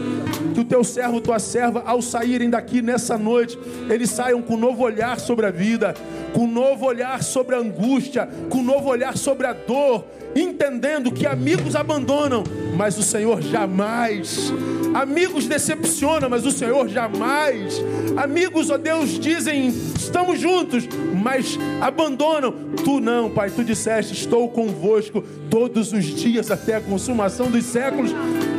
Que 0.53 0.61
o 0.61 0.65
teu 0.65 0.83
servo, 0.83 1.21
tua 1.21 1.37
serva, 1.37 1.83
ao 1.85 2.01
saírem 2.01 2.49
daqui 2.49 2.81
nessa 2.81 3.17
noite, 3.17 3.57
eles 3.87 4.09
saiam 4.09 4.41
com 4.41 4.55
um 4.55 4.59
novo 4.59 4.83
olhar 4.83 5.19
sobre 5.19 5.45
a 5.45 5.51
vida, 5.51 5.93
com 6.33 6.41
um 6.41 6.51
novo 6.51 6.85
olhar 6.85 7.21
sobre 7.21 7.55
a 7.55 7.59
angústia, 7.59 8.27
com 8.49 8.59
um 8.59 8.63
novo 8.63 8.89
olhar 8.89 9.15
sobre 9.15 9.45
a 9.45 9.53
dor, 9.53 10.05
entendendo 10.35 11.11
que 11.11 11.25
amigos 11.25 11.75
abandonam, 11.75 12.43
mas 12.75 12.97
o 12.97 13.03
Senhor 13.03 13.41
jamais. 13.41 14.51
Amigos 14.93 15.47
decepcionam, 15.47 16.29
mas 16.29 16.45
o 16.45 16.51
Senhor 16.51 16.87
jamais. 16.87 17.81
Amigos, 18.17 18.69
ó 18.69 18.77
Deus, 18.77 19.19
dizem 19.19 19.67
estamos 19.69 20.39
juntos, 20.39 20.87
mas 21.21 21.57
abandonam. 21.81 22.53
Tu 22.83 22.99
não, 22.99 23.29
Pai, 23.29 23.49
tu 23.49 23.63
disseste: 23.63 24.13
estou 24.13 24.49
convosco 24.49 25.23
todos 25.49 25.93
os 25.93 26.05
dias 26.05 26.49
até 26.49 26.75
a 26.75 26.81
consumação 26.81 27.49
dos 27.51 27.65
séculos. 27.65 28.11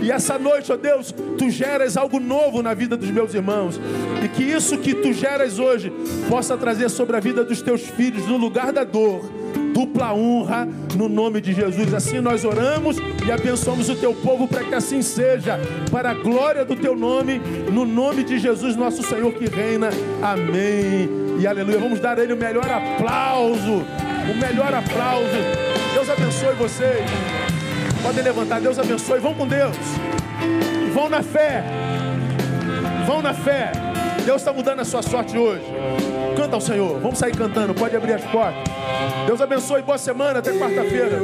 E 0.02 0.10
essa 0.10 0.38
noite, 0.38 0.72
ó 0.72 0.76
Deus, 0.76 1.14
tu 1.36 1.50
geras 1.50 1.96
algo 1.96 2.20
novo 2.20 2.62
na 2.62 2.74
vida 2.74 2.96
dos 2.96 3.10
meus 3.10 3.34
irmãos. 3.34 3.80
E 4.24 4.28
que 4.28 4.42
isso 4.42 4.78
que 4.78 4.94
tu 4.94 5.12
geras 5.12 5.58
hoje 5.58 5.92
possa 6.28 6.56
trazer 6.56 6.88
sobre 6.88 7.16
a 7.16 7.20
vida 7.20 7.44
dos 7.44 7.60
teus 7.60 7.82
filhos, 7.82 8.26
no 8.26 8.36
lugar 8.36 8.72
da 8.72 8.84
dor, 8.84 9.24
dupla 9.80 10.12
honra 10.12 10.68
no 10.94 11.08
nome 11.08 11.40
de 11.40 11.54
Jesus. 11.54 11.94
Assim 11.94 12.20
nós 12.20 12.44
oramos 12.44 12.98
e 13.26 13.32
abençoamos 13.32 13.88
o 13.88 13.96
teu 13.96 14.14
povo 14.14 14.46
para 14.46 14.62
que 14.62 14.74
assim 14.74 15.00
seja, 15.00 15.58
para 15.90 16.10
a 16.10 16.14
glória 16.14 16.64
do 16.64 16.76
teu 16.76 16.94
nome, 16.94 17.40
no 17.72 17.86
nome 17.86 18.22
de 18.22 18.38
Jesus, 18.38 18.76
nosso 18.76 19.02
Senhor 19.02 19.32
que 19.32 19.46
reina. 19.46 19.88
Amém. 20.22 21.08
E 21.38 21.46
aleluia. 21.46 21.78
Vamos 21.78 22.00
dar 22.00 22.18
a 22.18 22.22
ele 22.22 22.34
o 22.34 22.36
melhor 22.36 22.70
aplauso. 22.70 23.82
O 24.30 24.36
melhor 24.38 24.74
aplauso. 24.74 25.30
Deus 25.94 26.10
abençoe 26.10 26.54
vocês. 26.56 27.08
Podem 28.02 28.22
levantar. 28.22 28.60
Deus 28.60 28.78
abençoe. 28.78 29.18
Vão 29.18 29.32
com 29.32 29.46
Deus. 29.46 29.76
Vão 30.92 31.08
na 31.08 31.22
fé. 31.22 31.64
Vão 33.06 33.22
na 33.22 33.32
fé. 33.32 33.72
Deus 34.26 34.42
está 34.42 34.52
mudando 34.52 34.80
a 34.80 34.84
sua 34.84 35.02
sorte 35.02 35.38
hoje. 35.38 35.64
Canta 36.36 36.56
ao 36.56 36.60
Senhor. 36.60 37.00
Vamos 37.00 37.18
sair 37.18 37.34
cantando. 37.34 37.72
Pode 37.72 37.96
abrir 37.96 38.12
as 38.12 38.24
portas. 38.24 38.79
Deus 39.26 39.40
abençoe. 39.40 39.82
Boa 39.82 39.98
semana. 39.98 40.38
Até 40.38 40.52
quarta-feira. 40.52 41.18